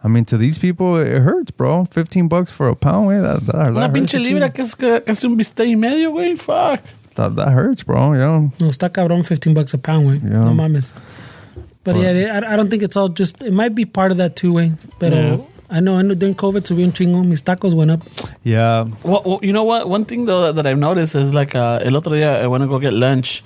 [0.04, 1.84] I mean, to these people, it hurts, bro.
[1.84, 4.26] Fifteen bucks for a pound, way that that, Una that, pinche hurts.
[4.26, 6.36] libra que es que- casi un bistec y medio, güey.
[6.38, 6.80] Fuck.
[7.14, 8.12] that that hurts, bro.
[8.14, 10.20] You know, No, está cabrón, 15 bucks a pound, way.
[10.24, 10.44] Yeah.
[10.44, 10.92] No mames.
[11.84, 14.16] But But- yeah, I, I don't think it's all just, it might be part of
[14.18, 14.72] that too, way.
[14.98, 15.36] But Yeah.
[15.70, 18.02] I know, I know during COVID, subí un chingo, mis tacos went up.
[18.44, 18.84] yeah.
[19.04, 19.88] Well, well, you know what?
[19.88, 22.62] One thing though that, that I've noticed is like uh, el otro día I went
[22.62, 23.42] to go get lunch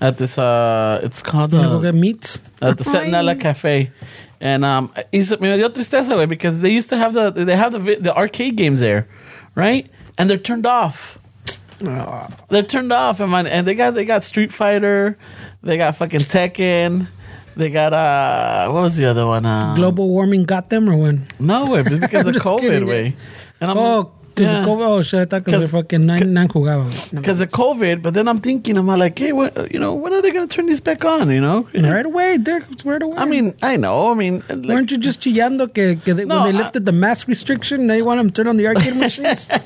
[0.00, 0.36] at this.
[0.38, 2.40] uh It's called You know, go uh, get meats.
[2.62, 3.90] at the Sentinella Cafe,
[4.40, 7.96] and um, it's, me dio tristeza because they used to have the they have the
[8.00, 9.06] the arcade games there,
[9.54, 9.90] right?
[10.16, 11.18] And they're turned off.
[11.78, 15.16] They're turned off, and, man, and they got they got Street Fighter,
[15.62, 17.08] they got fucking Tekken.
[17.56, 19.44] They got uh, what was the other one?
[19.44, 21.26] Uh, Global warming got them or when?
[21.38, 23.16] No, way, because of COVID, kidding, way.
[23.60, 24.60] And I'm Oh, because yeah.
[24.62, 24.86] of COVID.
[24.86, 27.14] Oh, shit, I thought because fucking nine, nine jugaba.
[27.14, 28.02] because of COVID.
[28.02, 30.54] But then I'm thinking, I'm like, hey, what, you know, when are they going to
[30.54, 31.30] turn this back on?
[31.30, 31.68] You know.
[31.74, 33.16] Right away, Dirk, right away.
[33.16, 34.10] I mean, I know.
[34.10, 36.86] I mean, like, Weren't you just chillando que, que they, No, when they I- lifted
[36.86, 39.48] the mask restriction, they want them to turn on the arcade machines?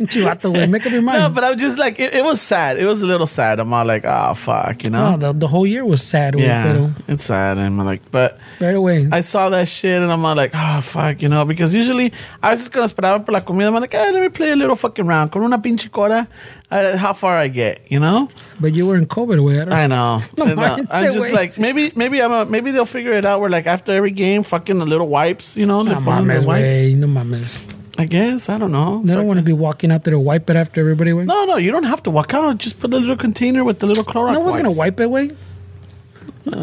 [0.00, 1.18] Chivato, güey, make up your mind.
[1.20, 2.78] no, but I was just like, it, it was sad.
[2.78, 3.60] It was a little sad.
[3.60, 5.10] I'm all like, oh fuck, you know.
[5.10, 7.58] No, the, the whole year was sad, yeah, pero it's sad.
[7.58, 9.08] And I'm like, but right away.
[9.12, 12.52] I saw that shit and I'm all like, oh fuck, you know, because usually I
[12.52, 13.68] was just gonna esperar por la comida.
[13.68, 15.30] I'm like, hey, let me play a little fucking round.
[15.32, 16.26] Con una pinche cora,
[16.70, 18.28] uh, how far I get, you know?
[18.60, 19.60] but you were in COVID, güey.
[19.60, 20.20] I don't I know.
[20.38, 23.50] Uh, manches, I'm just like maybe maybe I'm a, maybe they'll figure it out where
[23.50, 26.46] like after every game, fucking the little wipes, you know, No the phone, the mames,
[26.46, 26.76] wipes.
[26.76, 26.96] güey.
[26.96, 27.66] No mames.
[27.98, 29.02] I guess I don't know.
[29.04, 31.26] They don't want to be walking out there to wipe it after everybody, güey.
[31.26, 32.58] No, no, you don't have to walk out.
[32.58, 34.32] Just put the little container with the little Clorox.
[34.32, 35.36] No one's gonna wipe it, güey.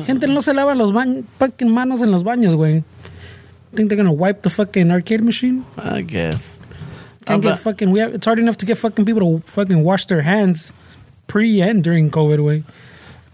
[0.06, 2.84] Gente no se lava los baños, fucking manos en los baños, güey.
[3.76, 5.66] Think they're gonna wipe the fucking arcade machine?
[5.78, 6.58] I guess.
[7.28, 7.92] Can't Uh, get fucking.
[7.92, 10.74] We have, it's hard enough to get fucking people to fucking wash their hands
[11.28, 12.64] pre and during COVID, way.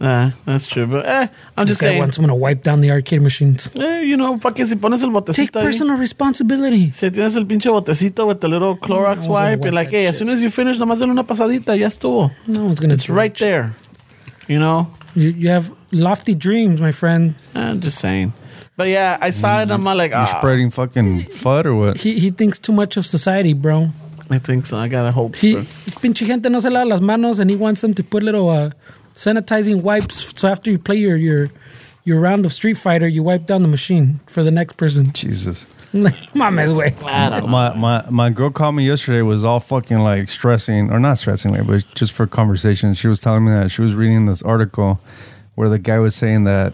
[0.02, 2.00] Uh, that's true, but eh, I'm This just guy saying.
[2.00, 3.72] wants someone to wipe down the arcade machines.
[3.76, 5.14] Eh, you know, pa que si pones el Take
[5.52, 6.92] botecito ahí, personal responsibility.
[6.92, 10.08] si tienes el pinche botecito with the little Clorox No wipe, wipe you're like, hey,
[10.08, 12.32] as soon as you finish, nomás dale una pasadita, ya estuvo.
[12.48, 12.96] No one's gonna.
[12.96, 13.72] It's right there.
[14.50, 14.92] You know.
[15.16, 17.36] You, you have lofty dreams, my friend.
[17.56, 18.34] I'm just saying.
[18.76, 19.70] But yeah, I saw it.
[19.70, 21.98] I'm all like, You ah, spreading fucking FUD or what?
[21.98, 23.90] He he thinks too much of society, bro.
[24.30, 24.78] I think so.
[24.78, 25.36] I gotta hope.
[25.36, 28.24] He for- pinche gente no se lava las manos, and he wants them to put
[28.24, 28.72] little uh,
[29.14, 30.34] sanitizing wipes.
[30.36, 31.50] So after you play your your
[32.04, 35.12] your round of Street Fighter, you wipe down the machine for the next person.
[35.14, 35.68] Jesus.
[35.96, 36.88] Like, Mames, way.
[37.06, 37.48] I don't know.
[37.48, 41.52] My, my my girl called me yesterday was all fucking like stressing or not stressing
[41.52, 42.96] like, but just for conversation.
[42.96, 45.00] She was telling me that she was reading this article
[45.54, 46.74] where the guy was saying that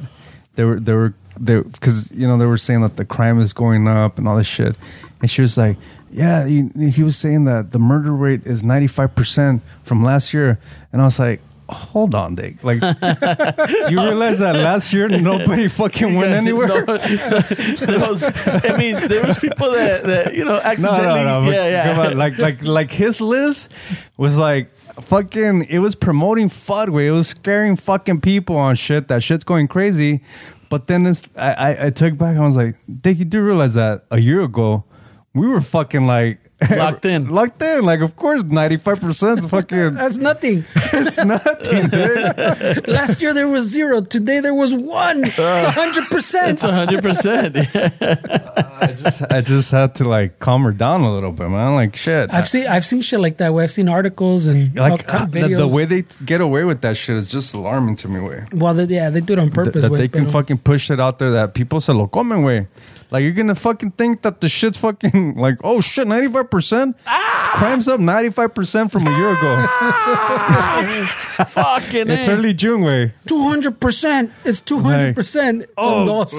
[0.55, 3.53] they were they were they because you know they were saying that the crime is
[3.53, 4.75] going up and all this shit,
[5.21, 5.77] and she was like,
[6.11, 10.33] "Yeah," he, he was saying that the murder rate is ninety five percent from last
[10.33, 10.59] year,
[10.93, 11.41] and I was like.
[11.71, 12.63] Hold on, Dick.
[12.63, 16.67] Like, do you realize that last year nobody fucking went anywhere?
[16.83, 21.23] No, those- I mean, there was people that, that you know accidentally.
[21.23, 21.45] no, no.
[21.45, 21.93] but Yeah, yeah.
[21.93, 23.71] Come on, like, like, like his list
[24.17, 25.65] was like fucking.
[25.65, 27.05] It was promoting FUD way.
[27.05, 29.07] It was scaring fucking people on shit.
[29.07, 30.21] That shit's going crazy.
[30.69, 32.37] But then it's, I, I, I took back.
[32.37, 34.85] I was like, Dick, you do realize that a year ago
[35.33, 37.29] we were fucking like Locked in.
[37.29, 37.85] locked in.
[37.85, 39.93] Like, of course, ninety five percent is fucking.
[39.95, 40.65] That's nothing.
[40.75, 41.87] it's nothing.
[41.89, 42.87] Dude.
[42.87, 44.01] Last year there was zero.
[44.01, 45.23] Today there was one.
[45.23, 46.51] It's uh, a hundred percent.
[46.51, 47.55] It's hundred percent.
[47.55, 51.75] Uh, I just, I just had to like calm her down a little bit, man.
[51.75, 52.33] Like, shit.
[52.33, 55.23] I've seen I've seen shit like that where I've seen articles and like uh, kind
[55.37, 58.19] of the, the way they get away with that shit is just alarming to me.
[58.19, 58.45] Way.
[58.51, 59.81] well, they, yeah, they do it on Th- purpose.
[59.83, 62.43] that güey, they can pero- fucking push it out there that people se lo comen,
[62.45, 62.67] way.
[63.11, 66.95] Like you're gonna fucking think that the shit's fucking like oh shit, ninety five percent,
[67.07, 67.53] ah!
[67.55, 69.55] crimes up ninety five percent from a year ago.
[69.67, 71.25] Ah!
[71.49, 72.09] Fucking.
[72.09, 72.31] It's A.
[72.31, 73.13] early June, way.
[73.27, 74.31] 200%.
[74.43, 75.67] It's 200%.
[75.77, 76.33] Oh, Son dos.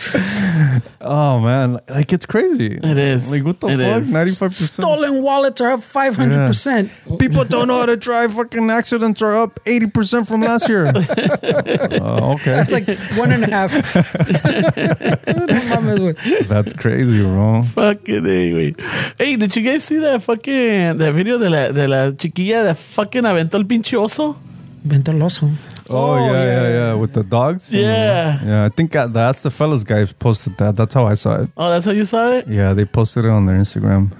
[1.00, 2.74] Oh man, like it's crazy.
[2.82, 3.30] It is.
[3.30, 4.12] Like what the It fuck, is.
[4.12, 4.70] ninety five percent.
[4.72, 7.18] Stolen wallets are up 500%.
[7.18, 8.34] People don't know how to drive.
[8.34, 10.92] Fucking accidents are up eighty percent from last year.
[10.94, 13.72] oh, okay, It's like one and a half.
[13.94, 16.46] No mames, güey.
[16.48, 17.62] that's crazy, bro.
[17.62, 18.74] Fucking A, güey.
[19.18, 22.76] Hey, did you guys see that fucking that video de la, de la chiquilla that
[22.76, 24.36] fucking aventó el pinche oso?
[24.84, 25.50] Vente al oso.
[25.88, 27.72] Oh, Oh, yeah, yeah, yeah, yeah, with the dogs.
[27.72, 28.40] Yeah.
[28.44, 28.64] yeah.
[28.64, 30.76] I think uh, that's the fellas guy posted that.
[30.76, 31.48] That's how I saw it.
[31.56, 32.46] Oh, that's how you saw it?
[32.48, 34.10] Yeah, they posted it on their Instagram.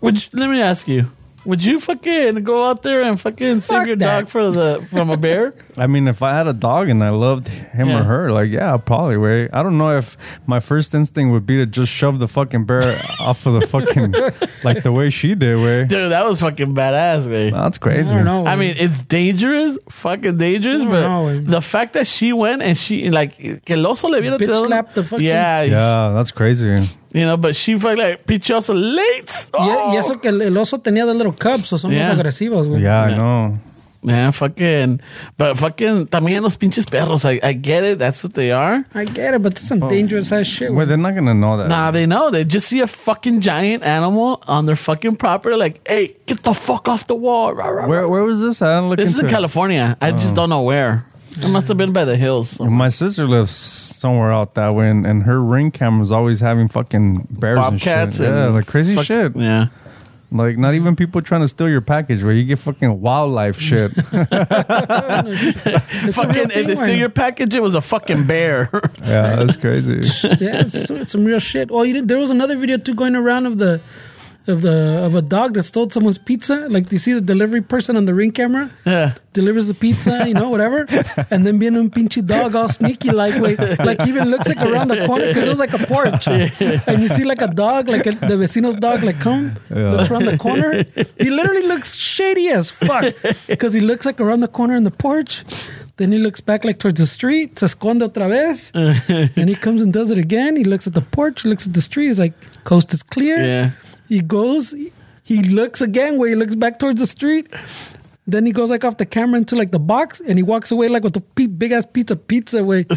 [0.00, 1.06] Would you, let me ask you.
[1.46, 4.20] Would you fucking go out there and fucking Fuck save your that.
[4.20, 5.54] dog for the from a bear?
[5.78, 8.00] I mean, if I had a dog and I loved him Yeah.
[8.00, 9.16] or her, like, yeah, probably.
[9.16, 9.48] Way.
[9.50, 13.00] I don't know if my first instinct would be to just shove the fucking bear
[13.20, 14.12] off of the fucking,
[14.64, 15.56] like the way she did.
[15.56, 15.84] Way.
[15.84, 17.52] Dude, that was fucking badass, man.
[17.52, 18.14] That's I crazy.
[18.14, 18.44] don't know.
[18.46, 21.46] I mean, it's dangerous, fucking dangerous, I don't but know, güey.
[21.46, 24.66] the fact that she went and she, like, que el oso le viera Bitch tirando-
[24.66, 26.86] slapped the fucking- Yeah, Yeah, that's crazy.
[27.12, 29.30] You know, but she fucking like, pinche oso late.
[29.58, 29.98] Y, y Oh.
[29.98, 32.08] eso que el, el oso tenía de little cubs, o son Yeah.
[32.08, 32.82] más agresivos, güey.
[32.82, 33.58] Yeah, I know.
[34.02, 34.98] Man, fucking,
[35.36, 38.86] but fucking, también los pinches perros, I, I get it, that's what they are.
[38.94, 40.72] I get it, but that's some dangerous ass shit.
[40.72, 41.68] Well, they're not gonna know that.
[41.68, 42.30] Nah, they know.
[42.30, 46.54] They just see a fucking giant animal on their fucking property, like, hey, get the
[46.54, 47.52] fuck off the wall.
[47.52, 48.08] Rah, rah, Where, rah.
[48.08, 48.62] where was this?
[48.62, 49.30] I didn't look This is in it.
[49.30, 49.98] California.
[50.00, 50.36] I just oh.
[50.36, 51.04] don't know where.
[51.30, 52.50] It must have been by the hills.
[52.50, 52.74] somewhere.
[52.76, 57.28] My sister lives somewhere out that way, and, and her ring camera's always having fucking
[57.30, 58.34] bears Bobcats and shit.
[58.34, 59.36] Yeah, and like crazy fuck- shit.
[59.36, 59.68] Yeah.
[60.32, 63.92] Like not even people trying to steal your package, where you get fucking wildlife shit.
[64.12, 64.16] It's
[65.24, 66.98] a real Fucking, thing, if they steal güey.
[66.98, 68.70] your package, it was a fucking bear.
[69.02, 69.94] yeah, that's crazy.
[70.40, 71.70] yeah, it's, it's some real shit.
[71.70, 73.80] Well, you did, there was another video too going around of the
[74.50, 76.68] of the of a dog that stole someone's pizza.
[76.68, 79.14] Like you see the delivery person on the ring camera yeah.
[79.32, 80.86] delivers the pizza, you know, whatever,
[81.30, 83.56] and then being a pinche dog all sneaky like way,
[83.90, 87.08] like even looks like around the corner because it was like a porch, and you
[87.08, 89.92] see like a dog, like a, the vecino's dog, like come Yeah.
[89.92, 90.84] looks around the corner.
[91.18, 93.14] He literally looks shady as fuck
[93.46, 95.44] because he looks like around the corner in the porch.
[96.00, 98.72] Then he looks back like towards the street, se esconde otra vez.
[99.36, 100.56] and he comes and does it again.
[100.56, 102.06] He looks at the porch, looks at the street.
[102.06, 102.32] He's like,
[102.64, 103.36] coast is clear.
[103.44, 103.70] Yeah.
[104.10, 104.74] He goes,
[105.22, 107.46] he looks again where he looks back towards the street.
[108.26, 110.88] Then he goes like off the camera into like the box and he walks away
[110.88, 112.82] like with the big ass pizza pizza way.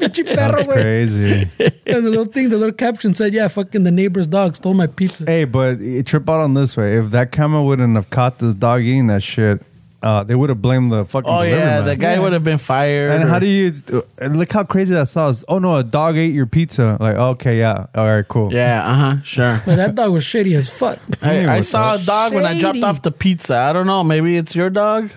[0.00, 0.64] That's güey.
[0.72, 1.50] crazy.
[1.86, 4.86] And the little thing, the little caption said, "Yeah, fucking the neighbor's dog stole my
[4.86, 6.96] pizza." hey, but it trip out on this way.
[6.96, 9.62] If that camera wouldn't have caught this dog eating that shit,
[10.02, 11.28] uh, they would have blamed the fucking.
[11.30, 11.64] Oh, delivery yeah.
[11.66, 11.84] man.
[11.84, 12.20] The guy Yeah.
[12.20, 13.10] would have been fired.
[13.12, 15.44] And or- how do you uh, look how crazy that sounds?
[15.48, 16.96] Oh no, a dog ate your pizza.
[16.98, 18.52] Like okay, yeah, all right, cool.
[18.52, 19.22] Yeah, uh huh.
[19.22, 19.62] Sure.
[19.66, 20.98] But that dog was shitty as fuck.
[21.22, 22.84] I, I saw a dog when I dropped Shady.
[22.86, 23.56] off the pizza.
[23.56, 24.02] I don't know.
[24.02, 25.10] Maybe it's your dog.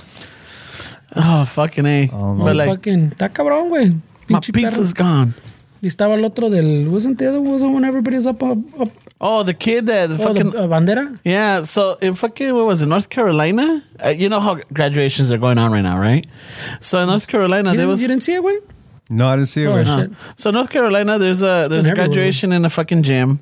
[1.16, 2.10] Oh, fucking A.
[2.12, 2.44] Oh, no.
[2.44, 3.94] but like, fucking, está cabrón, güey.
[4.30, 4.70] my Pinche perro.
[4.70, 5.34] pizza's gone.
[5.82, 8.90] Y estaba el otro del, wasn't the other was the one everybody's up, up, up
[9.26, 10.50] Oh, the kid that oh, fucking.
[10.52, 11.18] the uh, bandera?
[11.24, 13.82] Yeah, so in fucking what was it, North Carolina?
[14.04, 16.28] Uh, you know how graduations are going on right now, right?
[16.82, 18.60] So in North Carolina, You there didn't, was you didn't see it, güey?
[19.10, 19.68] No, I didn't see it.
[19.68, 19.86] Oh, man.
[20.10, 20.12] shit.
[20.36, 21.96] So North Carolina, there's a there's a everywhere.
[21.96, 23.40] graduation in a fucking gym,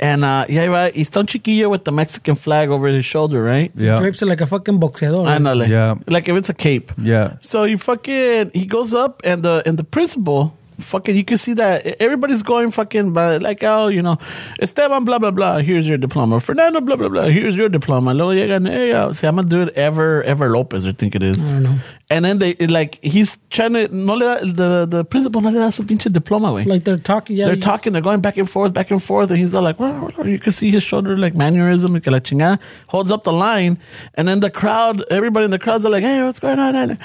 [0.00, 0.94] and uh, yeah, right.
[0.94, 3.70] He's está un chiquillo with the Mexican flag over his shoulder, right?
[3.74, 5.26] Yeah, Drapes it like a fucking boxeador.
[5.26, 5.96] I know, Yeah.
[6.06, 6.92] like if it's a cape.
[6.96, 7.36] yeah.
[7.40, 11.54] So he fucking he goes up and the and the principal fucking, you can see
[11.54, 14.18] that everybody's going fucking by, like, oh, you know,
[14.60, 16.40] Esteban, blah, blah, blah, here's your diploma.
[16.40, 18.14] Fernando, blah, blah, blah, here's your diploma.
[18.14, 21.42] Luego llegan, hey, gonna do it Ever, Ever Lopez, I think it is.
[21.42, 21.78] I don't know.
[22.10, 25.58] And then they, like, he's trying to, no le da, the, the principal no le
[25.58, 26.66] da su pinche diploma, güey.
[26.66, 27.36] Like they're talking.
[27.36, 29.78] Yeah, they're talking, they're going back and forth, back and forth, and he's all like,
[29.78, 33.32] well, you can see his shoulder like mannerism, y que la chingada, holds up the
[33.32, 33.78] line,
[34.14, 36.74] and then the crowd, everybody in the crowds are like, hey, what's going on?
[36.74, 36.98] And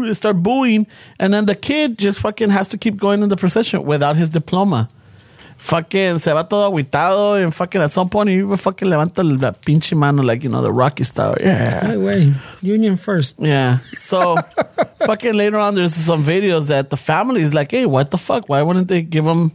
[0.00, 0.86] boo, they start booing,
[1.18, 4.30] and then the kid just fucking has to keep going in the procession without his
[4.30, 4.88] diploma.
[5.58, 9.94] Fucking se va todo aguitado, and fucking at some point he fucking levanta la pinche
[9.94, 11.34] mano like, you know, the Rocky style.
[11.38, 11.86] Yeah.
[11.88, 12.32] Hey, wait,
[12.62, 13.36] union first.
[13.38, 13.78] Yeah.
[13.94, 14.36] So
[15.06, 18.48] fucking later on, there's some videos that the family is like, hey, what the fuck?
[18.48, 19.52] Why wouldn't they give him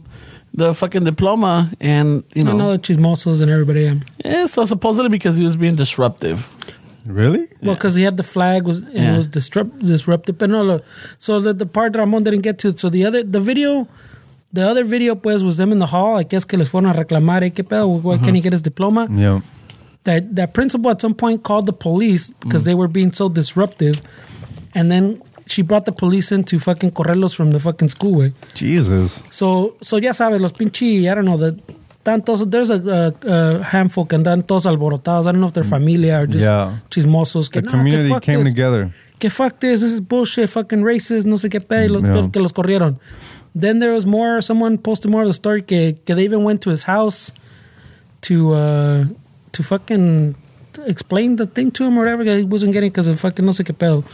[0.54, 1.72] the fucking diploma?
[1.80, 3.82] And, you I know, know the chismosos and everybody.
[3.82, 3.94] Yeah.
[4.24, 6.48] yeah, so supposedly because he was being disruptive.
[7.06, 7.46] Really?
[7.62, 9.14] Well, because he had the flag was and Yeah.
[9.14, 10.38] it was disrupt, disruptive.
[10.38, 10.84] But no, look,
[11.18, 12.76] so the the part Ramon didn't get to.
[12.76, 13.86] So the other the video,
[14.52, 16.16] the other video pues was them in the hall.
[16.16, 17.42] I guess que les fueron a reclamar.
[17.42, 17.88] Eh, ¿Qué pedo?
[17.88, 18.42] Why can't he uh-huh.
[18.42, 19.08] get his diploma?
[19.10, 19.40] Yeah.
[20.04, 22.66] That that principal at some point called the police because mm.
[22.66, 24.02] they were being so disruptive,
[24.74, 28.14] and then she brought the police in to fucking correrlos from the fucking school.
[28.18, 28.32] Way.
[28.54, 29.22] Jesus.
[29.30, 31.58] So so ya sabes los pinche I don't know the.
[32.06, 32.78] Tantos, there's a,
[33.26, 35.26] a, a handful que andan todos alborotados.
[35.26, 36.80] I don't know if they're familia or just Yeah.
[36.88, 37.50] chismosos.
[37.50, 38.92] Que, The "No, que community fuck came this." together.
[39.18, 42.30] que fuck this, this is bullshit, fucking racist, no sé qué pedo, y los- Yeah.
[42.30, 42.98] que los corrieron.
[43.58, 46.60] Then there was more, someone posted more of the story que, que they even went
[46.60, 47.32] to his house
[48.22, 49.04] to, uh,
[49.52, 50.34] to fucking
[50.86, 53.52] explain the thing to him or whatever, que he wasn't getting because of fucking no
[53.52, 54.04] sé qué pedo.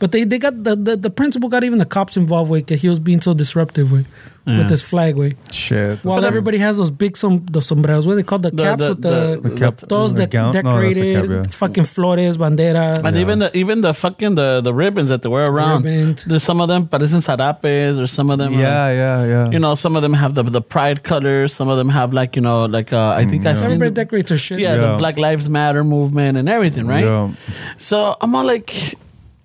[0.00, 2.76] But they, they got, the, the, the principal got even the cops involved, way, que
[2.76, 4.06] he was being so disruptive, way,
[4.46, 4.70] with mm.
[4.70, 5.36] his flag, way.
[5.52, 6.02] Shit.
[6.04, 8.42] While everybody has those big som the sombreros, what they called?
[8.44, 9.10] The The- caps the- with the,
[9.42, 10.46] the- The cap- those the that gown?
[10.46, 11.52] No, the decorated, cap, yeah.
[11.52, 13.04] fucking flores, banderas.
[13.04, 15.84] And even the even the fucking the, the ribbons that they wear around.
[15.84, 16.24] Ribbons.
[16.24, 19.50] There's some of them parecen sarapes or some of them are- Yeah, yeah, yeah.
[19.50, 22.36] you know, some of them have the the pride colors, some of them have like,
[22.36, 24.60] you know, like uh, I think I mm, seen Everybody the- decorates their shit.
[24.60, 24.80] yeah, Yeah.
[24.92, 27.04] the Black Lives Matter movement and everything, right?
[27.04, 27.32] Yeah.
[27.76, 28.96] So I'm all like,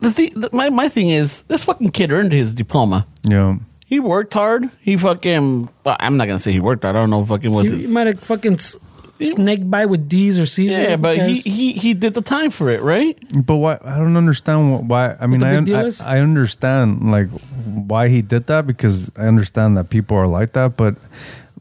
[0.05, 3.05] the thing, the, my my thing is, this fucking kid earned his diploma.
[3.23, 3.57] Yeah.
[3.85, 4.69] He worked hard.
[4.81, 5.69] He fucking.
[5.83, 6.95] Well, I'm not gonna say he worked hard.
[6.95, 7.87] I don't know fucking what He, this.
[7.87, 8.77] he might have fucking s-
[9.21, 10.71] snaked by with D's or C's.
[10.71, 13.17] yeah, who but he, he he did the time for it, right?
[13.45, 13.77] But why?
[13.83, 15.15] I don't understand wh- why.
[15.19, 16.01] I mean, the I, big un- deal I is?
[16.01, 17.29] I understand like
[17.65, 20.75] why he did that because I understand that people are like that.
[20.77, 20.95] But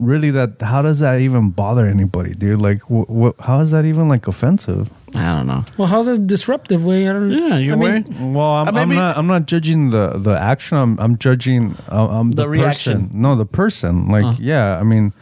[0.01, 2.61] really, that how does that even bother anybody, dude?
[2.61, 4.89] Like, wh- wh- how is that even like offensive?
[5.15, 5.65] I don't know.
[5.79, 7.09] well, how's that disruptive way?
[7.09, 7.47] I don't know.
[7.49, 8.35] Yeah, you're I mean.
[8.35, 9.17] Well, I'm, Uh, I'm not.
[9.17, 10.77] I'm not judging the the action.
[10.77, 11.77] I'm I'm judging.
[11.91, 13.03] Uh, um, The the, reaction.
[13.07, 13.21] person.
[13.23, 14.09] No, the person.
[14.09, 14.35] Like, Uh.
[14.41, 14.79] yeah.
[14.79, 15.13] I mean,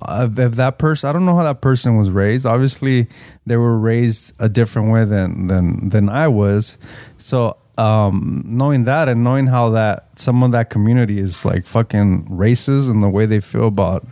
[0.00, 2.46] uh, if that person, I don't know how that person was raised.
[2.46, 3.08] Obviously,
[3.46, 6.78] they were raised a different way than than than I was.
[7.18, 12.24] So, um, knowing that and knowing how that some of that community is like fucking
[12.26, 14.06] racist and the way they feel about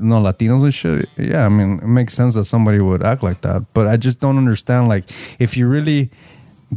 [0.00, 1.08] you know Latinos and shit.
[1.16, 3.64] Yeah, I mean, it makes sense that somebody would act like that.
[3.74, 4.88] But I just don't understand.
[4.88, 5.04] Like,
[5.38, 6.10] if you really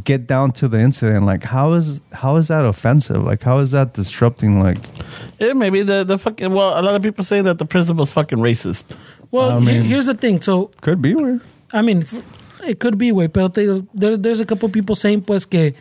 [0.04, 3.22] get down to the incident, like how is how is that offensive?
[3.22, 4.60] Like, how is that disrupting?
[4.62, 4.78] Like,
[5.38, 6.52] Yeah, maybe the the fucking.
[6.52, 8.96] Well, a lot of people say that the principal's fucking racist.
[9.30, 10.40] well, I mean- here's the thing.
[10.40, 11.40] So, could be weird.
[11.72, 12.04] I mean,
[12.66, 15.72] it could be way, but they, there, there's a couple people saying pues que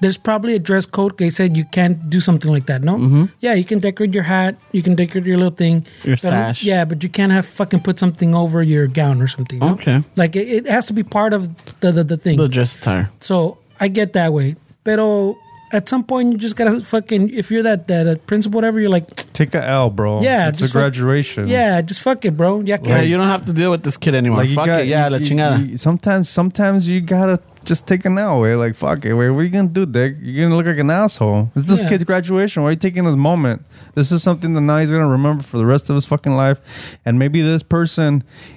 [0.00, 2.82] there's probably a dress code They said you can't do something like that.
[2.82, 3.24] No, Mm-hmm.
[3.40, 6.62] yeah, you can decorate your hat, you can decorate your little thing, Your sash.
[6.62, 9.58] Yeah, but you can't have fucking put something over your gown or something.
[9.60, 9.72] no?
[9.72, 10.02] Okay.
[10.16, 11.48] like it, it has to be part of
[11.80, 12.36] the the, the thing.
[12.36, 13.08] The dress attire.
[13.20, 14.56] So I get that way.
[14.84, 15.36] Pero
[15.76, 18.90] at some point you just gotta fucking if you're that that, that principal whatever, you're
[18.90, 20.22] like, Take a L, bro.
[20.22, 21.46] Yeah, it's a just fuck- graduation.
[21.48, 22.60] yeah, just fuck it, bro.
[22.62, 24.38] Yeah, Yeah, you don't have to deal with this kid anymore.
[24.44, 24.86] Like Fuck got, it.
[24.88, 25.68] Yeah, you- la you- chingada.
[25.70, 28.40] you- sometimes, sometimes you gotta just take an L.
[28.40, 29.12] Way like fuck it.
[29.14, 30.16] Wait, what are you gonna do, Dick?
[30.22, 31.50] You're gonna look like an asshole.
[31.56, 31.88] It's this Yeah.
[31.90, 32.62] kid's graduation.
[32.62, 33.64] Why are you taking this moment?
[33.94, 36.60] This is something that now he's gonna remember for the rest of his fucking life.
[37.04, 38.55] And maybe this person, if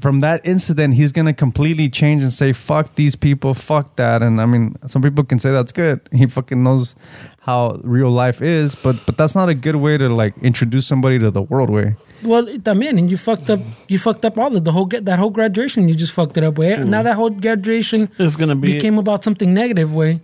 [0.00, 4.22] from that incident, he's gonna completely change and say fuck these people, fuck that.
[4.22, 6.00] And I mean, some people can say that's good.
[6.12, 6.94] He fucking knows
[7.40, 11.18] how real life is, but but that's not a good way to like introduce somebody
[11.18, 11.70] to the world.
[11.70, 11.96] Way.
[12.22, 13.60] Well, también, and you fucked up.
[13.88, 15.88] You fucked up all the the whole that whole graduation.
[15.88, 16.58] You just fucked it up.
[16.58, 18.74] Way now that whole graduation is gonna be.
[18.74, 19.92] became about something negative.
[19.94, 20.20] Way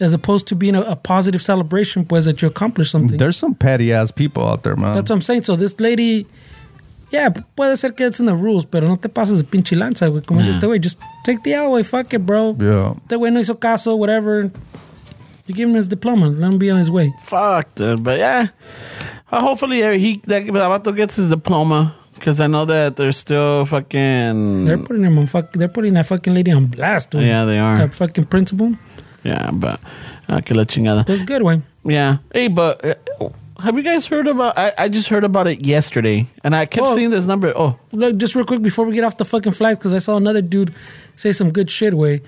[0.00, 3.16] as opposed to being a, a positive celebration, pues that you accomplished something.
[3.16, 4.94] There's some petty ass people out there, man.
[4.94, 5.44] That's what I'm saying.
[5.44, 6.26] So this lady,
[7.10, 10.08] yeah, puede ser que it's in the rules, pero no te pases de pinche lanza,
[10.08, 10.22] güey.
[10.22, 11.84] Como dice este güey, just take the L, güey.
[11.84, 12.56] Fuck it, bro.
[12.58, 12.94] yeah.
[13.02, 14.50] Este güey no hizo caso, whatever.
[15.46, 16.28] You give him his diploma.
[16.28, 17.12] Let him be on his way.
[17.24, 18.02] Fuck, dude.
[18.02, 18.48] But yeah,
[19.30, 23.66] uh, hopefully uh, he that Vato gets his diploma because I know that they're still
[23.66, 24.64] fucking.
[24.64, 25.52] They're putting him on fuck.
[25.52, 27.22] They're putting that fucking lady on blast, dude.
[27.22, 27.76] Yeah, they are.
[27.76, 28.74] That fucking principal.
[29.22, 29.80] yeah, but
[30.28, 31.04] uh, que la chingada.
[31.04, 31.60] That's good, way.
[31.84, 32.18] Yeah.
[32.32, 33.28] Hey, but uh,
[33.64, 34.56] have you guys heard about?
[34.56, 36.94] I, I just heard about it yesterday, and I kept Oh.
[36.94, 37.52] seeing this number.
[37.56, 40.16] Oh, Look, just real quick before we get off the fucking flags, because I saw
[40.16, 40.72] another dude
[41.16, 42.22] say some good shit, way.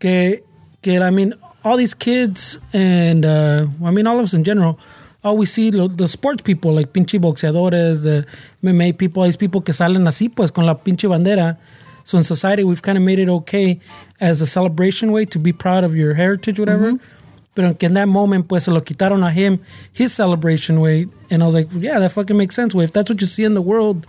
[0.00, 0.40] Que,
[0.82, 1.34] que, I mean,
[1.64, 4.78] all these kids and, uh, I mean, all of us in general,
[5.24, 8.26] all we see, lo, the sports people, like pinche boxeadores, the
[8.62, 11.56] MMA people, these people que salen así, pues, con la pinche bandera.
[12.04, 13.80] So in society, we've kind of made it okay
[14.20, 16.98] as a celebration way to be proud of your heritage, whatever.
[17.56, 19.58] Que in that moment, pues, se lo quitaron a him,
[19.92, 21.06] his celebration way.
[21.30, 22.84] And I was like, yeah, that fucking makes sense, way.
[22.84, 24.06] If that's what you see in the world,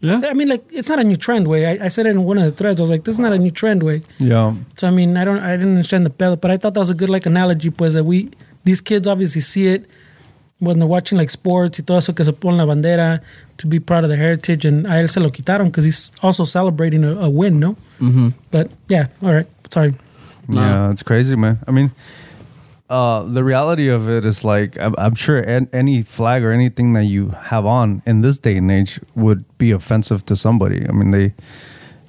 [0.00, 0.22] yeah.
[0.24, 1.66] I mean, like it's not a new trend way.
[1.66, 2.80] I, I said it in one of the threads.
[2.80, 4.02] I was like, this is not a new trend way.
[4.18, 4.54] Yeah.
[4.76, 6.90] So I mean, I don't, I didn't understand the pedo, but I thought that was
[6.90, 8.30] a good like analogy, pues that we
[8.64, 9.86] these kids obviously see it
[10.58, 13.20] when they're watching like sports y todo eso que se ponen la bandera
[13.58, 16.44] to be proud of their heritage, and a él se lo quitaron because he's also
[16.44, 17.76] celebrating a, a win, no?
[18.00, 18.28] Mm-hmm.
[18.50, 19.94] But yeah, all right, sorry.
[20.48, 21.58] Yeah, it's crazy, man.
[21.66, 21.90] I mean,
[22.90, 26.92] uh, the reality of it is like I'm, I'm sure an, any flag or anything
[26.94, 30.86] that you have on in this day and age would be offensive to somebody.
[30.88, 31.32] I mean, they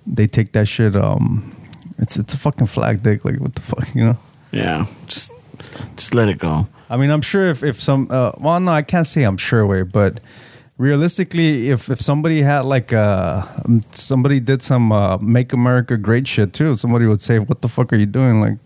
[0.07, 0.95] they take that shit.
[0.95, 1.55] Um,
[1.99, 3.23] it's it's a fucking flag, dick.
[3.23, 4.17] Like what the fuck, you know?
[4.51, 5.31] Yeah, just
[5.95, 6.67] just let it go.
[6.89, 9.65] I mean, I'm sure if if some uh, well, no, I can't say I'm sure
[9.65, 10.19] way, but
[10.77, 13.45] realistically, if if somebody had like uh
[13.91, 17.93] somebody did some uh, make America great shit too, somebody would say, "What the fuck
[17.93, 18.57] are you doing?" Like,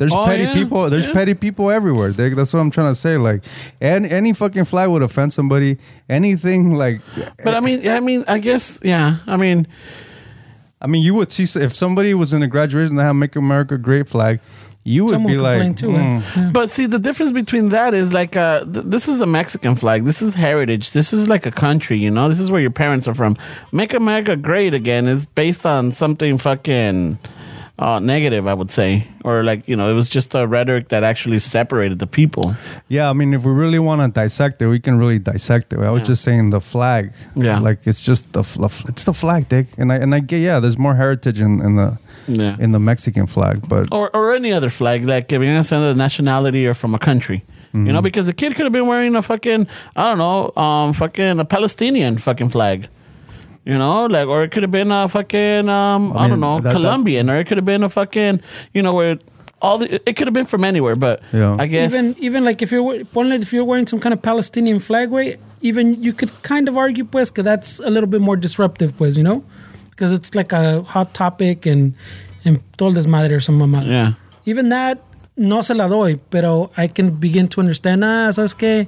[0.00, 0.88] there's Oh, petty yeah, people.
[0.88, 1.12] There's yeah.
[1.12, 2.10] petty people everywhere.
[2.10, 2.34] Dick.
[2.34, 3.18] That's what I'm trying to say.
[3.18, 3.44] Like,
[3.80, 5.76] and any fucking flag would offend somebody.
[6.08, 7.02] Anything like,
[7.44, 9.18] But I mean, I mean, I guess, yeah.
[9.26, 9.66] I mean,
[10.80, 13.76] I mean, you would see if somebody was in a graduation that had "Make America
[13.76, 14.40] Great" flag,
[14.84, 15.94] you would Someone be like, complain too.
[15.94, 16.22] Eh?
[16.36, 16.50] Yeah.
[16.54, 20.06] But see, the difference between that is like, uh, th- this is a Mexican flag.
[20.06, 20.92] This is heritage.
[20.92, 22.30] This is like a country, you know?
[22.30, 23.36] This is where your parents are from.
[23.72, 27.18] Make America Great Again is based on something fucking
[27.80, 29.06] uh, negative, I would say.
[29.24, 32.54] Or like, you know, it was just a rhetoric that actually separated the people.
[32.88, 35.78] Yeah, I mean, if we really want to dissect it, we can really dissect it.
[35.80, 36.12] I was Yeah.
[36.12, 37.10] just saying the flag.
[37.34, 37.58] Yeah.
[37.58, 38.42] like it's just the
[38.88, 39.66] it's the flag, Dick.
[39.78, 41.98] And I and I get yeah, there's more heritage in, in the
[42.28, 42.56] Yeah.
[42.60, 45.82] in the Mexican flag, but or or any other flag, like if you're gonna send
[45.84, 47.42] a nationality or from a country.
[47.72, 49.66] You know, because the kid could have been wearing a fucking
[49.96, 52.88] I don't know, um, fucking a Palestinian fucking flag.
[53.70, 56.56] You know, like or it could have been a fucking um, I, I don't know,
[56.60, 58.40] that- that- Colombian, or it could have been a fucking
[58.74, 59.18] you know where
[59.62, 61.56] all the it could have been from anywhere, but Yeah.
[61.58, 64.22] I guess Even even like if you're we- ponle, if you're wearing some kind of
[64.22, 65.36] Palestinian flag, way
[65.70, 69.16] even you could kind of argue pues que that's a little bit more disruptive, pues
[69.18, 69.44] you know,
[69.90, 71.92] because it's like a hot topic and
[72.46, 73.84] and todo el desmadre or some mamá.
[73.86, 74.12] yeah.
[74.46, 74.98] Even that
[75.36, 78.02] no se la doy, pero I can begin to understand.
[78.02, 78.86] Ah, sabes que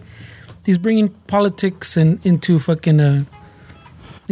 [0.66, 3.24] he's bringing politics and into fucking uh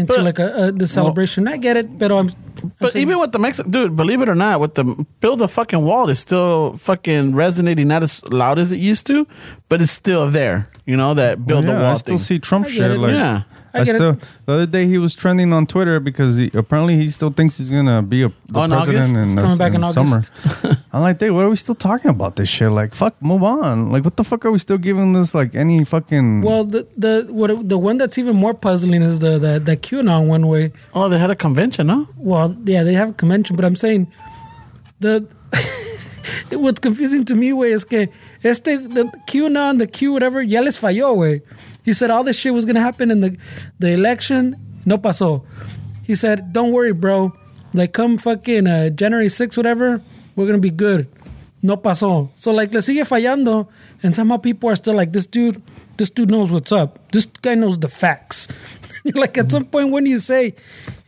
[0.01, 1.47] into But- like a, a the celebration.
[1.49, 2.29] I get it, but I'm.
[2.63, 4.85] I'm But even with the Mexican dude, believe it or not, with the
[5.21, 9.27] build a fucking wall is still fucking resonating not as loud as it used to,
[9.71, 10.67] but it's still there.
[10.85, 12.25] You know that build oh, yeah, the wall I still thing.
[12.27, 12.91] see Trump I shit.
[12.91, 13.43] it, Like, yeah.
[13.73, 13.99] I I, get it.
[13.99, 17.71] the other day he was trending on Twitter because he, apparently he still thinks he's
[17.71, 19.15] gonna be a the in president August?
[19.15, 20.17] in, It's uh, coming back in summer.
[20.17, 20.85] August.
[20.93, 22.71] I'm like, dude, what are we still talking about this shit?
[22.71, 23.91] Like, fuck, move on.
[23.91, 26.43] Like, what the fuck are we still giving this like any fucking?
[26.43, 30.27] Well, the the what the one that's even more puzzling is the the, the QAnon
[30.27, 30.73] one way.
[30.95, 32.07] Oh, they had a convention, huh?
[32.17, 34.11] Well, yeah, they have a convention, but I'm saying
[34.99, 35.27] the
[36.51, 38.09] what's confusing to me, way, is que
[38.43, 38.65] este
[38.95, 41.43] the QAnon, the Q whatever, ya les falló, way.
[41.85, 43.37] He said all this shit was gonna happen in the
[43.79, 45.43] the election, no pasó.
[46.03, 47.33] He said, "Don't worry, bro.
[47.73, 50.03] Like come fucking uh, January 6th, whatever,
[50.37, 51.07] we're gonna be good."
[51.63, 52.31] No pasó.
[52.37, 53.69] So like le sigue fallando,
[54.03, 55.63] and somehow people are still like, "This dude,
[55.97, 56.99] this dude knows what's up.
[57.13, 58.49] This guy knows the facts."
[59.05, 60.55] You're like at some point when you say,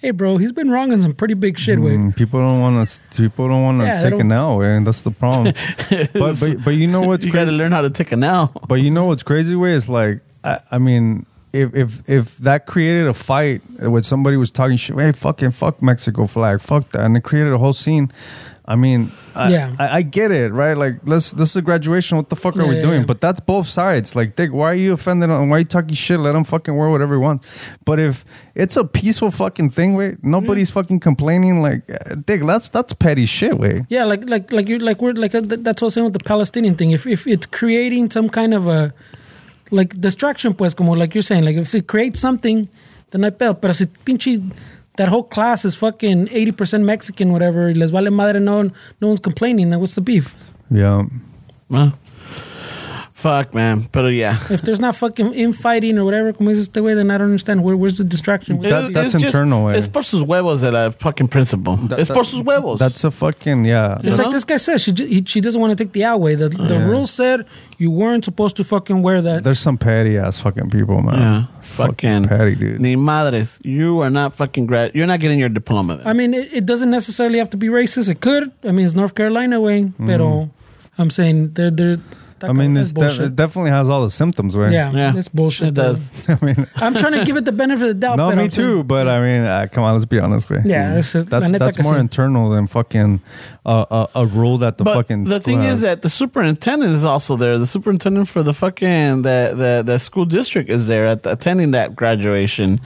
[0.01, 1.93] "Hey, bro, he's been wrong in some pretty big shit." Way.
[1.93, 3.23] Mm, people don't want to.
[3.23, 5.55] People don't want to Yeah, they take it don't- now, and that's the problem.
[6.15, 7.59] but, but but you know what's You got to crazy?
[7.59, 8.53] learn how to take a now.
[8.69, 9.55] But you know what's crazy?
[9.57, 14.37] Way is like, I, I mean, if if if that created a fight with somebody
[14.37, 17.75] was talking shit, hey, fucking fuck Mexico flag, fuck that, and it created a whole
[17.75, 18.11] scene.
[18.65, 19.75] I mean, I, Yeah.
[19.77, 20.75] I, I get it, right?
[20.79, 22.17] Like, let's this is a graduation.
[22.17, 23.01] What the fuck are Yeah, we yeah, doing?
[23.01, 23.07] yeah.
[23.07, 24.15] But that's both sides.
[24.15, 25.31] Like, Dick, why are you offended?
[25.31, 26.21] On, why are you talking shit?
[26.21, 27.47] Let him fucking wear whatever he wants.
[27.85, 28.25] But if
[28.55, 31.61] it's a peaceful fucking thing, wait, nobody's fucking complaining.
[31.61, 33.85] Like, uh, Dick, that's that's petty shit, way.
[33.89, 36.05] Yeah, like like like you like we're like uh, th- that's what I was saying
[36.05, 36.93] with the Palestinian thing.
[36.93, 38.95] If if it's creating some kind of a
[39.73, 42.69] like distraction, pues como like you're saying, like if it creates something,
[43.11, 43.61] then I pedo.
[43.61, 44.53] Pero si pinche
[44.97, 49.09] that whole class is fucking eighty percent Mexican, whatever, les vale madre, no one, no
[49.09, 49.71] one's complaining.
[49.71, 50.37] Then what's the beef?
[50.71, 51.05] Yeah.
[51.69, 51.99] Well,
[53.23, 53.87] Fuck, man.
[53.93, 54.39] But uh, yeah.
[54.51, 57.63] If there's not fucking infighting or whatever, como dices este güey, then I don't understand.
[57.63, 58.59] Where, where's the distraction?
[58.59, 59.77] Where's That- that's just- internal, eh.
[59.79, 61.79] Es por sus huevos de la fucking principal.
[61.97, 62.81] es por sus huevos.
[62.81, 63.99] That's a fucking yeah.
[64.03, 64.25] It's know?
[64.25, 66.35] like this guy says she ju- he, she doesn't want to take the outway.
[66.35, 66.85] The the Yeah.
[66.87, 67.47] rule said
[67.79, 69.45] you weren't supposed to fucking wear that.
[69.45, 71.15] There's some petty ass fucking people, man.
[71.15, 71.45] yeah.
[71.63, 72.81] Fucking Fucking petty, dude.
[72.81, 73.59] Ni madres.
[73.63, 74.93] You are not fucking grad.
[74.97, 75.97] You're not getting your diploma.
[75.99, 76.07] Then.
[76.09, 78.09] I mean, it, it doesn't necessarily have to be racist.
[78.11, 78.51] It could.
[78.65, 80.51] I mean, it's North Carolina way, pero
[80.99, 81.99] I'm saying they're they're.
[82.45, 84.73] I mean, that's it's de- it definitely has all the symptoms, right?
[84.73, 85.17] yeah, Yeah.
[85.17, 85.69] it's bullshit.
[85.69, 86.11] it does.
[86.29, 88.17] I mean, I'm trying to give it the benefit of the doubt.
[88.19, 88.85] no, but me I'm saying- too.
[88.85, 90.63] But I mean, uh, come on, let's be honest, way.
[90.65, 92.01] Yeah, this is- that's that's more sí.
[92.01, 93.21] internal than fucking
[93.65, 95.25] uh, uh, a rule that the but fucking.
[95.25, 97.59] the thing school is that the superintendent is also there.
[97.59, 101.95] The superintendent for the fucking the the, the school district is there at attending that
[101.97, 102.81] graduation.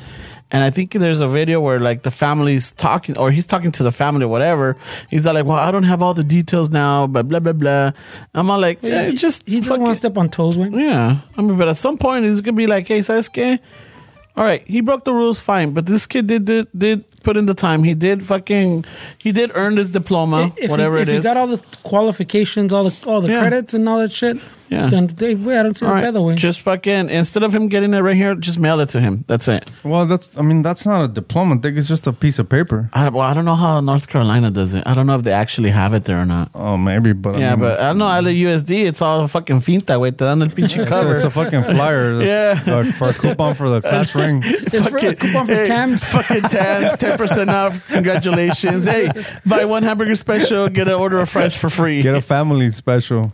[0.53, 3.83] And I think there's a video where like the family's talking, or he's talking to
[3.83, 4.77] the family, or whatever.
[5.11, 7.91] He's like, "Well, I don't have all the details now, but blah blah blah."
[8.33, 10.69] I'm all like, yeah, He- just he doesn't fucking- want to step on toes, way.
[10.73, 13.59] Yeah, I mean, but at some point he's gonna be like, "Hey, qué?
[14.37, 15.71] All right, he broke the rules, fine.
[15.71, 17.83] But this kid did did, did put in the time.
[17.83, 18.85] He did fucking
[19.19, 21.17] he did earn his diploma, If whatever he, it is.
[21.17, 23.41] he got all the qualifications, all the all the Yeah.
[23.41, 24.37] credits and all that shit,
[24.69, 24.89] Yeah.
[24.91, 26.35] then they, wait, I don't see All the right, other way.
[26.35, 29.25] just fucking instead of him getting it right here, just mail it to him.
[29.27, 29.71] That's it.
[29.85, 30.37] well, that's.
[30.39, 31.55] I mean, that's not a diploma.
[31.57, 32.91] I think it's just a piece of paper.
[32.93, 34.83] I, well, I don't know how North Carolina does it.
[34.87, 36.51] I don't know if they actually have it there or not.
[36.55, 38.09] Oh, maybe, but I yeah, mean, but I don't know.
[38.09, 40.11] At the USD, it's all fucking finta, way.
[40.11, 41.17] Te dan el pinche it's cover.
[41.17, 42.23] it's a fucking flyer.
[42.27, 42.61] Yeah.
[42.67, 44.43] uh, for a coupon for the class ring.
[44.45, 46.05] It's for a coupon for Tams.
[46.05, 47.87] Fucking Tams, ten percent off.
[47.89, 48.87] Congratulations!
[48.87, 49.11] Hey,
[49.45, 52.03] buy one hamburger special, get an order of fries for free.
[52.03, 53.31] Get a family special.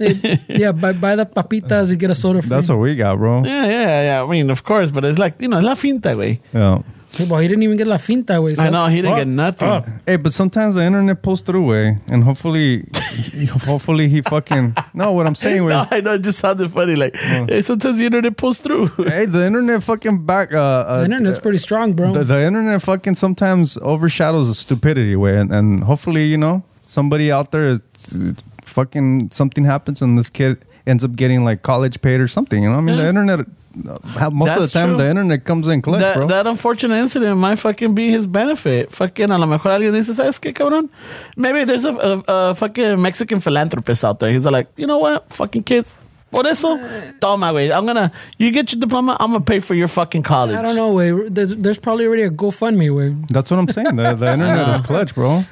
[0.49, 2.49] yeah, buy, buy the papitas, you get a soda free.
[2.49, 3.43] That's what we got, bro.
[3.45, 4.23] yeah, yeah, yeah.
[4.23, 6.41] I mean, of course, but it's like you know, la finta, way.
[6.53, 6.79] Yeah.
[7.15, 8.55] Hey, boy, he didn't even get la finta, way.
[8.59, 9.85] I know he didn't get nothing.
[10.07, 12.87] Hey, but sometimes the internet pulls through, way, and hopefully,
[13.67, 14.75] hopefully he fucking.
[14.95, 16.97] No, what I'm saying No, I know it just sounded funny.
[16.97, 18.87] Like, hey, sometimes the internet pulls through.
[18.97, 20.55] hey, the internet fucking back.
[20.55, 22.15] Uh, uh, The internet's pretty strong, bro.
[22.15, 27.31] the, the internet fucking sometimes overshadows the stupidity way, and, and hopefully, you know, somebody
[27.31, 27.81] out there, is,
[28.15, 28.33] uh,
[28.63, 32.63] fucking something happens, and this kid ends up getting like college paid or something.
[32.63, 33.41] You know, I mean, the internet.
[33.41, 34.97] uh, how- Most of the time, true.
[34.99, 36.27] the internet comes in clutch, that, bro.
[36.27, 38.93] that unfortunate incident might fucking be his benefit.
[38.93, 40.91] Fucking a lo mejor alguien dice, ¿sabes qué, cabrón?
[41.37, 44.31] Maybe there's a, a, a fucking Mexican philanthropist out there.
[44.31, 45.33] He's like, you know what?
[45.33, 45.97] Fucking kids.
[46.31, 46.79] Por eso,
[47.21, 47.71] toma, güey.
[47.71, 50.57] I'm gonna, you get your diploma, I'm gonna pay for your fucking college.
[50.57, 51.11] I don't know, way.
[51.29, 53.15] There's, there's probably already a GoFundMe, way.
[53.29, 53.97] That's what I'm saying.
[53.97, 55.45] The, the internet is clutch, bro.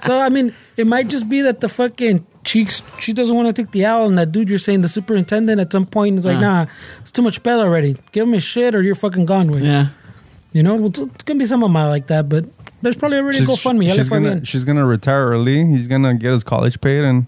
[0.00, 3.62] So I mean, it might just be that the fucking cheeks she doesn't want to
[3.62, 6.38] take the L, and that dude you're saying the superintendent at some point is like,
[6.38, 6.40] uh.
[6.40, 6.66] nah,
[7.00, 7.96] it's too much better already.
[8.12, 9.62] Give him his shit, or you're fucking gone with.
[9.62, 9.88] Yeah.
[10.52, 12.44] You know, it's gonna be some of my like that, but
[12.82, 13.86] there's probably already a GoFundMe.
[13.86, 15.64] Ya le she's, gonna, she's gonna retire early.
[15.66, 17.26] He's gonna get his college paid, and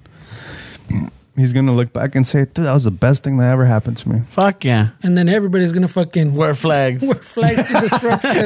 [1.36, 3.96] he's gonna look back and say, "Dude, that was the best thing that ever happened
[3.98, 4.88] to me." Fuck yeah.
[5.02, 7.02] And then everybody's gonna fucking Wear flags.
[7.06, 8.44] wear flags to disruption.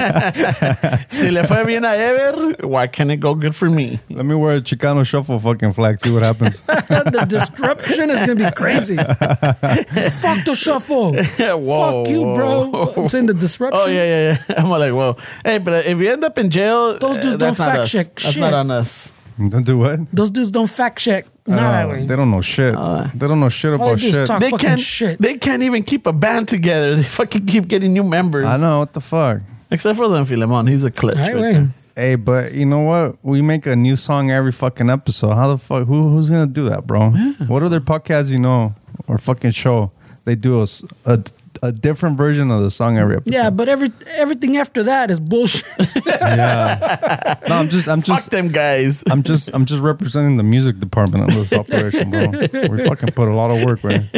[1.09, 3.99] si le fue bien a Ever, why can't it go good for me?
[4.11, 5.99] Let me wear a Chicano shuffle fucking flag.
[6.01, 6.63] See what happens.
[6.67, 8.97] the disruption is gonna be crazy.
[8.97, 11.15] Fuck the shuffle.
[11.15, 12.67] whoa, Fuck you, bro.
[12.71, 12.95] whoa.
[12.97, 13.81] I'm saying the disruption.
[13.83, 14.55] Oh yeah, yeah, yeah.
[14.63, 15.17] I'm like, whoa.
[15.45, 17.91] Hey, but if you end up in jail, Those dudes uh, don't not fact us.
[17.91, 18.41] check That's shit.
[18.41, 19.13] not on us.
[19.49, 20.01] Don't do what?
[20.13, 21.27] Those dudes don't fact check.
[21.47, 22.05] Uh, Nah, way.
[22.07, 22.75] they don't know shit.
[22.75, 24.27] they don't know shit about they do is shit.
[24.27, 24.81] talk They can't.
[24.81, 25.21] shit.
[25.21, 26.95] They can't even keep a band together.
[26.97, 28.45] They fucking keep getting new members.
[28.47, 29.41] I know what the fuck.
[29.71, 31.17] Except for Don Filemon, he's a clutch.
[31.17, 31.67] Right, right
[31.97, 33.17] Hey, but you know what?
[33.25, 35.35] We make a new song every fucking episode.
[35.35, 35.87] How the fuck?
[35.89, 37.11] Who who's gonna do that, bro?
[37.49, 38.75] What other podcasts you know
[39.07, 39.91] or fucking show?
[40.25, 41.23] They do a, s- a,
[41.63, 43.35] a different version of the song every episode.
[43.35, 45.65] Yeah, but every everything after that is bullshit.
[46.07, 47.39] yeah.
[47.49, 49.03] No, I'm just I'm Fuck just them guys.
[49.11, 52.29] I'm just I'm just representing the music department of this operation, bro.
[52.69, 54.11] We fucking put a lot of work, man.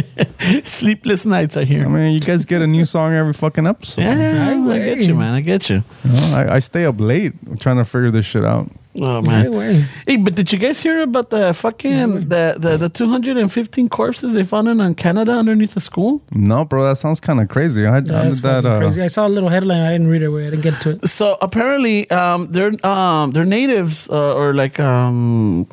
[0.64, 1.84] Sleepless nights are here.
[1.84, 4.02] I mean, you guys get a new song every fucking episode.
[4.02, 5.34] yeah, I Right get you, man.
[5.34, 5.82] I get you.
[6.04, 8.70] You know, I, I stay up late trying to figure this shit out.
[8.96, 9.52] Oh man.
[9.52, 9.84] way.
[10.04, 14.42] Hey, but did you guys hear about the fucking the the, the 215 corpses they
[14.42, 16.22] found in, in Canada underneath the school?
[16.32, 17.86] No, bro, that sounds kind of crazy.
[17.86, 18.66] I, I That's that.
[18.66, 19.00] Uh, crazy.
[19.02, 19.82] I saw a little headline.
[19.82, 20.28] I didn't read it.
[20.28, 20.48] Way.
[20.48, 21.08] I didn't get to it.
[21.08, 25.68] So apparently, um, they're um, they're natives uh, or like um,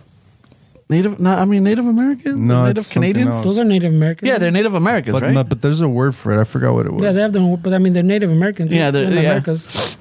[0.87, 1.19] native.
[1.19, 2.39] No, I mean Native Americans.
[2.39, 3.33] No, native it's Canadians.
[3.33, 3.43] else.
[3.45, 4.29] Those are Native Americans.
[4.29, 5.33] Yeah, they're Native Americans, but right?
[5.33, 6.39] no, but there's a word for it.
[6.39, 7.01] I forgot what it was.
[7.01, 8.71] Yeah, they have them, but I mean they're Native Americans.
[8.71, 9.29] Yeah, they're- in the yeah.
[9.29, 9.97] Americas.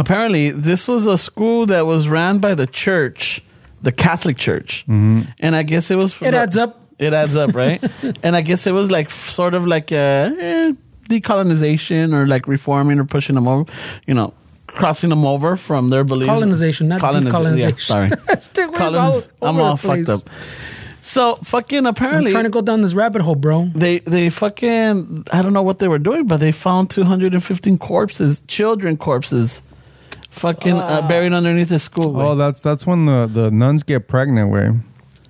[0.00, 3.40] Apparently this was a school that was ran by the church
[3.82, 5.20] the catholic church Mm-hmm.
[5.44, 6.72] and i guess it was It the- adds up.
[6.98, 7.80] it adds up right
[8.24, 10.72] and i guess it was like sort of like uh eh,
[11.10, 13.70] decolonization or like reforming or pushing them over
[14.06, 14.32] you know
[14.66, 17.58] crossing them over from their beliefs Colonization, not Coloniza- decolonization.
[17.58, 20.06] yeah, sorry That's the way Coloniz- all i'm over all the place.
[20.06, 20.34] fucked up
[21.00, 23.70] So fucking I'm apparently trying to go down this rabbit hole, bro.
[23.74, 28.42] they they fucking I don't know what they were doing, but they found 215 corpses,
[28.46, 29.62] children corpses,
[30.30, 32.16] fucking uh, buried underneath the school.
[32.20, 34.50] Oh, Oh, that's that's when the, the nuns get pregnant.
[34.50, 34.72] Way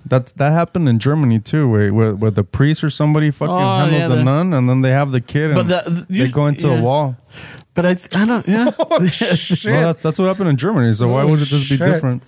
[0.05, 1.69] that that happened in Germany too.
[1.69, 4.69] Where where, where the priest or somebody fucking Oh, handles yeah, the the- nun, and
[4.69, 6.79] then they have the kid, and But the- they you- go into yeah.
[6.79, 7.15] a wall.
[7.73, 8.71] but I I don't yeah.
[9.11, 9.71] Shit.
[9.71, 10.93] Well, that's, that's what happened in Germany.
[10.93, 11.85] So why Oh, would it just be shit.
[11.87, 12.23] different?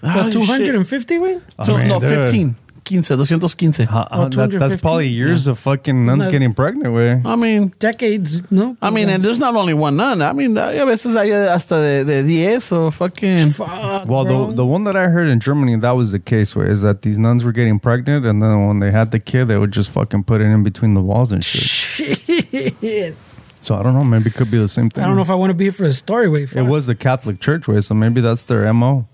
[0.00, 1.40] What, Oh, 250, wait?
[1.64, 2.10] So, I mean, no, dude.
[2.10, 2.54] 15.
[2.88, 3.86] 15, 215.
[3.88, 4.78] Uh, Oh, uh, that, that's 215?
[4.80, 6.30] probably years of fucking nuns No.
[6.30, 6.94] getting pregnant.
[6.94, 8.76] Way I mean, Decades, no?
[8.80, 10.22] I mean, and there's not only one nun.
[10.22, 13.50] I mean, hay veces hay hasta de, de 10 so fucking.
[13.50, 14.46] Fuck, Well, bro.
[14.48, 16.56] the the one that I heard in Germany, that was the case.
[16.56, 19.46] Where is that these nuns were getting pregnant, and then when they had the kid,
[19.46, 22.18] they would just fucking put it in between the walls and shit.
[22.18, 23.14] Shit.
[23.60, 24.04] So I don't know.
[24.04, 25.04] Maybe it could be the same thing.
[25.04, 26.52] I don't know if I want to be here for a story, wait.
[26.54, 29.06] it was the Catholic Church way, so maybe that's their mo.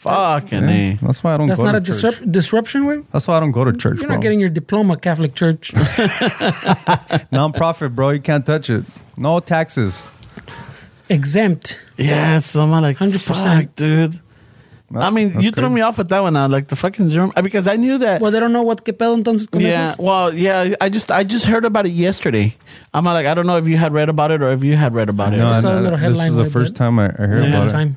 [0.00, 0.70] Fucking Yeah.
[0.70, 0.98] A.
[1.02, 1.94] That's why I don't That's go not to a church.
[1.94, 3.02] disrupt- disruption, way?
[3.12, 4.16] That's why I don't go to church, You're bro.
[4.16, 5.74] not getting your diploma, Catholic Church.
[7.32, 8.10] Non-profit, bro.
[8.10, 8.84] You can't touch it.
[9.18, 10.08] No taxes.
[11.10, 11.78] Exempt.
[11.98, 13.12] Yeah, so I'm like, 100%.
[13.18, 13.74] 100%.
[13.76, 14.20] dude.
[14.90, 17.10] That's- I mean, that's you threw me off with that one now, like the fucking
[17.10, 18.20] German, because I knew that.
[18.20, 19.98] Well, they don't know what que pedo entonces con yeah, esos.
[20.02, 22.56] well, yeah, I just I just heard about it yesterday.
[22.92, 24.92] I'm like, I don't know if you had read about it or if you had
[24.94, 25.36] read about it.
[25.36, 26.76] No, I I, saw a I- little this is the first it.
[26.78, 27.66] time I, I heard Yeah.
[27.66, 27.92] about it.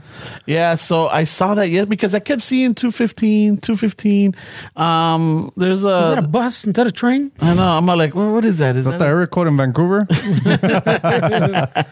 [0.45, 4.36] Yeah, so I saw that yes because I kept seeing 215, 215.
[4.76, 6.28] Um, there's Is that a a.
[6.28, 7.32] bus instead of a train?
[7.41, 7.64] I know.
[7.78, 8.76] I'm like, well, what is that?
[8.76, 10.06] Is Is that that the area code in Vancouver?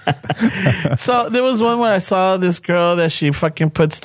[0.98, 3.99] So there was one where I saw this girl that she fucking puts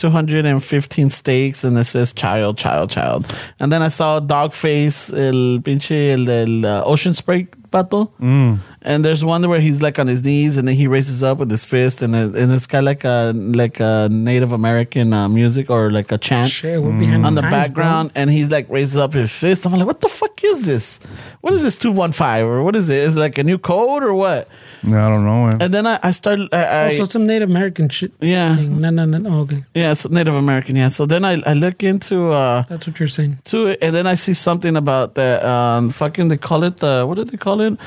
[0.88, 3.26] 215 steaks and it says child, child, child.
[3.60, 8.10] And then I saw dog face, el pinche, el del uh, ocean spray pato.
[8.20, 8.58] Mm.
[8.82, 11.50] And there's one where he's like on his knees and then he raises up with
[11.50, 15.70] his fist and it, and it's got like a like a Native American uh, music
[15.70, 19.12] or like a chant we're behind on the times, background and he's like raises up
[19.12, 19.66] his fist.
[19.66, 21.00] I'm like, what the fuck is this?
[21.40, 22.98] What is this 215 or what is it?
[22.98, 24.48] Is it like a new code or what?
[24.82, 25.46] No, I don't know.
[25.46, 25.62] Man.
[25.62, 26.48] And then I, I started.
[26.52, 28.12] I, I, Also, some Native American shit.
[28.20, 28.56] yeah.
[28.56, 28.80] Thing.
[28.80, 29.30] No, no, no.
[29.30, 29.64] Oh, okay.
[29.74, 30.76] Yeah, so Native American.
[30.76, 30.88] Yeah.
[30.88, 33.38] So then I, I look into uh That's what you're saying.
[33.44, 37.04] to it, and then I see something about the um fucking they call it the
[37.06, 37.78] what did they call it?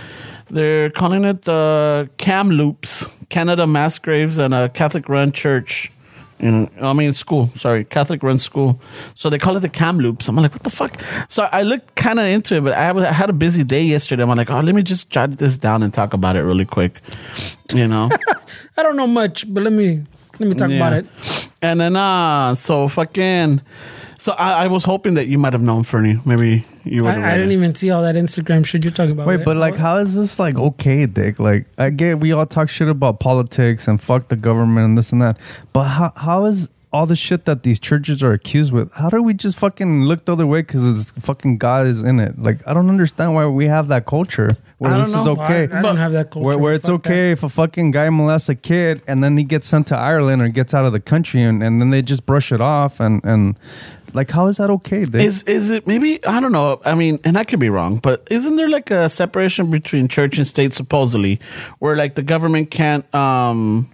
[0.52, 5.92] They're calling it the Kamloops, Canada Mass Graves, and a Catholic run church.
[6.40, 7.48] In, I mean, school.
[7.56, 8.82] Sorry, Catholic run school.
[9.14, 10.28] So they call it the Kamloops.
[10.30, 11.02] I'm like, what the fuck?
[11.28, 13.84] So I looked kind of into it, but I, was, I had a busy day
[13.84, 14.24] yesterday.
[14.24, 17.02] I'm like, oh, let me just jot this down and talk about it really quick.
[17.74, 18.10] You know.
[18.78, 20.04] I don't know much, but let me
[20.40, 21.06] let me talk about it.
[21.62, 23.62] And then uh so fucking
[24.20, 26.20] so I, I was hoping that you might have known Fernie.
[26.26, 29.14] Maybe you would have I, I didn't even see all that Instagram shit you're talking
[29.14, 29.26] about.
[29.26, 31.40] Wait, but like, how is this like okay, Dick?
[31.40, 35.14] Like, I get we all talk shit about politics and fuck the government and this
[35.14, 35.38] and that,
[35.72, 38.92] but how how is all the shit that these churches are accused with?
[38.94, 42.20] How do we just fucking look the other way because this fucking God is in
[42.20, 42.42] it?
[42.42, 45.22] Like, I don't understand why we have that culture where I don't this know.
[45.22, 45.68] is okay.
[45.72, 46.46] I, I don't have that culture.
[46.48, 47.10] Where, where it's Fuck that.
[47.10, 50.42] okay if a fucking guy molests a kid and then he gets sent to Ireland
[50.42, 53.24] or gets out of the country and, and then they just brush it off and,
[53.24, 53.60] and
[54.14, 55.06] like how is that okay?
[55.06, 55.22] Dick?
[55.22, 56.82] Is is it maybe I don't know.
[56.86, 60.38] I mean, and I could be wrong, but isn't there like a separation between church
[60.38, 61.40] and state supposedly,
[61.78, 63.92] where like the government can't um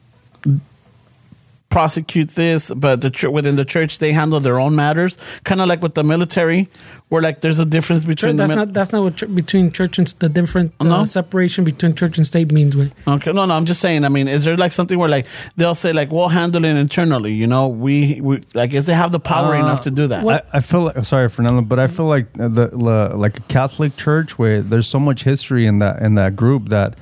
[1.80, 5.68] prosecute this, but the ch- within the church they handle their own matters, kind of
[5.68, 6.70] like with the military,
[7.10, 9.66] where like there's a difference between that's the mil- not that's not what ch- between
[9.78, 11.04] church and the different uh, No?
[11.06, 12.78] separation between church and state means.
[12.78, 14.06] Way Okay, no, no, I'm just saying.
[14.06, 15.26] I mean, is there like something where like
[15.58, 17.34] they'll say like we'll handle it internally?
[17.34, 20.26] You know, we we like is they have the power Uh, enough to do that?
[20.26, 23.98] I, I feel like sorry, Fernando, but I feel like the, the like a Catholic
[23.98, 26.96] church where there's so much history in that in that group that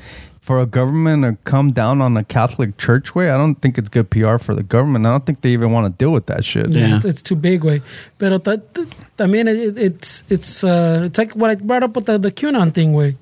[0.43, 3.87] for a government to come down on a Catholic church way, I don't think it's
[3.87, 5.05] good PR for the government.
[5.05, 6.73] I don't think they even want to deal with that shit.
[6.73, 6.97] Yeah.
[6.97, 7.63] it's, it's too big.
[7.63, 7.81] Way,
[8.19, 8.83] pero ta- ta-
[9.17, 12.73] también it, it's it's uh it's like what I brought up with the, the QAnon
[12.73, 12.91] thing.
[12.91, 13.15] Way,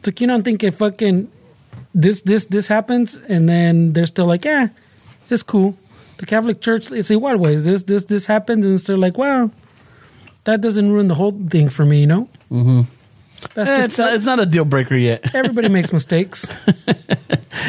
[0.00, 1.28] the QAnon thing que fucking
[1.94, 4.68] this this this happens and then they're still like yeah,
[5.28, 5.76] it's cool.
[6.16, 7.64] The Catholic Church it's igual ways.
[7.66, 9.50] This this this happens and they're like wow,
[10.44, 12.00] that doesn't ruin the whole thing for me.
[12.00, 12.28] You know.
[12.50, 12.95] Mm-hmm.
[13.54, 15.34] That's Eh, just it's, not, it's not a deal breaker yet.
[15.34, 16.46] everybody makes mistakes.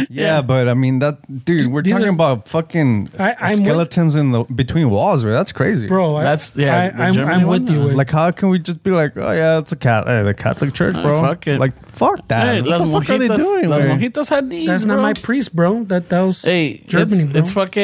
[0.10, 3.66] Yeah, but I mean that dude, we're These talking are- about fucking I- I'm with-
[3.68, 5.32] skeletons in the between walls, right?
[5.32, 5.88] That's crazy.
[5.88, 6.18] bro.
[6.18, 7.96] I- That's- yeah, the I, I'm, Germany I'm with one, you.
[7.96, 10.74] Like how can we just be like, oh yeah, it's a cat, hey, the Catholic
[10.74, 11.22] Church, Uh, bro?
[11.22, 11.60] fuck it.
[11.60, 12.46] Like fuck that.
[12.56, 13.70] Hey, what the fuck are they doing?
[13.70, 14.00] Las man?
[14.00, 15.02] Monjitas had needs, That's not bro.
[15.04, 15.84] my priest, bro.
[15.86, 17.42] That that was Hey, Germany, it's, bro.
[17.42, 17.82] it's fucking.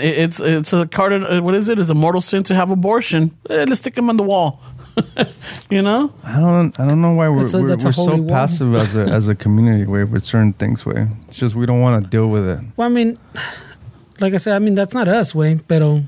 [0.00, 1.28] it- It's it's a cardinal.
[1.32, 1.78] uh, What is it?
[1.78, 3.32] It's a mortal sin to have abortion.
[3.50, 4.60] Eh, let's stick him on the wall.
[5.70, 6.12] You know.
[6.24, 8.28] I don't I don't know why we're, a- we're, we're so holy wall.
[8.30, 11.08] passive as a as a community way with certain things way.
[11.28, 12.60] It's just we don't want to deal with it.
[12.76, 13.18] Well, I mean,
[14.20, 15.60] like I said, I mean that's not us, way.
[15.68, 16.04] Pero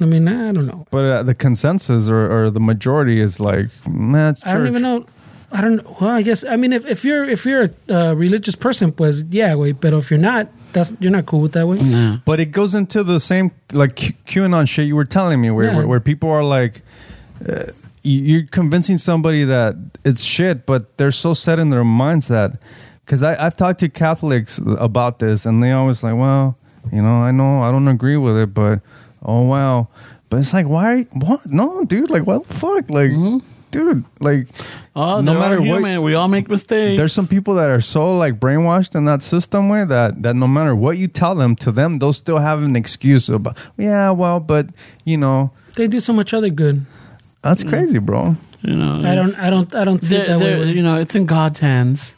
[0.00, 0.86] I mean, I don't know.
[0.90, 4.48] But uh, the consensus or, or the majority is like, man, it's church.
[4.50, 5.06] I don't even know.
[5.50, 5.76] I don't.
[5.76, 5.96] Know.
[6.00, 6.44] Well, I guess.
[6.44, 9.72] I mean, if, if you're if you're a uh, religious person, pues yeah, way.
[9.72, 11.78] But if you're not, that's you're not cool with that way.
[12.26, 15.66] But it goes into the same like Q- QAnon shit you were telling me, where
[15.66, 15.76] Yeah.
[15.78, 16.82] where, where people are like,
[17.48, 22.28] uh, you- you're convincing somebody that it's shit, but they're so set in their minds
[22.28, 22.58] that
[23.04, 26.56] because I've talked to Catholics about this, and they always like, well,
[26.92, 28.80] you know, I know I don't agree with it, but
[29.24, 29.88] oh wow,
[30.28, 31.02] but it's like, why?
[31.12, 31.46] What?
[31.46, 33.10] No, dude, like what the fuck, like.
[33.10, 33.38] Mm-hmm.
[33.70, 34.48] Dude, like,
[34.96, 36.02] Oh, no no matter matter what, human.
[36.02, 36.96] we all make mistakes.
[36.96, 40.46] there's some people that are so like brainwashed in that system way that that no
[40.48, 44.40] matter what you tell them to them they'll still have an excuse about yeah well
[44.40, 44.70] but
[45.04, 46.86] you know They do so much other good.
[47.48, 49.38] That's crazy bro you know, I don't.
[49.38, 49.70] I don't.
[49.72, 50.50] I don't see it that way.
[50.58, 52.16] they're- You know, it's in God's hands.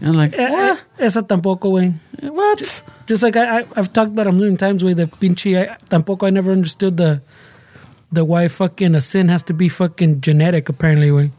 [0.00, 1.94] And like, Eh, eh, Esa tampoco, way.
[2.20, 2.82] what?
[3.06, 5.54] Just like I, I, I've talked about a million times, way the pinche.
[5.54, 7.22] I, tampoco, I never understood the,
[8.10, 10.68] the why fucking a sin has to be fucking genetic.
[10.68, 11.30] Apparently, way.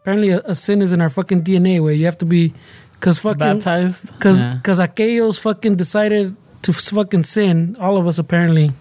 [0.00, 1.78] Apparently, a, a sin is in our fucking DNA.
[1.84, 2.54] Way you have to be,
[3.00, 4.08] cause fucking Baptized?
[4.20, 4.58] Cause, Yeah.
[4.64, 7.76] cause aquellos fucking decided to fucking sin.
[7.78, 8.72] All of us apparently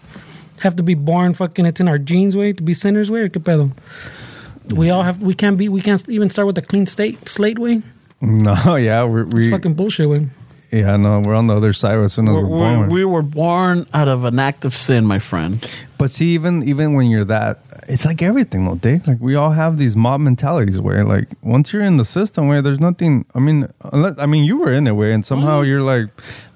[0.62, 1.66] have to be born fucking.
[1.66, 3.22] It's in our genes, way to be sinners, way.
[3.22, 3.72] Or qué pedo?
[4.76, 5.22] We all have.
[5.22, 5.70] We can't be.
[5.70, 7.82] We can't even start with a clean state slate way.
[8.22, 10.30] no yeah we're, It's fucking bullshit way.
[10.72, 13.06] yeah no we're on the other side as soon as We're- we're, we're- born we
[13.06, 15.60] were born out of an act of sin, my friend.
[15.98, 19.06] but see even even when you're that it's like everything though Dave.
[19.06, 22.62] like we all have these mob mentalities where like once you're in the system where
[22.64, 25.68] there's nothing i mean unless, i mean you were in it way and somehow Mm.
[25.68, 26.08] you're like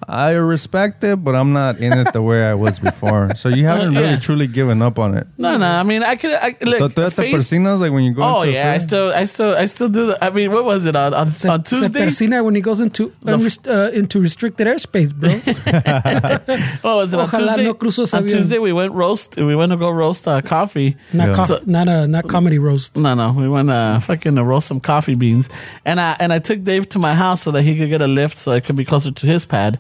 [0.10, 3.66] i respect it but i'm not in it the way i was before so you
[3.66, 4.20] haven't really Yeah.
[4.20, 5.66] truly given up on it No, no.
[5.68, 6.32] I mean, I could.
[6.34, 8.72] I, look, Tú- tú te faith- persinas, like when you go Oh into a yeah,
[8.76, 8.88] I fair?
[8.88, 10.18] still, I still, I still do that.
[10.24, 12.02] I mean, what was it on on, Se, on se Tuesday?
[12.06, 15.30] persina when he goes into f- unrest- uh, into restricted airspace, bro.
[16.84, 17.64] What was it on Ojalá Tuesday?
[17.64, 18.32] no cruzo ese on avión.
[18.32, 19.36] Tuesday, we went roast.
[19.38, 20.96] We went to go roast uh, coffee.
[21.14, 21.34] not Yeah.
[21.36, 22.98] co- So- not a not comedy roast.
[22.98, 25.50] No, no, we went uh, fucking to roast some coffee beans,
[25.86, 28.08] and I and I took Dave to my house so that he could get a
[28.08, 29.78] lift so I could be closer to his pad.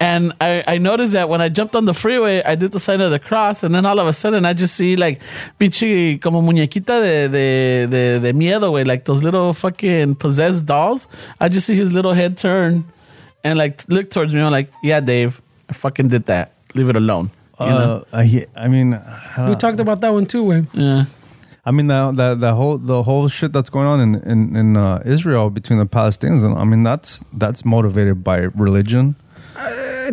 [0.00, 3.00] And I, I noticed that when I jumped on the freeway, I did the sign
[3.00, 5.20] of the cross, and then all of a sudden I just see like
[5.60, 11.06] pinche como muñequita de de de, de miedo, way, like those little fucking possessed dolls.
[11.38, 12.84] I just see his little head turn,
[13.44, 14.40] and like look towards me.
[14.40, 15.40] I'm like, yeah, Dave,
[15.70, 16.52] I fucking did that.
[16.74, 17.30] Leave it alone.
[17.60, 18.04] You know?
[18.12, 19.00] Uh, I, I mean,
[19.48, 20.66] We talked about that one too, way.
[20.72, 21.04] Yeah.
[21.64, 24.76] I mean the, the the whole the whole shit that's going on in in, in
[24.76, 29.14] uh, Israel between the Palestinians and I mean that's that's motivated by religion.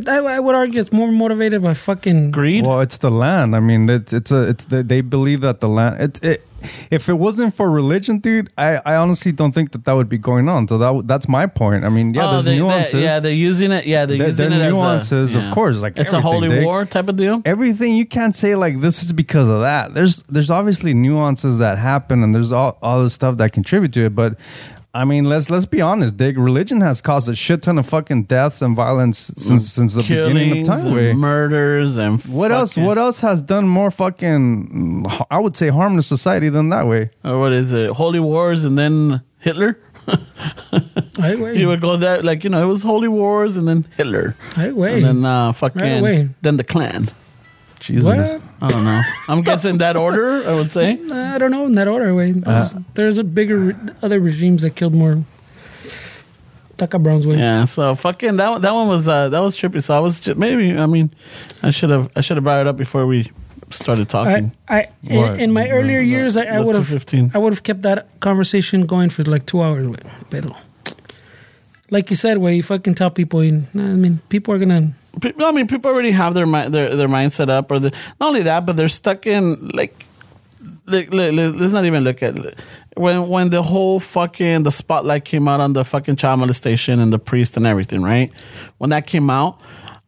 [0.07, 2.65] I, I would argue it's more motivated by fucking Greed.
[2.65, 3.55] Well, it's the land.
[3.55, 5.99] I mean, it's it's a it's they they believe that the land.
[6.01, 6.45] It, it
[6.91, 10.17] if it wasn't for religion, dude, I, I honestly don't think that that would be
[10.17, 10.67] going on.
[10.67, 11.85] So that that's my point.
[11.85, 13.01] I mean, yeah, Oh, there's they- they- nuances.
[13.01, 13.85] yeah, they're using it.
[13.87, 15.53] Yeah, they're There- using there are it nuances, as a, of yeah.
[15.53, 16.65] course, like it's a holy Dave.
[16.65, 17.41] war type of deal.
[17.45, 19.93] everything you can't say like this is because of that.
[19.93, 24.05] There's there's obviously nuances that happen and there's all all the stuff that contribute to
[24.07, 24.35] it, but
[24.91, 26.35] I mean, let's let's be honest, Dick.
[26.37, 30.61] Religion has caused a shit ton of fucking deaths and violence since since the beginning
[30.61, 30.87] of time.
[30.87, 31.13] and way.
[31.13, 32.75] murders and What else?
[32.75, 35.05] What else has done more fucking?
[35.29, 37.11] I would say harm to society than that way.
[37.23, 37.91] Or what is it?
[37.91, 39.79] Holy wars and then Hitler.
[41.19, 41.57] Right way.
[41.57, 44.73] He would go that like you know it was holy wars and then Hitler Right
[44.73, 44.95] way.
[44.95, 46.29] and then uh, fucking Right away.
[46.41, 47.09] then the Klan.
[47.79, 48.05] Jesus.
[48.05, 48.41] What?
[48.61, 49.01] I don't know.
[49.27, 50.43] I'm guessing that order.
[50.47, 50.99] I would say.
[51.11, 52.31] I don't know in that order way.
[52.33, 55.23] There's, there's a bigger re- other regimes that killed more.
[56.77, 57.35] Taka Browns way.
[57.37, 57.65] Yeah.
[57.65, 59.83] So fucking that one- that one was uh, that was trippy.
[59.83, 61.11] So I was just, maybe I mean
[61.61, 63.29] I should have I should have brought it up before we
[63.69, 64.51] started talking.
[64.67, 65.39] I in, What?
[65.41, 66.89] in my earlier years, I, I would have
[67.35, 69.87] I would have kept that conversation going for like two hours.
[69.89, 69.97] Way.
[70.29, 70.55] Pero,
[71.91, 74.93] like you said, where you fucking tell people, you, I mean, people are gonna.
[75.39, 78.27] I mean, people already have their mi- their their mind set up, or the, not
[78.27, 80.05] only that, but they're stuck in like.
[80.85, 82.35] Let- let- let's not even look at
[82.95, 87.13] when when the whole fucking the spotlight came out on the fucking child molestation and
[87.13, 88.31] the priest and everything, right?
[88.77, 89.61] When that came out,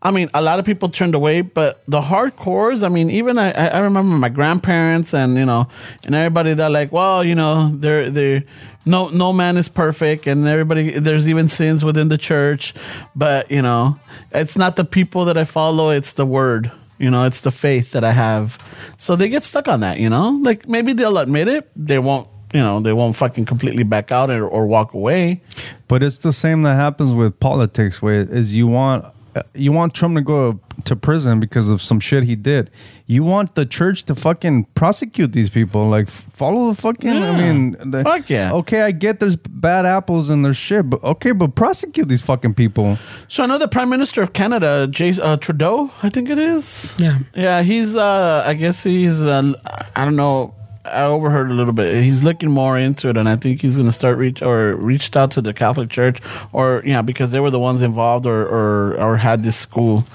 [0.03, 3.51] I mean, a lot of people turned away, but the hardcores, I mean, even I,
[3.51, 5.67] I remember my grandparents and you know,
[6.03, 8.43] and everybody that like, well, you know, they're they're
[8.83, 12.73] no no man is perfect, and everybody there's even sins within the church,
[13.15, 13.99] but you know,
[14.31, 16.71] it's not the people that I follow, it's the word.
[16.97, 18.59] You know, it's the faith that I have.
[18.95, 20.39] So they get stuck on that, you know?
[20.43, 21.67] Like maybe they'll admit it.
[21.75, 25.41] They won't, you know, they won't fucking completely back out or, or walk away.
[25.87, 29.05] But it's the same that happens with politics, where is you want
[29.53, 32.69] you want Trump to go to prison because of some shit he did.
[33.05, 35.89] You want the church to fucking prosecute these people.
[35.89, 37.11] Like, follow the fucking.
[37.11, 38.53] I mean, the- Fuck yeah.
[38.53, 42.53] Okay, I get there's bad apples and there's shit, but okay, but prosecute these fucking
[42.53, 42.97] people.
[43.27, 46.95] So I know the Prime Minister of Canada, Jay, uh, Trudeau, I think it is.
[46.99, 47.19] Yeah.
[47.35, 47.95] Yeah, he's.
[47.95, 49.21] Uh, I guess he's.
[49.23, 49.53] Uh,
[49.95, 50.55] I don't know.
[50.85, 52.03] I overheard a little bit.
[52.03, 55.15] He's looking more into it, and I think he's going to start reach or reached
[55.15, 56.19] out to the Catholic Church,
[56.53, 60.05] or yeah, because they were the ones involved or or, or had this school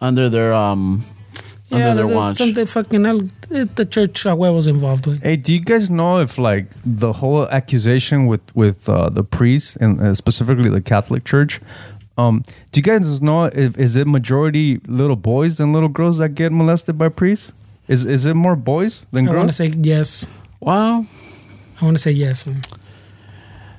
[0.00, 1.04] under their um
[1.70, 2.36] under their the- watch.
[2.36, 5.22] something fucking el- the church uh, was involved with.
[5.22, 9.76] Hey, do you guys know if like the whole accusation with with uh, the priests
[9.76, 11.60] and uh, specifically the Catholic Church?
[12.16, 12.42] Um,
[12.72, 16.50] do you guys know if is it majority little boys and little girls that get
[16.50, 17.52] molested by priests?
[17.88, 19.34] Is is it more boys than girls?
[19.34, 20.26] I want to say yes.
[20.60, 21.06] Wow.
[21.80, 22.44] I want to say yes.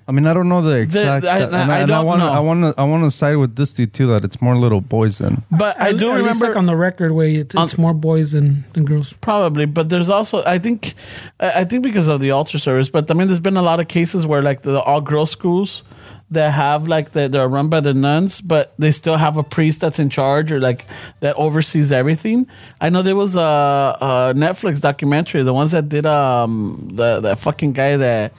[0.07, 1.23] I mean, I don't know the exact.
[1.25, 2.31] I- stat- and I and don't wanna, know.
[2.31, 4.81] I want to I want to side with this dude too that it's more little
[4.81, 5.43] boys than.
[5.51, 7.81] But I, At- do at least, remember like on the record way it's, it's On-
[7.81, 9.13] more boys than, than girls.
[9.21, 10.95] Probably, but there's also I think
[11.39, 13.79] I I think because of the altar service, but I mean there's been a lot
[13.79, 15.83] of cases where like the all girls schools
[16.31, 19.81] that have like the, they're run by the nuns, but they still have a priest
[19.81, 20.85] that's in charge or like
[21.21, 22.47] that oversees everything.
[22.79, 27.39] I know there was a, a Netflix documentary, the ones that did um the that
[27.39, 28.33] fucking guy that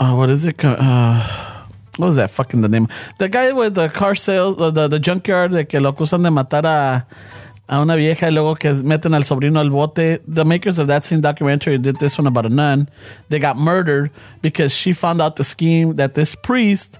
[0.00, 0.64] uh, what is it?
[0.64, 1.64] Uh,
[1.96, 2.86] what was that fucking the name?
[3.18, 6.30] The guy with the car sales, the, the, the junkyard, de que lo acusan de
[6.30, 7.06] matar a,
[7.68, 10.22] a una vieja y luego que meten al sobrino al bote.
[10.26, 12.88] The makers of that same documentary did this one about a nun.
[13.28, 14.10] They got murdered
[14.42, 16.98] because she found out the scheme that this priest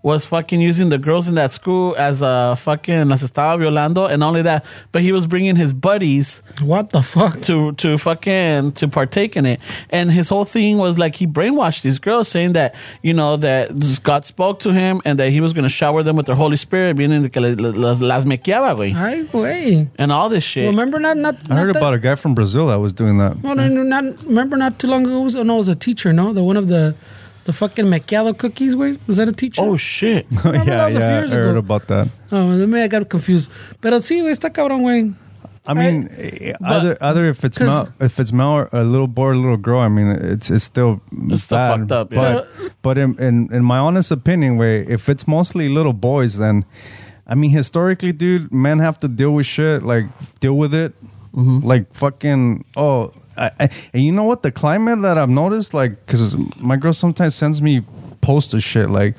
[0.00, 4.20] was fucking using the girls in that school as a fucking las estaba violando, and
[4.20, 7.40] not only that, but he was bringing his buddies What the fuck?
[7.42, 9.60] to to fucking to partake in it.
[9.90, 13.70] And his whole thing was like he brainwashed these girls, saying that you know that
[14.04, 16.56] God spoke to him and that he was going to shower them with the Holy
[16.56, 19.88] Spirit, meaning que le- le- las, las mequeaba, güey, Ay, güey.
[19.98, 20.66] and all this shit.
[20.68, 21.34] Remember not not.
[21.50, 23.40] I heard that, about a guy from Brazil that was doing that.
[23.42, 25.20] Well, no, no, not remember not too long ago.
[25.20, 26.12] It was, oh, no, it was a teacher.
[26.12, 26.94] No, the one of the
[27.48, 28.76] the fucking macchiato cookies.
[28.76, 29.62] Way was that a teacher?
[29.64, 30.26] oh shit!
[30.44, 31.58] Remember that yeah, was a few yeah, I years heard ago.
[31.64, 32.08] about that.
[32.30, 33.50] Oh, man, I got confused.
[33.80, 35.14] Pero sí, güey, está cabrón, güey.
[35.66, 39.28] I mean, eh, either either if it's male, if it's male or a little boy
[39.28, 41.00] or a little girl, I mean, it's it's still
[41.32, 42.20] It's still fucked up, yeah.
[42.20, 42.48] But
[42.82, 46.64] but in, in in my honest opinion, way if it's mostly little boys, then
[47.26, 50.06] I mean, historically, dude, men have to deal with shit like
[50.40, 50.92] deal with it,
[51.34, 51.66] Mm-hmm.
[51.66, 53.12] like fucking oh.
[53.38, 54.42] I, I, and you know what?
[54.42, 57.82] The climate that I've noticed, like, because my girl sometimes sends me
[58.20, 59.14] posts of shit, like,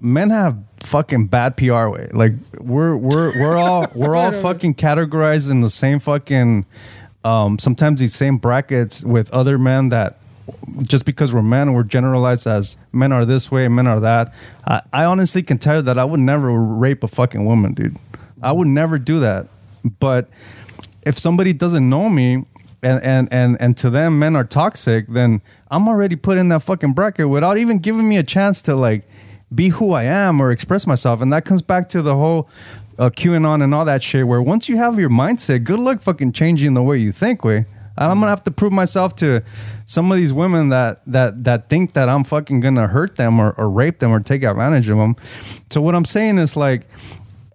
[0.00, 2.08] men have fucking bad PR way.
[2.12, 6.66] Like we're we're we're all we're all fucking categorized in the same fucking
[7.24, 10.18] um sometimes these same brackets with other men that
[10.82, 14.32] just because we're men we're generalized as men are this way men are that
[14.66, 17.96] I, I honestly can tell you that i would never rape a fucking woman dude
[18.42, 19.48] i would never do that
[20.00, 20.28] but
[21.06, 22.44] if somebody doesn't know me
[22.84, 25.40] and, and, and, and to them men are toxic then
[25.70, 29.06] i'm already put in that fucking bracket without even giving me a chance to like
[29.54, 31.20] be who i am or express myself.
[31.20, 32.48] And that comes back to the whole
[32.98, 36.32] uh, qanon and all that shit where once you have your mindset good luck fucking
[36.32, 37.66] changing the way you think way
[37.98, 39.42] i'm gonna have to prove myself to
[39.84, 43.50] some of these women that that that think that i'm fucking gonna hurt them or,
[43.58, 45.16] or rape them or take advantage of them.
[45.70, 46.86] So what i'm saying is like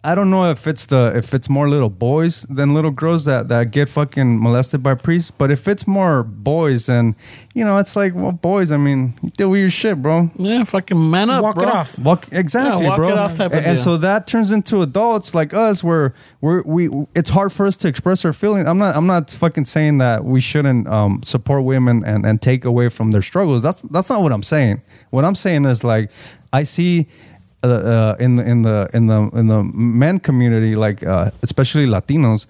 [0.02, 3.50] I don't know if it's the if it's more little boys than little girls that
[3.50, 7.18] that get fucking molested by priests, but if it's more boys, then
[7.54, 8.72] you know it's like well, boys.
[8.72, 10.32] I mean, you deal with your shit, bro.
[10.38, 11.68] Yeah, fucking man up, Walk bro.
[11.68, 12.00] it off.
[12.00, 13.10] Walk exactly, Yeah, walk bro.
[13.10, 13.84] it off type of and, and deal.
[13.84, 16.90] so that turns into adults like us, where we're we.
[17.14, 18.68] It's hard for us to express our feelings.
[18.68, 18.96] I'm not.
[18.96, 23.12] I'm not fucking saying that we shouldn't um, support women and and take away from
[23.12, 23.64] their struggles.
[23.64, 24.82] That's that's not what I'm saying.
[25.10, 26.10] What I'm saying is like
[26.54, 27.08] I see.
[27.62, 31.86] Uh, uh, in the in the in the in the men community, like uh, especially
[31.86, 32.46] Latinos,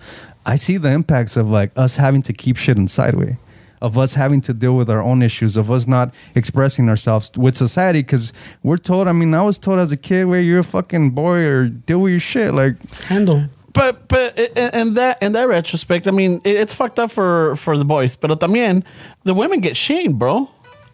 [0.45, 3.37] I see the impacts of like us having to keep shit inside way
[3.81, 7.55] of us having to deal with our own issues, of us not expressing ourselves with
[7.55, 7.99] society.
[7.99, 8.33] Because
[8.63, 11.39] we're told, I mean, I was told as a kid, where you're a fucking boy
[11.45, 12.53] or deal with your shit.
[12.53, 13.45] Like, Handle.
[13.71, 17.77] But but in in that in that retrospect, I mean, it's fucked up for for
[17.77, 18.15] the boys.
[18.15, 18.83] But también
[19.23, 20.49] the women get shamed, bro.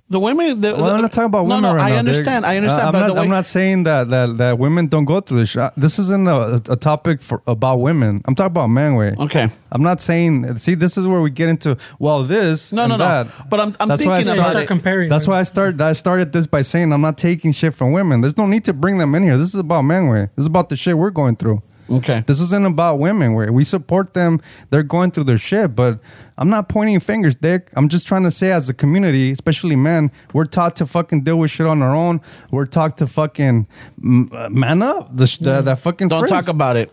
[0.07, 0.61] The women.
[0.61, 1.97] The, well, I'm not talking about women No, right I now.
[1.97, 2.43] understand.
[2.43, 2.95] They're- I understand.
[2.95, 5.49] I'm not, I'm not saying that, that that women don't go through this.
[5.49, 5.71] shit.
[5.75, 8.21] This isn't a, a topic for about women.
[8.25, 9.15] I'm talking about men way.
[9.17, 9.49] Okay.
[9.71, 10.59] I'm not saying.
[10.59, 11.75] See, this is where we get into.
[11.97, 12.71] Well, this.
[12.71, 13.03] No, and no, no.
[13.03, 13.49] that.
[13.49, 15.09] But I'm- I'm That's why I thinking Yeah, you about start comparing.
[15.09, 15.81] That's why I started.
[15.81, 18.21] I started this by saying I'm not taking shit from women.
[18.21, 19.39] There's no need to bring them in here.
[19.39, 20.29] This is about men way.
[20.35, 21.63] This is about the shit we're going through.
[21.89, 22.23] Okay.
[22.25, 23.33] This isn't about women.
[23.33, 24.41] Where we support them,
[24.71, 25.75] they're going through their shit.
[25.75, 25.99] But
[26.37, 27.69] I'm not pointing fingers, Dick.
[27.75, 31.37] I'm just trying to say, as a community, especially men, we're taught to fucking deal
[31.37, 32.21] with shit on our own.
[32.49, 33.67] We're taught to fucking
[34.03, 35.15] uh, man up.
[35.15, 36.31] The, sh the that fucking Don't phrase.
[36.31, 36.91] talk about it.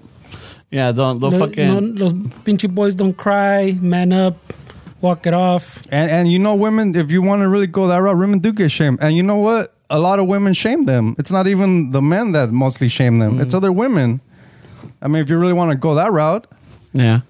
[0.70, 1.94] Yeah, don't don't No- fucking.
[1.94, 2.12] no, los
[2.44, 4.36] pinche boys don't cry, man up,
[5.00, 5.82] walk it off.
[5.90, 8.52] And and you know, women, if you want to really go that route, women do
[8.52, 8.98] get shamed.
[9.00, 9.74] And you know what?
[9.90, 11.14] A lot of women shame them.
[11.18, 13.36] It's not even the men that mostly shame them.
[13.38, 13.42] Mm.
[13.42, 14.20] It's other women.
[15.02, 16.46] I mean, if you really want to go that route,
[16.94, 17.20] Yeah,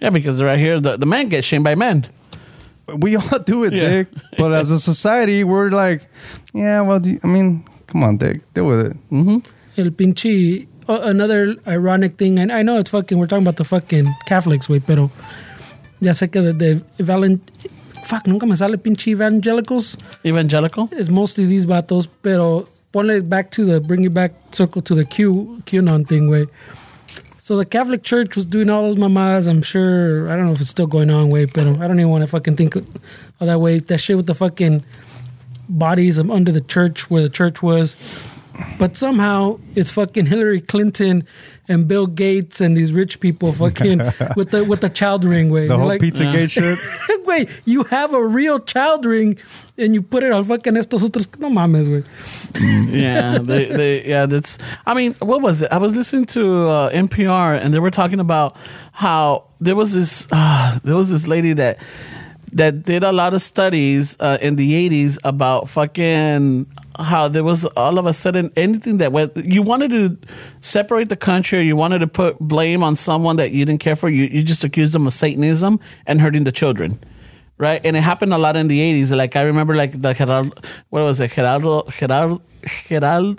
[0.00, 2.04] yeah, because right here, the, the man gets shamed by men.
[2.88, 3.88] we all do it, Yeah.
[3.88, 4.08] Dick.
[4.36, 6.08] But as a society, we're like,
[6.52, 8.96] yeah, well, do you- I mean, come on, Dick, deal with it.
[9.78, 10.66] El pinche.
[10.88, 13.16] Uh, another ironic thing, and I know it's fucking.
[13.16, 15.08] We're talking about the fucking Catholics, way, pero
[16.00, 17.40] ya sé que de, de evalen,
[18.06, 19.96] fuck, nunca me sale pinche evangelicals.
[20.26, 20.88] Evangelical.
[20.90, 25.04] It's mostly these vatos, pero ponle back to the bring it back circle to the
[25.04, 26.46] Q QAnon thing way.
[27.50, 29.48] So the Catholic Church was doing all those mamadas.
[29.48, 32.08] I'm sure I don't know if it's still going on way, but I don't even
[32.08, 32.86] want to fucking think of
[33.40, 33.80] that way.
[33.80, 34.84] That shit with the fucking
[35.68, 37.96] bodies under the church where the church was.
[38.78, 41.26] But somehow it's fucking Hillary Clinton
[41.70, 43.98] and Bill Gates and these rich people fucking
[44.36, 45.68] with the with the child ring way.
[45.68, 46.78] The You're whole like, Pizzagate shit.
[47.26, 49.38] Wait, you have a real child ring
[49.78, 51.26] and you put it on fucking estos otros.
[51.38, 52.04] No mames, güey.
[52.92, 54.58] yeah, they, they, yeah, that's.
[54.84, 55.72] I mean, what was it?
[55.72, 58.56] I was listening to uh, NPR, and they were talking about
[58.92, 61.78] how there was this, uh, there was this lady that
[62.52, 66.66] that did a lot of studies uh, in the '80s about fucking
[66.98, 69.36] how there was all of a sudden anything that went.
[69.36, 70.18] You wanted to
[70.60, 74.08] separate the country, you wanted to put blame on someone that you didn't care for.
[74.08, 76.98] You you just accused them of Satanism and hurting the children
[77.60, 77.84] right?
[77.84, 79.12] And it happened a lot in the eighties.
[79.12, 80.50] Like I remember, like the Gerardo,
[80.88, 82.40] what was it, Gerardo, Gerardo,
[82.88, 83.36] Gerardo,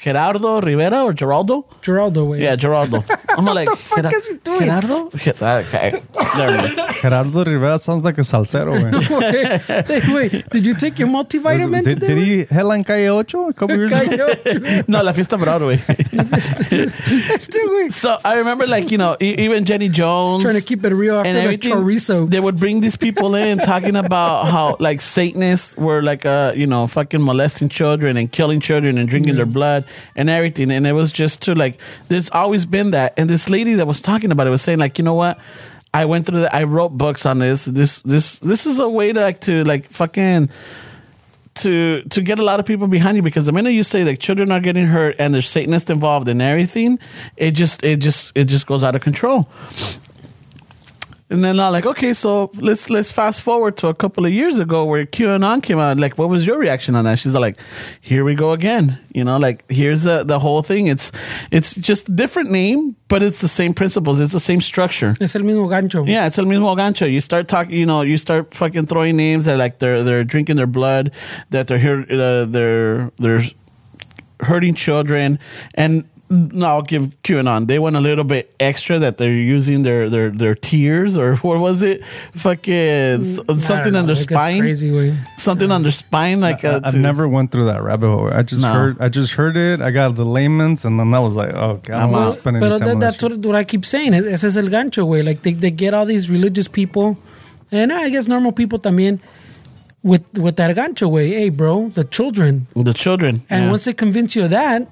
[0.00, 1.64] Gerardo Rivera or Geraldo?
[1.82, 2.42] Geraldo, way.
[2.42, 3.02] Yeah, Geraldo.
[3.38, 4.60] I'm like, the fuck Gera- is he doing?
[4.60, 5.10] Gerardo?
[5.10, 6.02] Ge- Okay,
[6.36, 6.96] never mind.
[7.00, 8.92] Gerardo Rivera sounds like a salsero, man.
[9.86, 12.14] hey, wait, did you take your multivitamin did, today?
[12.14, 14.28] did he headline Calle Ocho a couple years ago?
[14.88, 15.76] No, La Fiesta Broadway.
[16.76, 17.90] Este güey.
[17.92, 21.16] so I remember, like you know, e- even Jenny Jones Trying to keep it real
[21.18, 22.28] after and the everything, chorizo.
[22.30, 26.66] They would bring these people in talking about how like Satanists were like uh you
[26.66, 29.81] know fucking molesting children and killing children and drinking their blood
[30.16, 31.78] and everything, and it was just to like
[32.08, 33.14] there's always been that.
[33.16, 35.38] And this lady that was talking about it was saying like you know what.
[35.94, 37.66] I went through the, I wrote books on this.
[37.66, 40.48] This this this is a way to like to like fucking
[41.54, 44.18] to to get a lot of people behind you because the minute you say like
[44.18, 46.98] children are getting hurt and there's Satanists involved in everything,
[47.36, 49.48] it just it just it just goes out of control.
[51.32, 54.58] And then I'm like, okay, so let's let's fast forward to a couple of years
[54.58, 55.96] ago where QAnon came out.
[55.96, 57.18] Like, what was your reaction on that?
[57.18, 57.56] She's like,
[58.02, 58.98] here we go again.
[59.14, 60.88] You know, like here's the the whole thing.
[60.88, 61.10] It's
[61.50, 64.20] it's just a different name, but it's the same principles.
[64.20, 65.14] It's the same structure.
[65.22, 66.06] Es el mismo gancho.
[66.06, 67.10] Yeah, it's el mismo gancho.
[67.10, 70.56] You start talking, you know, you start fucking throwing names that like they're they're drinking
[70.56, 71.12] their blood,
[71.48, 73.44] that they're here, uh, they're they're
[74.40, 75.38] hurting children,
[75.72, 77.66] and no, I'll give QAnon.
[77.66, 81.58] They went a little bit extra that they're using their their their tears or what
[81.58, 82.04] was it?
[82.32, 84.60] Fucking s- I don't something on their that spine.
[84.60, 85.16] Crazy way.
[85.36, 88.32] Something on their spine, like uh, I, have never went through that rabbit hole.
[88.32, 88.72] I just No.
[88.72, 89.00] heard.
[89.00, 89.80] I just heard it.
[89.82, 92.60] I got the layman's, and then that was like, oh god, I'm I'm not spending
[92.60, 94.14] But that, that's what, what I keep saying.
[94.14, 95.22] Es- Ese es el gancho, way.
[95.22, 97.18] Like they, they get all these religious people,
[97.70, 99.20] and I guess normal people también,
[100.02, 101.28] with with that gancho way.
[101.28, 102.66] Hey, bro, the children.
[102.74, 103.42] the children.
[103.50, 103.70] And yeah.
[103.70, 104.88] once they convince you of that,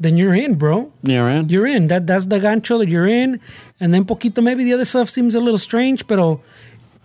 [0.00, 0.90] then you're in, bro.
[1.02, 1.88] you're in, You're in.
[1.88, 3.38] That that's the gancho that you're in.
[3.78, 6.18] And then poquito, maybe the other stuff seems a little strange, but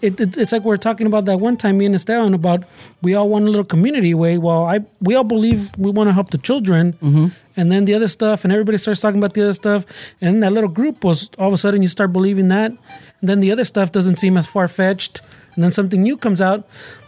[0.02, 2.64] it, it, it's like we are talking about that one time, me and Esteban, about
[3.02, 4.38] we all want a little community way.
[4.38, 7.28] Well, I we all believe we want to help the children, Mm-hmm.
[7.58, 9.86] and then the other stuff, and everybody starts talking about the other stuff,
[10.22, 13.40] and that little group was all of a sudden you start believing that, and then
[13.40, 15.22] the other stuff doesn't seem as far fetched,
[15.56, 16.68] and then something new comes out.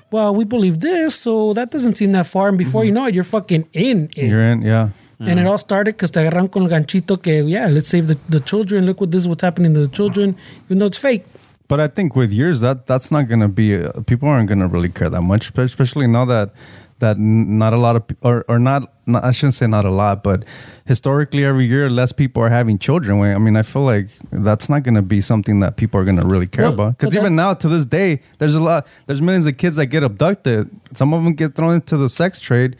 [0.09, 3.13] Well, we believe this, so that doesn't seem that far, and before you know it,
[3.13, 4.09] you're fucking in.
[4.15, 4.27] it.
[4.29, 4.89] You're in, yeah.
[5.19, 8.17] And it all started because te agarran con el ganchito que, yeah, let's save the,
[8.29, 8.85] the children.
[8.85, 10.35] Look what this is what's happening to the children,
[10.65, 11.25] even though it's fake.
[11.67, 13.75] But I think with years that that's not gonna be.
[13.75, 16.51] Uh, people aren't gonna really care that much, especially now that
[16.99, 19.23] that not a lot of or or not, not.
[19.23, 20.45] I shouldn't say not a lot, but
[20.85, 23.19] historically every year less people are having children.
[23.21, 26.47] I mean, I feel like that's not gonna be something that people are gonna really
[26.47, 26.97] care Well, about.
[26.99, 28.87] Because even now to this day, there's a lot.
[29.05, 30.69] There's millions of kids that get abducted.
[30.93, 32.77] Some of them get thrown into the sex trade.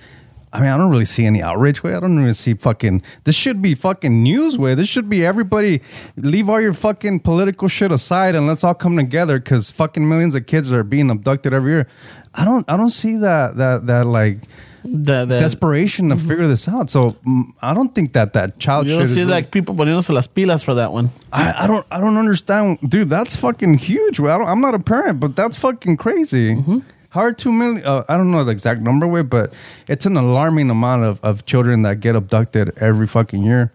[0.53, 1.94] I mean, I don't really see any outrage way.
[1.94, 3.02] I don't even see fucking.
[3.26, 4.76] This should be fucking news way.
[4.76, 5.82] This should be everybody.
[6.15, 10.36] Leave all your fucking political shit aside and let's all come together because fucking millions
[10.36, 11.88] of kids are being abducted every year.
[12.34, 12.69] I don't.
[12.69, 13.57] I don't see that.
[13.57, 13.88] That.
[13.88, 14.40] That like
[14.84, 16.90] The, the, desperation to figure this out.
[16.90, 20.28] So mm, I don't think that that child you don't see like people poniéndose las
[20.28, 21.10] pilas for that one.
[21.34, 23.10] I, I don't I don't understand, dude.
[23.10, 24.22] That's fucking huge.
[24.22, 26.56] I don't, I'm not a parent, but that's fucking crazy.
[26.56, 26.80] Mm-hmm.
[27.09, 27.85] How are two million?
[27.85, 29.53] Uh, I don't know the exact number, way, but
[29.88, 33.71] it's an alarming amount of, of children that get abducted every fucking year,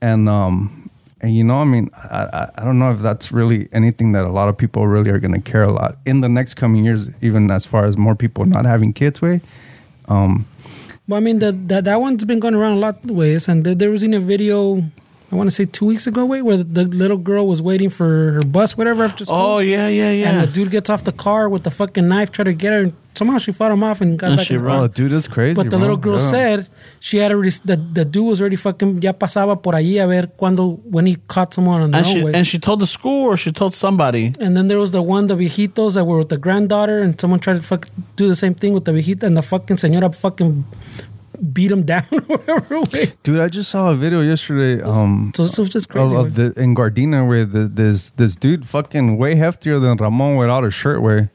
[0.00, 0.90] and um
[1.22, 4.28] and you know, I mean, I, I don't know if that's really anything that a
[4.28, 7.50] lot of people really are gonna care a lot in the next coming years, even
[7.50, 9.40] as far as more people not having kids, way.
[10.08, 10.46] Um,
[11.08, 13.90] Well, I mean, the, that that one's been going around a lot ways, and there
[13.90, 14.82] was in a video,
[15.32, 17.90] I want to say two weeks ago, wait, where the, the little girl was waiting
[17.90, 19.36] for her bus, whatever, after oh, school.
[19.36, 20.30] Oh yeah, yeah, yeah.
[20.30, 22.82] And the dude gets off the car with the fucking knife, try to get her,
[22.82, 24.46] and somehow she fought him off and got And back.
[24.46, 24.82] she in- ran.
[24.82, 25.56] oh, dude, that's crazy.
[25.56, 25.78] But the bro.
[25.80, 26.30] little girl Yeah.
[26.30, 26.68] said
[27.00, 30.28] she had already, the, the dude was already fucking, ya pasaba por allí a ver
[30.36, 32.32] cuando, when he caught someone on the and she runway.
[32.34, 34.32] and she told the school or she told somebody.
[34.38, 37.40] And then there was the one, the viejitos that were with the granddaughter, and someone
[37.40, 40.64] tried to fuck do the same thing with the viejita, and the fucking señora fucking
[41.52, 42.80] beat him down or whatever.
[42.92, 43.12] way.
[43.22, 44.82] Dude, I just saw a video yesterday.
[44.82, 46.16] Um, So this was just of, crazy.
[46.16, 50.64] of the, in Gardena where the, this this dude fucking way heftier than Ramon without
[50.64, 51.02] a shirt.
[51.02, 51.30] Where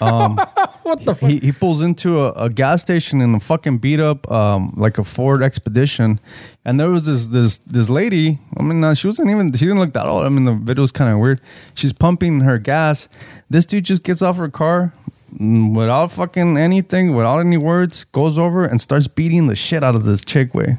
[0.00, 1.28] what the fuck?
[1.28, 4.96] he, he pulls into a, a gas station in a fucking beat up um, like
[4.96, 6.18] a Ford Expedition,
[6.64, 8.38] and there was this this this lady.
[8.56, 10.24] I mean, uh, she wasn't even she didn't look that old.
[10.24, 11.40] I mean, the video was kind of weird.
[11.74, 13.08] She's pumping her gas.
[13.50, 14.94] This dude just gets off her car.
[15.38, 20.04] Without fucking anything, without any words, goes over and starts beating the shit out of
[20.04, 20.78] this chick way,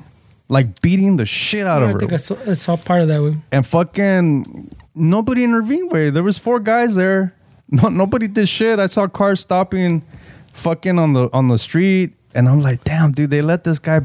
[0.49, 3.07] like beating the shit out I of her think I saw, I saw part of
[3.07, 3.37] that way.
[3.51, 5.91] and fucking nobody intervened.
[5.91, 7.33] Way there was four guys there.
[7.69, 8.79] No, nobody did shit.
[8.79, 10.03] I saw cars stopping,
[10.51, 14.01] fucking on the on the street, and I'm like, damn, dude, they let this guy.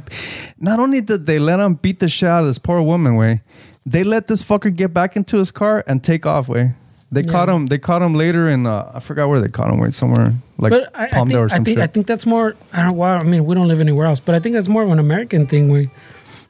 [0.60, 3.42] Not only did they let him beat the shit out of this poor woman, way,
[3.84, 6.46] they let this fucker get back into his car and take off.
[6.48, 6.74] Way,
[7.12, 7.30] they Yeah.
[7.30, 7.66] caught him.
[7.66, 9.78] They caught him later in uh, I forgot where they caught him.
[9.78, 11.84] Way somewhere like but I, I Palmdale think, or I some think shit.
[11.84, 12.54] I think that's more.
[12.72, 12.96] I don't.
[12.96, 14.98] Well, I mean, we don't live anywhere else, but I think that's more of an
[14.98, 15.90] American thing, way.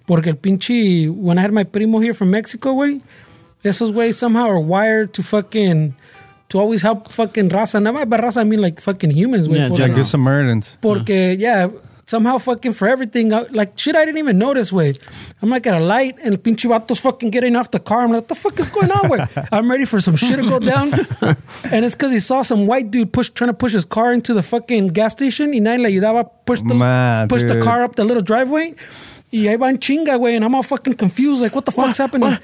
[0.06, 3.00] Porque el pinche when I had my primo here from Mexico, way,
[3.64, 5.94] esos way somehow are wired to fucking
[6.48, 7.82] to always help fucking raza.
[7.82, 9.58] Not by raza, I mean like fucking humans, way.
[9.58, 10.78] Yeah, porque, yeah, good Samaritans.
[10.80, 11.68] porque yeah.
[12.08, 14.94] Somehow fucking for everything, I- like shit I didn't even notice, way.
[15.42, 18.02] I'm like at a light and pinche vato's fucking getting off the car.
[18.04, 19.26] I'm like, what the fuck is going on, way?
[19.50, 20.92] I'm ready for some shit to go down.
[21.72, 24.34] and it's because he saw some white dude push trying to push his car into
[24.34, 27.96] the fucking gas station y nadie le ayudaba push the, Man, push the car up
[27.96, 28.76] the little driveway.
[29.32, 32.38] Y ahí van chinga, way, and I'm all fucking confused, like, what the fuck's happening?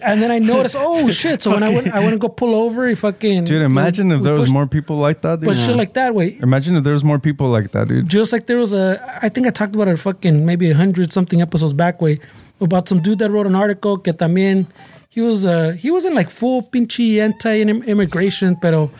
[0.00, 1.42] and then I noticed, oh shit!
[1.42, 4.20] So when I went, I went to go pull over, he fucking Dude, imagine if
[4.20, 5.40] we there was pushed- more people like that.
[5.40, 5.48] Dude.
[5.48, 6.38] but shit like that, way.
[6.40, 8.08] Imagine if there was more people like that, dude.
[8.08, 11.12] Just like there was a, I think I talked about it fucking maybe a hundred
[11.12, 12.20] something episodes back way
[12.60, 14.66] about some dude that wrote an article que también
[15.08, 18.90] he was uh he wasn't like full pinche anti immigration, pero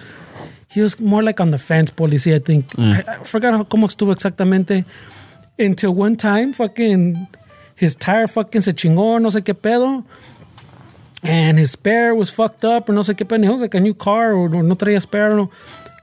[0.68, 2.34] he was more like on the fence policy.
[2.34, 4.84] I think I, I forgot how cómo estuvo exactamente.
[5.60, 7.28] Until one time, fucking
[7.76, 10.04] his tire fucking se chingó, no sé qué pedo.
[11.22, 13.44] And his spare was fucked up, or no sé qué pedo.
[13.44, 15.46] It was like a new car, or no traía spare, I.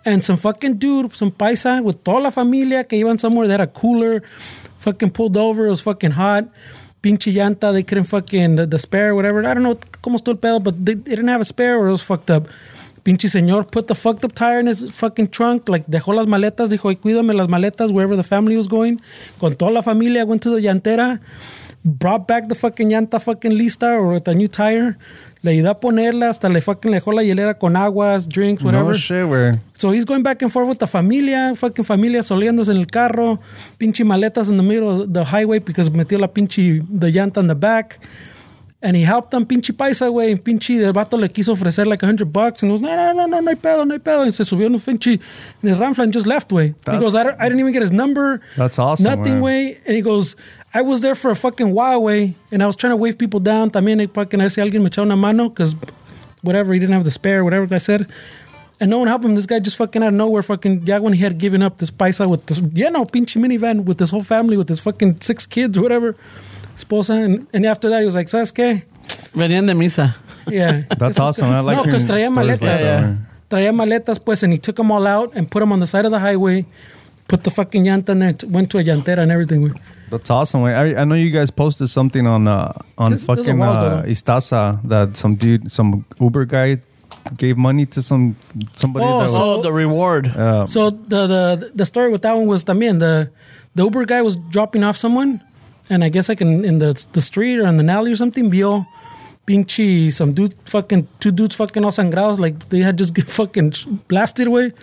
[0.05, 3.61] And some fucking dude, some paisa with toda la familia que iban somewhere, they had
[3.61, 4.21] a cooler,
[4.77, 6.47] fucking pulled over, it was fucking hot.
[7.01, 9.43] Pinche llanta, they couldn't fucking, the, the spare, whatever.
[9.43, 11.87] I don't know cómo estuvo el pedo, but they, they didn't have a spare or
[11.87, 12.47] it was fucked up.
[13.07, 16.69] Pinche señor put the fucked up tire in his fucking trunk, like dejó las maletas,
[16.69, 18.99] dijo, "Ay, cuídame las maletas wherever the family was going.
[19.39, 21.21] Con toda la familia went to the llantera,
[21.85, 24.97] brought back the fucking llanta fucking lista or with a new tire.
[25.41, 28.91] Le ayudó a ponerla, hasta le fucking dejó la hielera con aguas, drinks, whatever.
[28.91, 32.71] No shit, where So he's going back and forth with the familia, fucking familia soleándose
[32.71, 33.39] en el carro,
[33.77, 37.47] pinche maletas in the middle of the highway because metió la pinche the llanta in
[37.47, 38.01] the back.
[38.79, 40.33] And he helped them, pinche paisa, güey.
[40.33, 42.61] and Pinche, el vato le quiso ofrecer like a hundred bucks.
[42.61, 44.21] And he goes, no, no, no, no, no hay pedo, no hay pedo.
[44.21, 45.19] And se subió en un pinche,
[45.63, 46.75] en his ramfla and just left, güey.
[46.91, 48.39] He goes, I, I didn't even get his number.
[48.55, 49.79] That's awesome, Nothing, way.
[49.87, 50.35] And he goes,
[50.75, 52.35] I was there for a fucking while, way.
[52.51, 53.71] And I was trying to wave people down.
[53.71, 55.49] También, eh, fucking, a ver si alguien me echaba una mano.
[55.49, 55.75] Because
[56.43, 58.07] whatever, he didn't have the spare, whatever I said.
[58.79, 59.33] And no one helped him.
[59.33, 61.89] This guy just fucking out of nowhere, fucking, yeah, when he had given up this
[61.89, 65.47] paisa with this, you know, pinche minivan with his whole family, with his fucking six
[65.47, 66.15] kids, whatever,
[66.77, 67.13] esposa.
[67.25, 68.83] And, and after that, he was like, ¿sabes qué?
[69.33, 70.15] Venían de misa.
[70.47, 70.83] Yeah.
[70.97, 71.49] That's awesome.
[71.49, 72.81] I like no, because traía hearing stories like maletas.
[72.83, 73.27] that, man.
[73.49, 76.05] Traía maletas, pues, and he took them all out and put them on the side
[76.05, 76.65] of the highway,
[77.27, 79.61] put the fucking llanta in there, t- went to a llantera and everything.
[79.67, 79.75] güey.
[80.09, 80.63] That's awesome.
[80.63, 83.57] I, I know you guys posted something on uh, on This- this is a fucking
[83.57, 84.09] while uh, ago.
[84.09, 86.77] Istasa that some dude, some Uber guy
[87.35, 88.37] gave money to some
[88.73, 89.35] somebody Oh, that was.
[89.35, 90.31] Oh, the reward.
[90.69, 93.29] So the the the story with that one was también the
[93.75, 95.41] the Uber guy was dropping off someone,
[95.89, 98.49] and I guess like in, in the the street or in the alley or something,
[98.51, 98.85] vio
[99.45, 103.73] pinche some dude fucking two dudes fucking all sangrados like they had just get fucking
[104.07, 104.73] blasted away,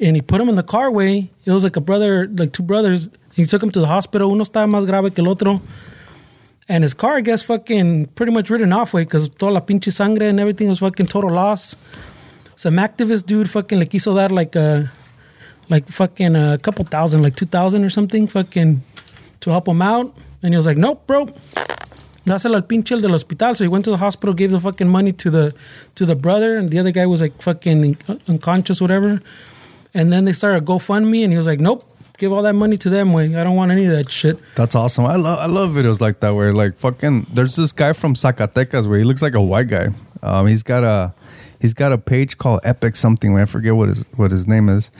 [0.00, 1.30] and he put him in the car way.
[1.44, 3.08] It was like a brother, like two brothers.
[3.34, 4.32] He took him to the hospital.
[4.32, 5.60] Uno estaba más grave que el otro.
[6.68, 9.92] And his car, I guess, fucking pretty much written off, way, because toda la pinche
[9.92, 11.76] sangre and everything was fucking total loss.
[12.56, 14.90] Some activist dude fucking le quiso dar like a,
[15.68, 18.82] like fucking a couple thousand, like 2,000 or something, fucking
[19.46, 20.12] to help him out.
[20.42, 21.26] And he was like, nope, bro.
[22.26, 23.54] Dáselo al pinche el del hospital.
[23.54, 25.54] So he went to the hospital, gave the fucking money to the
[25.94, 27.96] to the brother, and the other guy was like fucking
[28.26, 29.22] unconscious, whatever.
[29.94, 31.84] And then they started GoFundMe, and he was like, nope,
[32.18, 33.12] give all that money to them.
[33.12, 34.38] Way I don't want any of that shit.
[34.56, 35.06] That's awesome.
[35.06, 38.88] I love I love videos like that where like fucking there's this guy from Zacatecas
[38.88, 39.90] where he looks like a white guy.
[40.24, 41.14] Um, he's got a
[41.60, 43.38] he's got a page called Epic something.
[43.38, 44.90] I forget what his what his name is,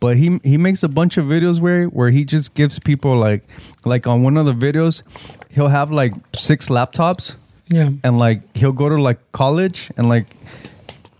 [0.00, 3.42] but he he makes a bunch of videos where where he just gives people like
[3.84, 5.02] like on one of the videos
[5.50, 7.36] he'll have like six laptops
[7.68, 7.90] Yeah.
[8.04, 10.26] and like he'll go to like college and like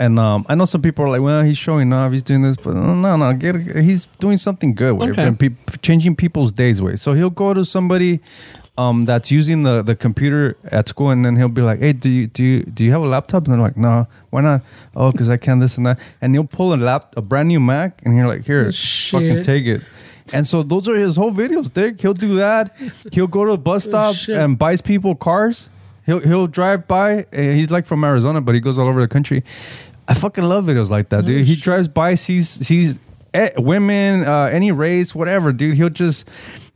[0.00, 2.56] and um I know some people are like well he's showing off he's doing this
[2.56, 5.26] but no no no get he's doing something good way Okay.
[5.26, 8.20] and peop changing people's days way so he'll go to somebody
[8.78, 12.08] um that's using the the computer at school and then he'll be like hey do
[12.08, 14.62] you do you do you have a laptop and they're like no why not
[14.96, 17.60] oh because I can this and that and he'll pull a lap a brand new
[17.60, 19.82] Mac and you're like here fucking take it
[20.32, 22.00] and so those are his whole videos, Dick.
[22.00, 22.76] He'll do that.
[23.12, 24.36] He'll go to a bus stop shit.
[24.36, 25.70] and buys people cars.
[26.06, 27.26] He'll he'll drive by.
[27.32, 29.44] and He's like from Arizona, but he goes all over the country.
[30.06, 31.46] I fucking love videos like that, dude.
[31.46, 32.98] He drives by, sees sees
[33.34, 35.76] eh, women, uh, any race, whatever, dude.
[35.76, 36.28] He'll just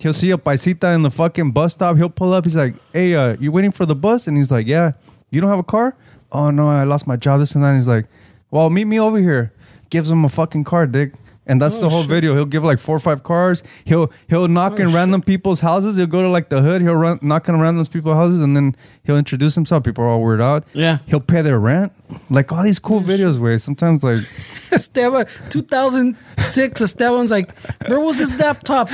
[0.02, 1.96] he'll see a paisita in the fucking bus stop.
[1.96, 2.44] He'll pull up.
[2.44, 4.92] He's like, "Hey, uh, you waiting for the bus?" And he's like, "Yeah."
[5.30, 5.96] You don't have a car?
[6.30, 7.40] Oh no, I lost my job.
[7.40, 7.68] This and that.
[7.68, 8.06] And he's like,
[8.50, 9.52] "Well, meet me over here."
[9.88, 11.12] Gives him a fucking car, dick.
[11.44, 12.10] And that's the Oh, whole shit.
[12.10, 12.34] video.
[12.34, 13.64] He'll give like four or five cars.
[13.84, 15.96] He'll he'll knock Oh, in random people's houses.
[15.96, 16.82] He'll go to like the hood.
[16.82, 19.82] He'll run knock in random people's houses, and then he'll introduce himself.
[19.82, 20.64] People are all weirded out.
[20.72, 20.98] Yeah.
[21.06, 21.90] He'll pay their rent.
[22.30, 24.20] Like all these cool videos where sometimes like
[24.70, 27.50] Esteban, 2006, Esteban's like,
[27.88, 28.88] where was his laptop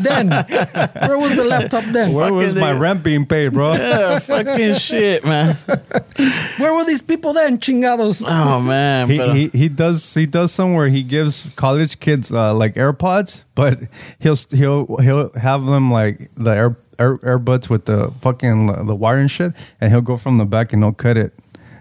[0.00, 0.30] then?
[0.30, 2.12] Where was the laptop then?
[2.12, 3.74] where was my they- rent being paid, bro?
[3.74, 5.56] Yeah, fucking shit, man.
[6.58, 8.22] Where were these people then, chingados?
[8.26, 9.08] Oh man.
[9.08, 13.78] He, he he does he does somewhere he gives college kids uh, like AirPods, but
[14.18, 17.38] he'll he'll he'll have them like the air, air
[17.68, 20.92] with the fucking the wire and shit, and he'll go from the back and he'll
[20.94, 21.34] cut it,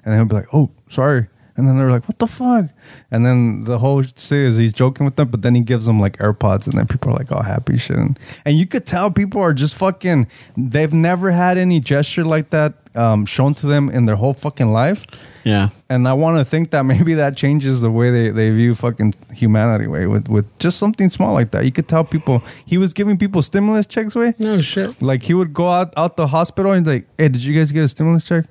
[0.03, 1.27] and he'll be like, "Oh, sorry,"
[1.57, 2.65] and then they're like, "What the fuck?"
[3.11, 5.99] And then the whole thing is he's joking with them, but then he gives them
[5.99, 9.11] like AirPods, and then people are like, "Oh, happy shit," and, and you could tell
[9.11, 10.27] people are just fucking.
[10.55, 14.71] They've never had any gesture like that um, shown to them in their whole fucking
[14.71, 15.05] life.
[15.43, 15.69] yeah.
[15.89, 19.13] And I want to think that maybe that changes the way they, they view fucking
[19.33, 21.63] humanity way with, with just something small like that.
[21.63, 24.33] You could tell people he was giving people stimulus checks way.
[24.39, 25.01] No shit.
[25.01, 27.83] Like he would go out, out the hospital and like, hey, did you guys get
[27.83, 28.45] a stimulus check?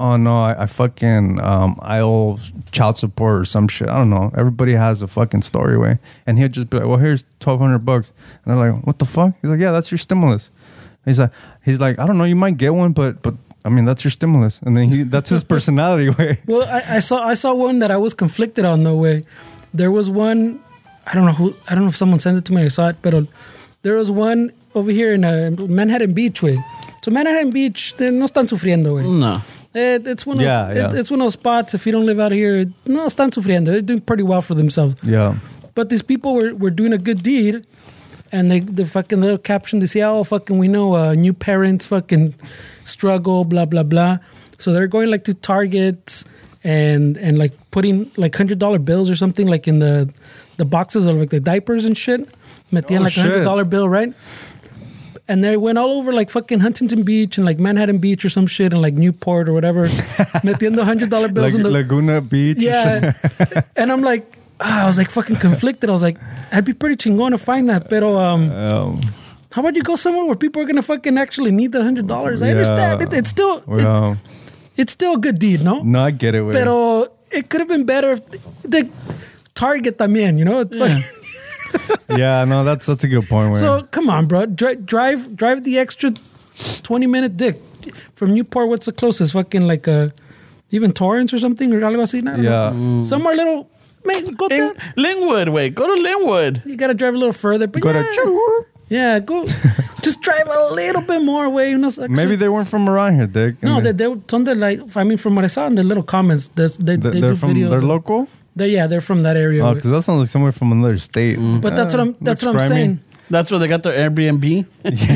[0.00, 2.38] Oh no, I, I fucking um I owe
[2.72, 3.88] child support or some shit.
[3.90, 4.32] I don't know.
[4.34, 5.98] Everybody has a fucking story way.
[6.26, 8.10] And he'll just be like, Well here's twelve hundred bucks.
[8.42, 9.34] And they're like, What the fuck?
[9.42, 10.50] He's like, Yeah, that's your stimulus.
[11.04, 11.30] He's like
[11.64, 14.10] he's like, I don't know, you might get one, but but I mean that's your
[14.10, 14.58] stimulus.
[14.62, 16.38] And then he that's his personality way.
[16.46, 18.82] Well, I, I saw I saw one that I was conflicted on.
[18.82, 19.26] No way.
[19.74, 20.60] There was one.
[21.06, 21.54] I don't know who.
[21.68, 22.62] I don't know if someone sent it to me.
[22.64, 23.28] I saw it, but
[23.82, 26.42] there was one over here in uh, Manhattan Beach.
[26.42, 26.58] Way.
[27.02, 28.96] So Manhattan Beach, they no están sufriendo.
[28.96, 29.04] Way.
[29.04, 29.42] No.
[29.74, 30.88] It, it's one of Yeah, those, yeah.
[30.88, 31.74] it- it's one of those spots.
[31.74, 33.66] If you don't live out here, no están sufriendo.
[33.66, 34.96] They're doing pretty well for themselves.
[35.04, 35.36] Yeah.
[35.74, 37.64] But these people were, were doing a good deed,
[38.32, 41.86] and they the fucking little caption they say, "Oh, fucking, we know uh, new parents
[41.86, 42.34] fucking
[42.84, 44.18] struggle, blah blah blah."
[44.58, 46.24] So they're going like to Targets
[46.64, 50.12] and and like putting like hundred dollar bills or something like in the
[50.56, 52.26] the boxes of like the diapers and shit.
[52.72, 54.12] Metían Oh, like a hundred dollar bill, right?
[55.30, 58.48] And they went all over like fucking Huntington Beach and like Manhattan Beach or some
[58.48, 59.86] shit and like Newport or whatever,
[60.42, 62.58] metiendo hundred dollar bills Like in the Laguna Beach.
[62.58, 63.12] yeah.
[63.76, 64.24] and I'm like,
[64.58, 65.88] ah, I was like fucking conflicted.
[65.88, 66.18] I was like,
[66.50, 67.88] I'd be pretty chingón to find that.
[67.88, 69.00] Pero um, Um,
[69.52, 72.42] how about you go somewhere where people are gonna fucking actually need the hundred dollars?
[72.42, 72.52] I Yeah.
[72.58, 73.02] understand.
[73.02, 74.18] It, it's still it-
[74.76, 75.82] it's still a good deed, no?
[75.82, 76.42] no, I get it.
[76.52, 78.20] Pero it could have been better if
[78.66, 78.88] the
[79.54, 80.64] Target también, you know?
[80.64, 81.04] Fucking-
[82.08, 83.52] yeah, no, that's that's a good point.
[83.52, 83.58] Way.
[83.60, 84.46] So come on, bro.
[84.46, 86.12] Dri- drive drive the extra
[86.82, 87.60] twenty minute dick
[88.14, 88.68] from Newport.
[88.68, 89.32] What's the closest?
[89.32, 90.08] Fucking like uh
[90.70, 92.18] even Torrance or something or algo así.
[92.18, 92.70] I don't Yeah.
[92.70, 93.04] know.
[93.04, 93.68] somewhere little.
[94.04, 94.70] Man, go there.
[94.72, 96.64] In Lynwood, wait, go to Lynwood.
[96.64, 99.46] You gotta drive a little further, but Go yeah, to yeah, go
[100.02, 101.72] Just drive a little bit more away.
[101.72, 103.62] Unos extra- Maybe they weren't from around here, Dick.
[103.62, 104.80] No, And they, they son de like.
[104.96, 107.36] I mean, from what I saw in the little comments, they, they, they, they're do
[107.36, 107.68] from videos.
[107.68, 108.26] they're of- local.
[108.60, 109.64] They're, yeah, they're from that area.
[109.64, 111.38] Oh, because that sounds like somewhere from another state.
[111.38, 111.60] Mm-hmm.
[111.64, 112.12] but that's what I'm.
[112.20, 113.00] That's what I'm saying.
[113.30, 114.66] That's where they got their Airbnb.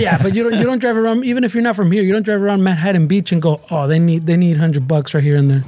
[0.00, 0.54] yeah, but you don't.
[0.58, 1.24] You don't drive around.
[1.24, 3.86] Even if you're not from here, you don't drive around Manhattan Beach and go, "Oh,
[3.86, 5.64] they need they need hundred bucks right here and there."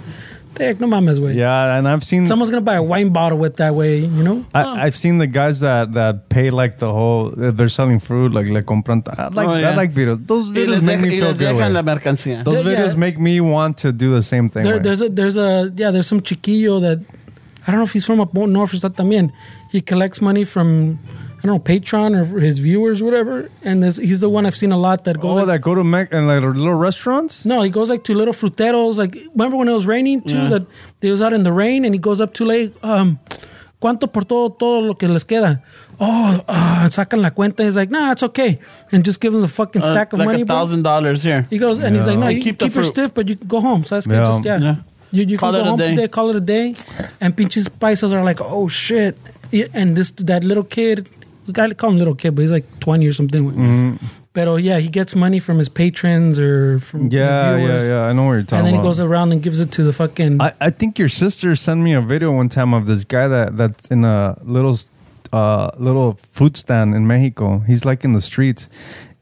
[0.59, 1.35] Heck, no mames, way.
[1.35, 4.47] Yeah, and I've seen Someone's gonna buy a wine bottle with that way, you know.
[4.55, 7.29] I, I've seen the guys that that pay like the whole.
[7.37, 9.03] Uh, they're selling fruit like le compran.
[9.07, 10.27] I ah, like Oh, I like videos.
[10.27, 11.49] Those Y videos les, make deja- me y feel les good.
[11.59, 11.95] dejan la güey.
[11.95, 12.45] mercancía.
[12.45, 13.05] Those Yeah, videos yeah.
[13.05, 14.63] make me want to do the same thing.
[14.63, 14.83] There, güey.
[14.85, 17.01] there's a there's a yeah there's some chiquillo that
[17.67, 19.07] I don't know if he's from up north or something.
[19.07, 19.33] También
[19.71, 20.99] he collects money from
[21.39, 23.51] I don't know Patreon or his viewers, whatever.
[23.63, 25.33] And there's, he's the one I've seen a lot that goes.
[25.33, 27.45] oh, like- that go to Mac and like little restaurants.
[27.45, 28.97] no, he goes like to little fruteros.
[28.99, 30.35] Like remember when it was raining too?
[30.37, 30.49] Yeah.
[30.49, 30.67] That
[31.01, 33.19] they was out in the rain, and he goes up to like, um,
[33.83, 35.63] ¿cuánto por todo todo lo que les queda?
[35.99, 37.63] Oh, uh, sacan la cuenta.
[37.65, 38.59] He's like, nah, it's okay,
[38.93, 40.43] and just gives him a fucking Uh, stack of like money.
[40.43, 41.47] a thousand dollars here.
[41.49, 43.35] He goes and he's like, no, And you keep keep, the your stiff, but you
[43.37, 43.85] go home.
[43.85, 44.25] So that's Yeah.
[44.27, 44.59] just yeah.
[44.59, 44.77] Yeah.
[45.13, 45.91] You, you Call can it go a home day.
[45.91, 46.75] today, call it a day,
[47.21, 49.17] and pinches paisas are like, oh shit.
[49.73, 51.09] And this that little kid,
[51.47, 53.51] we gotta call him little kid, but he's like twenty or something.
[53.51, 54.07] Mm-hmm.
[54.33, 57.89] But oh yeah, he gets money from his patrons or from Yeah, his yeah, viewers.
[57.89, 58.01] yeah.
[58.03, 58.67] I know what you're talking about.
[58.67, 60.41] And then he goes around and gives it to the fucking.
[60.43, 63.57] I, I think your sister sent me a video one time of this guy that
[63.57, 64.77] that's in a little
[65.33, 67.61] uh little food stand in Mexico.
[67.61, 68.69] He's like in the streets,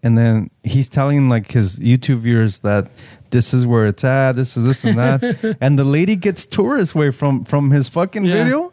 [0.02, 2.88] and then he's telling like his YouTube viewers that
[3.34, 4.36] this is where it's at.
[4.36, 8.24] This is this and that, and the lady gets tourist way from from his fucking
[8.24, 8.34] Yeah.
[8.44, 8.70] video.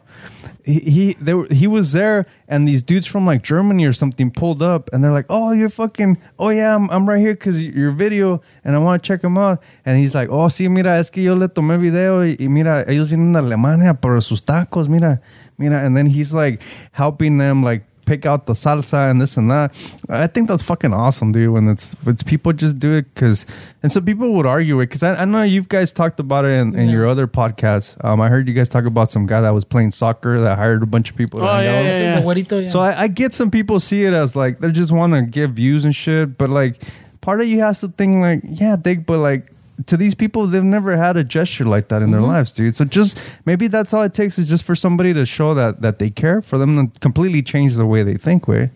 [0.64, 4.30] He he, they were, he was there, and these dudes from like Germany or something
[4.30, 7.58] pulled up, and they're like, "Oh, you're fucking, oh yeah, I'm, I'm right here because
[7.60, 10.96] your video, and I want to check him out." And he's like, "Oh sí, mira,
[10.98, 14.40] es que yo le tomé video y, y mira, ellos vienen de Alemania por sus
[14.42, 15.20] tacos, mira,
[15.58, 16.62] mira." And then he's like
[16.92, 17.82] helping them like
[18.12, 19.72] pick out the salsa and this and that.
[20.08, 21.50] I think that's fucking awesome, dude.
[21.50, 23.46] When it's it's people just do it because,
[23.82, 26.52] and some people would argue it because I, I know you guys talked about it
[26.60, 26.92] in, in Yeah.
[26.96, 27.96] your other podcast.
[28.04, 30.82] Um, I heard you guys talk about some guy that was playing soccer that hired
[30.82, 31.40] a bunch of people.
[31.40, 32.20] Oh, yeah, yeah, yeah.
[32.20, 32.68] the güerito, yeah.
[32.68, 35.52] So I, I get some people see it as like they just want to give
[35.52, 36.82] views and shit, but like
[37.22, 39.50] part of you has to think like, yeah, dig, but like
[39.86, 42.30] to these people, they've never had a gesture like that in their Mm-hmm.
[42.30, 42.74] lives, dude.
[42.74, 45.98] So just maybe that's all it takes is just for somebody to show that that
[45.98, 48.70] they care, for them to completely change the way they think, way.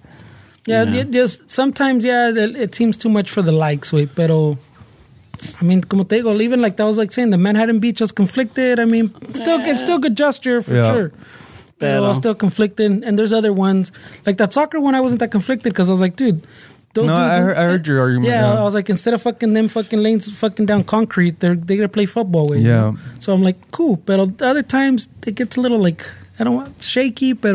[0.66, 0.94] Yeah, Yeah.
[0.94, 1.02] yeah.
[1.04, 4.58] just sometimes, yeah, it it seems too much for the likes, wait, pero.
[5.60, 8.10] I mean, como te digo, even like that was like saying the Manhattan Beach is
[8.10, 8.80] conflicted.
[8.80, 10.88] I mean, still, it's still a good gesture for Yeah.
[10.90, 11.12] sure.
[11.78, 13.92] Pero Pero- still conflicted, and there's other ones
[14.24, 14.94] like that soccer one.
[14.96, 16.40] I wasn't that conflicted because I was like, dude,
[16.96, 17.38] those No, dudes.
[17.38, 18.60] I heard- I heard your argument, Yeah, yeah.
[18.60, 21.88] I was like, instead of fucking them fucking lanes fucking down concrete, they're they gonna
[21.88, 22.60] play football with.
[22.60, 22.68] You.
[22.68, 22.92] Yeah.
[23.20, 23.96] So I'm like, cool.
[24.04, 26.02] But other times it gets a little like
[26.38, 27.54] I don't want shaky, but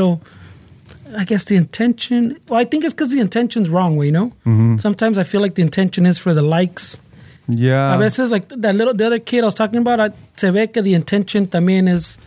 [1.22, 2.38] I guess the intention.
[2.48, 4.06] Well, I think it's because the intention's wrong way.
[4.08, 4.28] You know.
[4.46, 4.78] Mm-hmm.
[4.78, 7.00] Sometimes I feel like the intention is for the likes.
[7.48, 7.96] Yeah.
[7.96, 10.68] A veces, like that little the other kid I was talking about, I, se ve
[10.68, 12.18] que the intention también is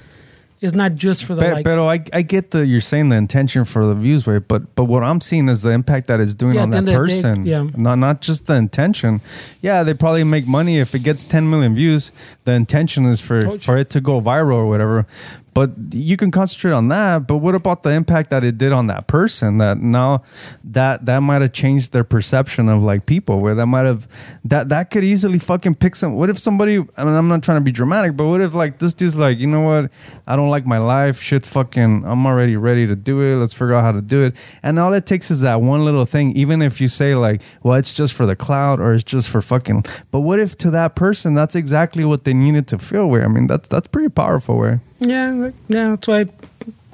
[0.65, 1.63] is not just for the But, likes.
[1.65, 4.85] but I, I get the you're saying the intention for the views way, but but
[4.87, 6.99] what I'm seeing is the impact that it's doing Yeah, on that end of the
[6.99, 7.47] person.
[7.47, 7.67] yeah.
[7.77, 9.21] Not not just the intention.
[9.61, 12.13] Yeah, they probably make money if it gets 10 million views.
[12.45, 15.07] The intention is for for it to go viral or whatever.
[15.55, 17.29] But you can concentrate on that.
[17.29, 19.59] But what about the impact that it did on that person?
[19.59, 20.25] That now
[20.65, 23.41] that that might have changed their perception of like people.
[23.41, 24.09] Where that might have
[24.45, 26.15] that that could easily fucking pick some.
[26.15, 26.79] What if somebody?
[26.97, 29.39] I mean, I'm not trying to be dramatic, but what if like this dude's like,
[29.39, 29.91] you know what?
[30.27, 31.21] I don't like my life.
[31.21, 32.05] Shit's fucking.
[32.05, 33.37] I'm already ready to do it.
[33.37, 34.35] Let's figure out how to do it.
[34.63, 36.33] And all it takes is that one little thing.
[36.37, 39.41] Even if you say like, well, it's just for the cloud or it's just for
[39.41, 39.85] fucking.
[40.11, 43.09] But what if to that person that's exactly what they needed to feel?
[43.09, 44.57] Where I mean, that's that's pretty powerful.
[44.57, 44.81] Where.
[45.01, 46.25] Yeah, yeah, that's why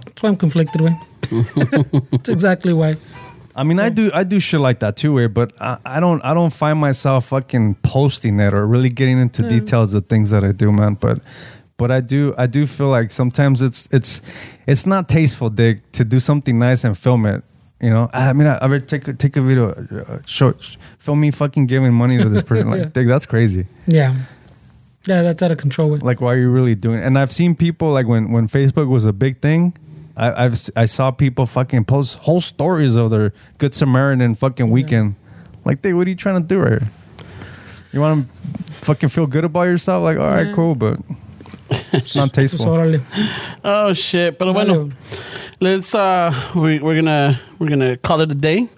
[0.05, 0.95] that's why I'm conflicted with.
[2.11, 2.97] that's exactly why.
[3.55, 6.21] I mean, I do I do shit like that too, way, but I, I don't
[6.25, 10.45] I don't find myself fucking posting it or really getting into details of things that
[10.45, 10.95] I do, man.
[10.95, 11.21] But
[11.77, 14.23] but I do I do feel like sometimes it's it's
[14.67, 17.43] it's not tasteful, Dick, to do something nice and film it.
[17.81, 20.53] You know, I mean, I ever take a, take a video, uh, show,
[20.99, 22.69] film me fucking giving money to this person.
[22.71, 22.85] Like, Yeah.
[22.93, 23.67] Dick, that's crazy.
[23.87, 24.17] Yeah,
[25.07, 25.91] yeah, that's out of control.
[25.91, 26.03] With.
[26.03, 26.99] Like, why are you really doing?
[27.01, 27.07] It?
[27.07, 29.75] And I've seen people like when when Facebook was a big thing.
[30.17, 35.15] I, I've I saw people fucking post whole stories of their Good Samaritan fucking weekend.
[35.65, 36.91] Like, dude, what are you trying to do right here?
[37.93, 40.03] You want to fucking feel good about yourself?
[40.05, 40.55] Like, all right, Yeah.
[40.55, 40.99] cool, but
[41.93, 42.67] it's not tasteful.
[42.67, 43.01] órale.
[43.65, 44.39] Oh shit!
[44.39, 44.93] Pero bueno, Dale.
[45.61, 48.69] Let's uh, we, we're gonna we're gonna call it a day.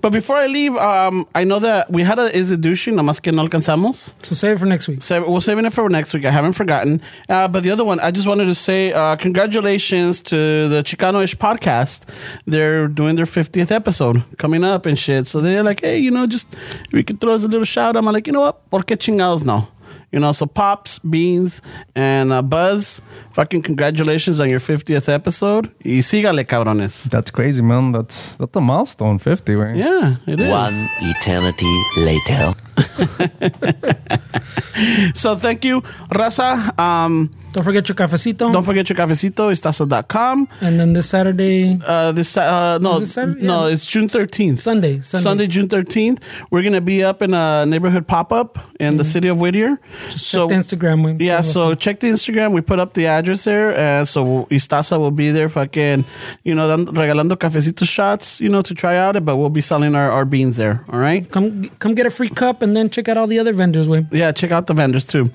[0.00, 3.22] But before I leave, um, I know that we had a Is It Douchey, nomás
[3.22, 4.12] que no alcanzamos.
[4.22, 5.00] So save it for next week.
[5.00, 6.24] Save, we're saving it for next week.
[6.24, 7.00] I haven't forgotten.
[7.28, 11.36] Uh, but the other one, I just wanted to say uh, congratulations to the Chicano-ish
[11.36, 12.02] podcast.
[12.46, 15.26] They're doing their 50th episode coming up and shit.
[15.26, 16.46] So they're like, hey, you know, just
[16.92, 17.96] we could throw us a little shout.
[17.96, 18.70] I'm like, you know what?
[18.70, 19.68] Por qué chingados no?
[20.14, 21.60] You know, so Pops, Beans,
[21.96, 23.00] and uh, Buzz,
[23.32, 25.72] fucking congratulations on your 50th episode.
[25.84, 27.10] Y sígale, cabrones.
[27.10, 27.90] That's crazy, man.
[27.90, 29.74] That's that's a milestone, fifty, right?
[29.74, 30.48] Yeah, it is.
[30.48, 32.54] One eternity later.
[35.14, 35.80] So thank you,
[36.10, 36.76] Raza.
[36.78, 38.52] Um, Don't forget your cafecito.
[38.52, 40.48] don't forget your cafecito, istasa.com.
[40.60, 43.46] and then this Saturday, Uh, this uh, no, Saturday?
[43.46, 43.72] no, Yeah.
[43.74, 44.58] it's June thirteenth.
[44.58, 45.22] Sunday, Sunday.
[45.22, 46.18] Sunday, June thirteenth.
[46.50, 49.78] We're gonna be up in a neighborhood pop up in the city of Whittier.
[50.10, 51.04] Just check the Instagram.
[51.04, 52.50] We- yeah, so check the Instagram.
[52.52, 53.70] We put up the address there.
[53.70, 56.04] Uh, so Istasa will be there, fucking,
[56.42, 59.24] you know, regalando cafecito shots, you know, to try out it.
[59.24, 60.84] But we'll be selling our, our beans there.
[60.92, 61.30] All right.
[61.30, 63.88] come come get a free cup and then check out all the other vendors.
[63.88, 65.30] Way Yeah, check out the vendors too.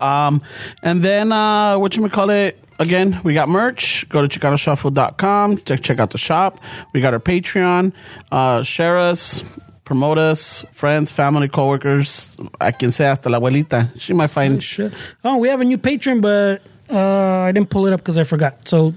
[0.00, 0.42] Um,
[0.82, 2.58] and then uh, what you call it?
[2.80, 4.08] Again, we got merch.
[4.08, 5.58] Go to ChicanoShuffle.com.
[5.58, 6.58] Check check out the shop.
[6.92, 7.92] We got our Patreon.
[8.30, 9.42] Uh, share us,
[9.84, 12.36] promote us, friends, family, coworkers.
[12.60, 14.00] I can say hasta la abuelita.
[14.00, 14.62] She might find.
[14.62, 14.92] Shit.
[15.24, 18.24] Oh, we have a new patron, but uh, I didn't pull it up because I
[18.24, 18.68] forgot.
[18.68, 18.94] So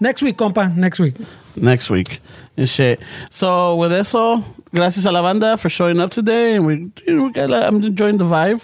[0.00, 0.74] next week, compa.
[0.74, 1.14] Next week.
[1.56, 2.20] next week
[2.56, 3.00] and shit.
[3.30, 4.44] So with eso,
[4.74, 7.82] gracias a la banda for showing up today, and we, you know, we got, I'm
[7.82, 8.62] enjoying the vibe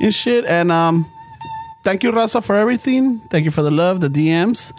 [0.00, 0.44] and shit.
[0.46, 1.06] And um,
[1.84, 3.20] thank you, Raza, for everything.
[3.30, 4.72] Thank you for the love, the DMs,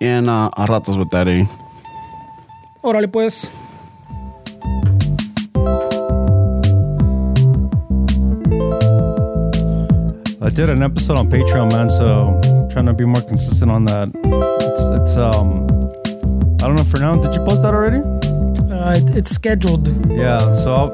[0.00, 1.28] and uh, a ratos with that.
[1.28, 1.44] Eh?
[2.82, 3.50] Órale, pues.
[10.40, 11.90] I did an episode on Patreon, man.
[11.90, 14.10] So trying to be more consistent on that.
[14.60, 15.64] It's, it's um,
[16.62, 16.84] I don't know.
[16.84, 18.00] For now, did you post that already?
[18.70, 19.88] Uh, it, it's scheduled.
[20.10, 20.38] Yeah.
[20.52, 20.90] So I'll,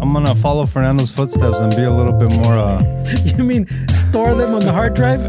[0.00, 2.56] I'm gonna follow Fernando's footsteps and be a little bit more.
[2.56, 2.80] Uh,
[3.24, 5.22] you mean store them on the hard drive?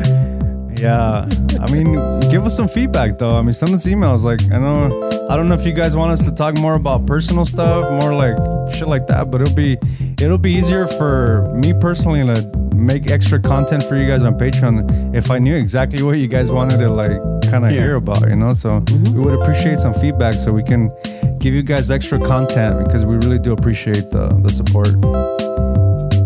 [0.80, 1.28] yeah.
[1.60, 1.94] I mean,
[2.30, 3.36] give us some feedback though.
[3.36, 4.22] I mean, send us emails.
[4.22, 5.10] Like I know.
[5.30, 8.16] I don't know if you guys want us to talk more about personal stuff, more
[8.16, 8.36] like
[8.74, 9.30] shit like that.
[9.30, 9.78] But it'll be
[10.20, 15.14] it'll be easier for me personally to make extra content for you guys on Patreon
[15.16, 17.12] if I knew exactly what you guys wanted to like
[17.52, 17.82] kind of Yeah.
[17.82, 18.28] hear about.
[18.28, 19.14] You know, so mm-hmm.
[19.14, 20.92] we would appreciate some feedback so we can
[21.38, 24.90] give you guys extra content because we really do appreciate the the support.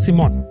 [0.01, 0.47] Simon.